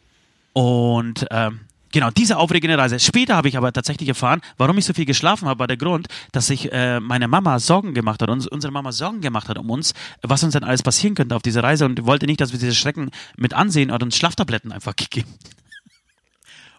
[0.60, 1.60] Und ähm,
[1.92, 2.98] Genau, diese aufregende Reise.
[2.98, 6.08] Später habe ich aber tatsächlich erfahren, warum ich so viel geschlafen habe, war der Grund,
[6.32, 9.68] dass sich äh, meine Mama Sorgen gemacht hat, uns, unsere Mama Sorgen gemacht hat um
[9.70, 12.58] uns, was uns denn alles passieren könnte auf dieser Reise und wollte nicht, dass wir
[12.58, 15.28] diese Schrecken mit ansehen und uns Schlaftabletten einfach gegeben.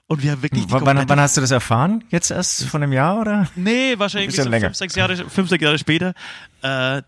[0.07, 0.65] Und wir haben wirklich.
[0.67, 2.03] Wann, wann, hast du das erfahren?
[2.09, 3.47] Jetzt erst von einem Jahr oder?
[3.55, 6.13] Nee, wahrscheinlich so fünf, sechs Jahre, fünf, sechs Jahre später.
[6.61, 7.03] Äh,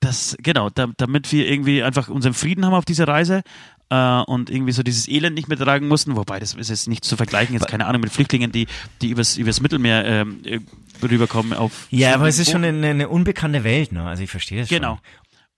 [0.00, 3.42] das, genau, da, damit wir irgendwie einfach unseren Frieden haben auf dieser Reise
[3.90, 7.04] äh, und irgendwie so dieses Elend nicht mehr tragen mussten, wobei das ist jetzt nicht
[7.04, 8.66] zu vergleichen, jetzt keine Ahnung, mit Flüchtlingen, die,
[9.02, 10.60] die übers, übers Mittelmeer ähm, äh,
[11.02, 11.86] rüberkommen auf.
[11.90, 14.04] Ja, aber es ist schon eine, eine, unbekannte Welt, ne?
[14.06, 14.96] Also ich verstehe das genau.
[14.96, 15.00] schon.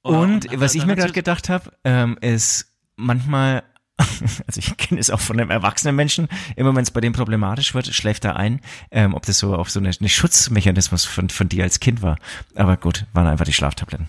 [0.05, 0.23] Genau.
[0.23, 3.63] Und, und was ich mir gerade gedacht habe, ähm, ist manchmal
[4.47, 7.75] also ich kenne es auch von einem erwachsenen Menschen, immer wenn es bei dem problematisch
[7.75, 8.61] wird, schläft er ein,
[8.91, 12.17] ähm, ob das so auch so eine, eine Schutzmechanismus von, von dir als Kind war.
[12.55, 14.09] Aber gut, waren einfach die Schlaftabletten.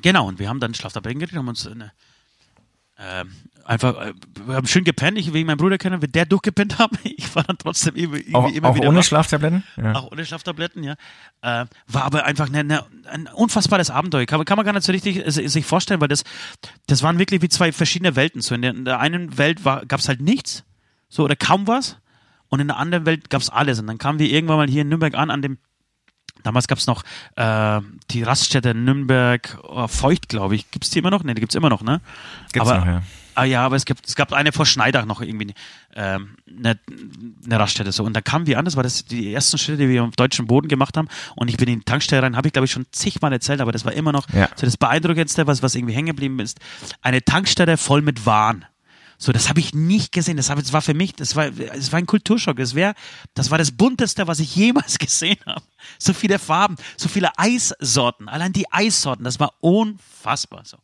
[0.00, 1.92] Genau, und wir haben dann Schlaftabletten gekriegt, haben uns eine
[3.02, 3.30] ähm,
[3.64, 6.96] einfach, äh, wir haben schön gepennt, ich wegen meinem Bruder kennen, wenn der durchgepennt haben,
[7.04, 9.04] ich war dann trotzdem irgendwie, auch, immer auch wieder ohne wach.
[9.04, 9.64] Schlaftabletten?
[9.76, 9.94] Ja.
[9.94, 10.92] Auch ohne Schlaftabletten, ja.
[11.42, 14.26] Äh, war aber einfach eine, eine, ein unfassbares Abenteuer.
[14.26, 16.24] Kann, kann man gar nicht so richtig sich vorstellen, weil das,
[16.86, 18.40] das waren wirklich wie zwei verschiedene Welten.
[18.40, 20.64] So in der, in der einen Welt gab es halt nichts,
[21.08, 21.98] so oder kaum was.
[22.48, 23.78] Und in der anderen Welt gab es alles.
[23.78, 25.58] Und dann kamen wir irgendwann mal hier in Nürnberg an, an dem
[26.42, 27.02] Damals gab es noch
[27.36, 27.80] äh,
[28.10, 30.70] die Raststätte Nürnberg oh, Feucht, glaube ich.
[30.70, 31.24] Gibt es die immer noch?
[31.24, 32.00] Ne, die gibt es immer noch, ne?
[32.52, 33.02] Gibt's aber, noch, ja.
[33.34, 35.54] Ah, ja, aber es, gibt, es gab eine vor Schneidach noch irgendwie
[35.94, 36.78] ähm, eine,
[37.44, 38.04] eine Raststätte so.
[38.04, 40.46] Und da kamen wir an, das war das die ersten Schritte, die wir auf deutschem
[40.46, 41.08] Boden gemacht haben.
[41.34, 43.72] Und ich bin in die Tankstelle rein, habe ich glaube ich schon zigmal erzählt, aber
[43.72, 44.48] das war immer noch ja.
[44.54, 46.60] so das Beeindruckendste, was, was irgendwie hängen geblieben ist.
[47.00, 48.66] Eine Tankstelle voll mit Waren.
[49.22, 50.36] So, das habe ich nicht gesehen.
[50.36, 52.56] Das, hab, das war für mich, das war, das war ein Kulturschock.
[52.56, 52.94] Das wäre,
[53.34, 55.62] das war das bunteste, was ich jemals gesehen habe.
[55.96, 58.28] So viele Farben, so viele Eissorten.
[58.28, 60.64] Allein die Eissorten, das war unfassbar.
[60.64, 60.76] So,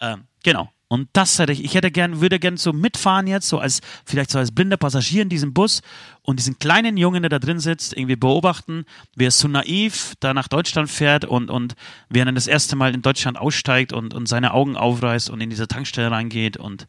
[0.00, 0.70] ähm, genau.
[0.86, 4.30] Und das hätte ich, ich hätte gern, würde gern so mitfahren jetzt, so als, vielleicht
[4.30, 5.82] so als blinder Passagier in diesem Bus
[6.22, 8.84] und diesen kleinen Jungen, der da drin sitzt, irgendwie beobachten,
[9.16, 11.74] wie er so naiv da nach Deutschland fährt und, und
[12.08, 15.40] wie er dann das erste Mal in Deutschland aussteigt und, und seine Augen aufreißt und
[15.40, 16.86] in diese Tankstelle reingeht und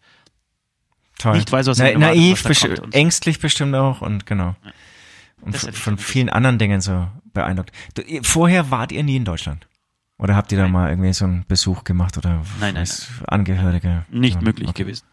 [1.17, 1.37] Toll.
[1.37, 4.55] nicht weiß, was Na, Naiv, besti ängstlich bestimmt auch und genau.
[4.63, 4.71] Ja.
[5.41, 7.71] Und von vielen anderen Dingen so beeindruckt.
[7.93, 9.67] Du, vorher wart ihr nie in Deutschland?
[10.17, 12.87] Oder habt ihr da mal irgendwie so einen Besuch gemacht oder nein, nein, nein.
[13.27, 14.05] Angehörige?
[14.09, 14.83] Nicht so, möglich okay.
[14.83, 15.05] gewesen.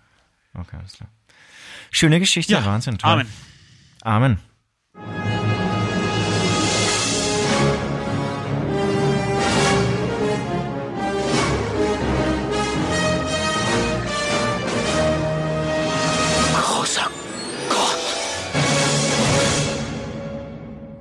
[0.55, 1.11] Okay, alles klar.
[1.91, 2.65] Schöne Geschichte, ja.
[2.65, 2.99] Wahnsinn.
[2.99, 3.27] Toll.
[4.05, 4.39] Amen.
[4.95, 5.32] Amen.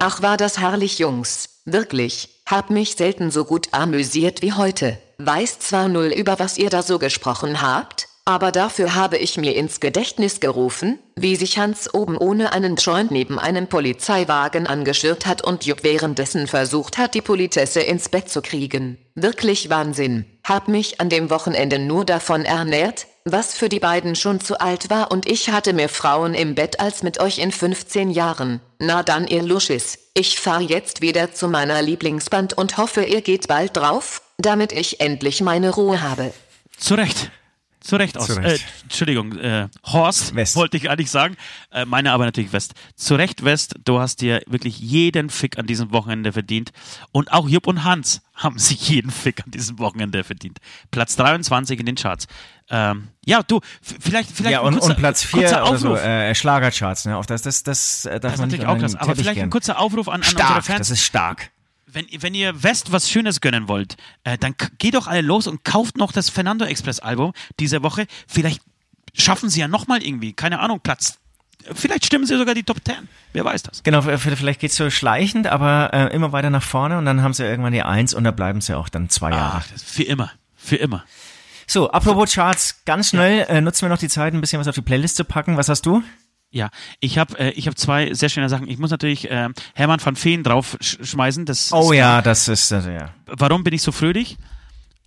[0.04, 1.62] Ach war das herrlich, Jungs.
[1.64, 4.98] Wirklich, hab mich selten so gut amüsiert wie heute.
[5.20, 9.56] weiß zwar null über was ihr da so gesprochen habt, aber dafür habe ich mir
[9.56, 15.44] ins Gedächtnis gerufen, wie sich Hans oben ohne einen Joint neben einem Polizeiwagen angeschirrt hat
[15.44, 18.98] und Jupp währenddessen versucht hat, die Politesse ins Bett zu kriegen.
[19.14, 20.26] Wirklich Wahnsinn.
[20.44, 24.90] Hab mich an dem Wochenende nur davon ernährt, was für die beiden schon zu alt
[24.90, 28.62] war und ich hatte mehr Frauen im Bett als mit euch in 15 Jahren.
[28.80, 33.48] Na dann ihr Luschis, ich fahr jetzt wieder zu meiner Lieblingsband und hoffe ihr geht
[33.48, 36.34] bald drauf, damit ich endlich meine Ruhe habe.
[36.78, 37.32] Zu Recht.
[37.82, 38.28] Zu Recht aus.
[38.28, 38.64] Zu Recht.
[38.64, 40.56] Äh, Entschuldigung, äh, Horst, West.
[40.56, 41.36] wollte ich eigentlich sagen.
[41.72, 42.76] Äh, meine aber natürlich West.
[42.96, 46.72] Zu Recht, West, du hast dir wirklich jeden Fick an diesem Wochenende verdient.
[47.12, 50.60] Und auch Jupp und Hans haben sich jeden Fick an diesem Wochenende verdient.
[50.92, 52.28] Platz 23 in den Charts.
[52.70, 56.34] Ähm, ja, du, vielleicht, vielleicht Ja, und, kurzer, und Platz 4 kurzer oder so, äh,
[56.36, 57.18] Schlagercharts, ne?
[57.18, 58.96] Auf das, das, das äh, darf das man nicht natürlich auch das.
[58.96, 60.78] Aber vielleicht ein kurzer Aufruf an, an unsere Stark, Fans.
[60.78, 61.52] das ist stark.
[61.94, 65.64] Wenn, wenn ihr West was Schönes gönnen wollt, äh, dann geht doch alle los und
[65.64, 68.08] kauft noch das Fernando Express Album diese Woche.
[68.28, 68.62] Vielleicht
[69.14, 71.18] schaffen sie ja nochmal irgendwie, keine Ahnung, Platz.
[71.74, 72.96] Vielleicht stimmen sie sogar die Top 10.
[73.34, 73.84] Wer weiß das.
[73.84, 77.44] Genau, vielleicht geht's so schleichend, aber äh, immer weiter nach vorne und dann haben sie
[77.44, 79.64] irgendwann die Eins und da bleiben sie auch dann zwei Jahre.
[79.64, 80.32] Ach, für immer.
[80.56, 81.04] Für immer.
[81.68, 84.76] So, apropos Charts, ganz schnell äh, nutzen wir noch die Zeit, ein bisschen was auf
[84.76, 85.58] die Playlist zu packen.
[85.58, 86.04] Was hast du?
[86.52, 88.68] Ja, ich habe äh, ich hab zwei sehr schöne Sachen.
[88.68, 91.46] Ich muss natürlich äh, Hermann van Veen drauf sch schmeißen.
[91.46, 93.14] Das Oh ist, ja, das ist, äh, ja.
[93.26, 94.38] Warum bin ich so fröhlich?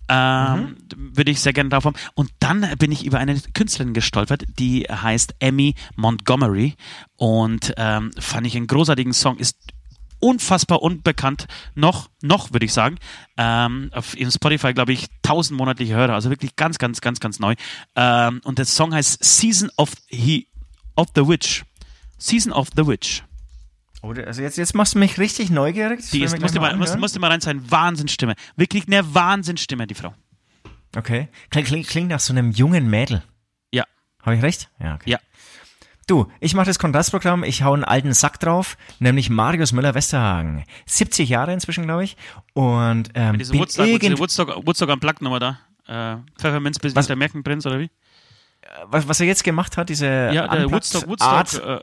[0.07, 1.95] Ähm, Würde ich sehr gerne drauf haben.
[2.13, 6.75] Und dann bin ich über eine Künstlerin gestolpert, die heißt Emmy Montgomery
[7.15, 9.37] und ähm, fand ich einen großartigen Song.
[9.37, 9.57] Ist
[10.19, 12.97] unfassbar unbekannt, noch, noch würde ich sagen.
[13.37, 17.39] Ähm, auf in Spotify, glaube ich, 1000 monatliche Hörer, also wirklich ganz, ganz, ganz, ganz
[17.39, 17.55] neu.
[17.95, 20.47] Ähm, und der Song heißt Season of, he,
[20.95, 21.63] of the Witch.
[22.17, 23.23] Season of the Witch.
[24.01, 25.99] Oh, also jetzt, jetzt machst du mich richtig neugierig.
[25.99, 28.35] Das Die ist, musst du mal, musst, musst du mal rein sein, Wahnsinnsstimme.
[28.55, 30.13] Wirklich eine Wahnsinnsstimme, die Frau.
[30.95, 31.27] Okay.
[31.49, 33.23] Klingt, klingt, klingt nach so einem jungen Mädel.
[33.71, 33.83] Ja,
[34.21, 34.69] Habe ich recht?
[34.79, 35.09] Ja, okay.
[35.11, 35.19] ja.
[36.07, 40.63] Du, ich mache das Kontrastprogramm, ich hau einen alten Sack drauf, nämlich Marius Müller-Westerhagen.
[40.85, 42.15] 70 Jahre inzwischen, glaube ich.
[42.53, 45.59] Und ähm, Diese Woodstock, irgend- diese Woodstock, Woodstock Unplugged Nummer da.
[45.87, 47.89] Äh, Pfefferminz bis Was- der Märchenprinz oder wie?
[48.85, 51.63] Was, was er jetzt gemacht hat, diese Ja, der Woodstock, Woodstock.
[51.65, 51.79] Äh,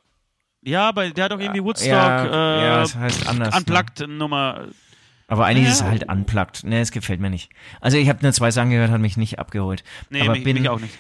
[0.65, 3.59] ja, aber der hat doch irgendwie Woodstock ja, äh, ja, es heißt anders, ne?
[3.59, 4.67] Unplugged Nummer.
[5.29, 5.71] aber eigentlich Ja.
[5.73, 6.65] ist es halt unplugged.
[6.65, 7.51] Ne, es gefällt mir nicht.
[7.81, 9.83] Also ich habe nur zwei Sachen gehört, hat mich nicht abgeholt.
[10.11, 10.95] Nee, aber mich, bin mich auch nicht.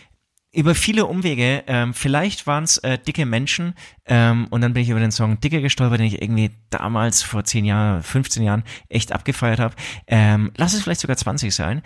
[0.52, 3.74] über viele Umwege, ähm, vielleicht waren es äh, dicke Menschen
[4.06, 7.44] ähm, und dann bin ich über den Song Dicke gestolpert, den ich irgendwie damals vor
[7.44, 9.74] 10 Jahren, 15 Jahren echt abgefeiert habe.
[10.08, 11.82] Ähm, lass es vielleicht sogar 20 sein.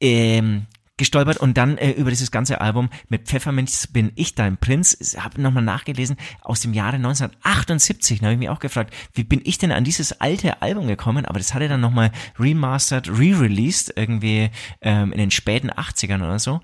[0.00, 0.66] Ähm,
[1.02, 5.16] gestolpert und dann äh, über dieses ganze Album mit Pfefferminz bin ich dein Prinz.
[5.18, 8.20] Habe nochmal nachgelesen aus dem Jahre 1978.
[8.20, 11.26] Da habe ich mich auch gefragt, wie bin ich denn an dieses alte Album gekommen?
[11.26, 14.50] Aber das hat er dann nochmal remastered, re-released irgendwie
[14.80, 16.60] ähm, in den späten 80ern oder so.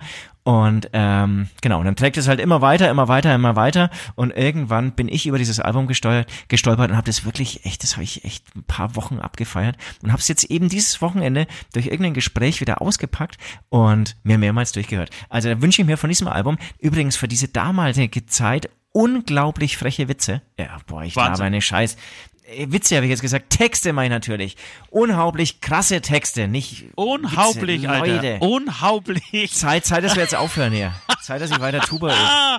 [0.49, 3.90] Und ähm, genau, und dann trägt es halt immer weiter, immer weiter, immer weiter.
[4.14, 7.96] Und irgendwann bin ich über dieses Album gesteuert, gestolpert und habe das wirklich echt, das
[7.96, 11.88] habe ich echt ein paar Wochen abgefeiert und habe es jetzt eben dieses Wochenende durch
[11.88, 13.36] irgendein Gespräch wieder ausgepackt
[13.68, 15.11] und mir mehrmals durchgehört.
[15.28, 20.09] Also da wünsche ich mir von diesem Album übrigens für diese damalige Zeit unglaublich freche
[20.09, 20.42] Witze.
[20.59, 21.32] Ja, boah, ich Wahnsinn.
[21.32, 21.96] laber eine Scheiß.
[22.49, 24.57] Äh, Witze habe ich jetzt gesagt, Texte meine ich natürlich.
[24.90, 28.14] Unhaublich krasse Texte, nicht Unhaublich, Witze, Alter.
[28.14, 28.38] Leute.
[28.40, 29.53] Unhaublich.
[29.53, 30.92] Zeit, Zeit, dass wir jetzt aufhören hier.
[31.22, 32.12] Zeit, dass ich weiter Tuba.
[32.12, 32.59] Ah,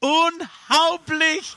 [0.00, 1.56] unhaublich.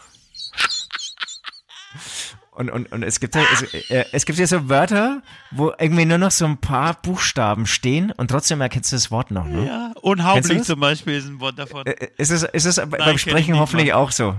[2.52, 6.06] Und, und, und es gibt ja, es, äh, es gibt ja so Wörter, wo irgendwie
[6.06, 9.66] nur noch so ein paar Buchstaben stehen und trotzdem erkennst du das Wort noch, ne?
[9.66, 11.84] Ja, unhaublich zum Beispiel ist ein Wort davon.
[11.88, 13.98] Äh, Ist es, ist es beim kenn ich Sprechen hoffentlich Mann.
[13.98, 14.36] auch so?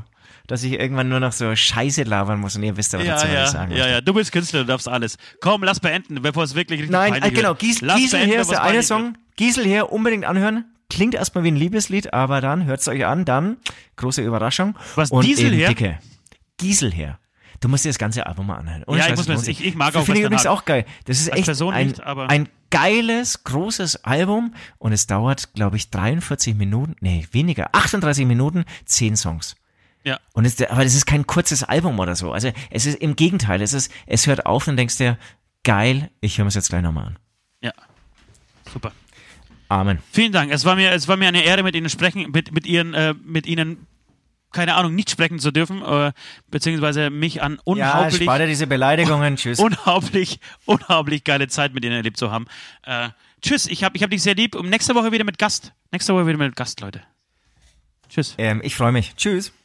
[0.47, 3.25] Dass ich irgendwann nur noch so Scheiße labern muss und ihr wisst aber Ja, dazu,
[3.25, 4.01] was ich ja, sagen ja, ja.
[4.03, 5.17] Du bist Künstler, du darfst alles.
[5.41, 7.55] Komm, lass beenden, bevor es wirklich richtig Nein, äh, genau.
[7.55, 9.17] Gies, Lass Giesel beenden, hier ist der es eine Song.
[9.37, 10.67] Giesel hier unbedingt anhören.
[10.91, 13.57] Klingt erstmal wie ein Liebeslied, aber dann hört's euch an, dann
[13.97, 14.77] große Überraschung.
[14.97, 15.69] Was, und Diesel her?
[15.69, 15.99] Dicke.
[16.59, 17.19] Giesel her.
[17.61, 18.85] Du musst dir das ganze Album mal anhören.
[18.87, 20.85] Ohne Ja, ich muss es das- ich- ich mag auch Finde ich übrigens auch geil.
[21.07, 25.89] Das ist echt ein, nicht, aber- ein geiles, großes Album und es dauert, glaube ich,
[25.89, 29.57] 43 Minuten, nee, weniger, 38 Minuten, 10 Songs.
[30.05, 30.21] Ja.
[30.35, 32.33] Und es, aber das ist kein kurzes Album oder so.
[32.33, 35.19] Also es ist im Gegenteil, es ist, es hört auf und denkst dir,
[35.65, 37.19] geil, ich höre mir jetzt gleich nochmal an.
[37.63, 37.73] Ja.
[38.71, 38.93] Super.
[39.69, 39.99] Amen.
[40.13, 40.53] Vielen Dank.
[40.53, 43.15] Es war mir, es war mir eine Ehre, mit Ihnen sprechen, mit, mit Ihren, äh,
[43.25, 43.87] mit Ihnen,
[44.53, 46.13] keine Ahnung, nicht sprechen zu dürfen, äh,
[46.51, 49.37] beziehungsweise mich an Ja, unhaublich, spar dir diese Beleidigungen.
[49.39, 49.59] Tschüss.
[49.59, 52.47] unhaublich, unhaublich geile Zeit mit Ihnen erlebt zu haben.
[52.83, 53.09] Äh,
[53.41, 55.73] tschüss, ich habe ich hab dich sehr lieb und nächste Woche wieder mit Gast.
[55.91, 57.03] Nächste Woche wieder mit Gast, Leute.
[58.11, 58.35] Tschüss.
[58.39, 59.15] ähm, ich freue mich.
[59.17, 59.53] Tschüss.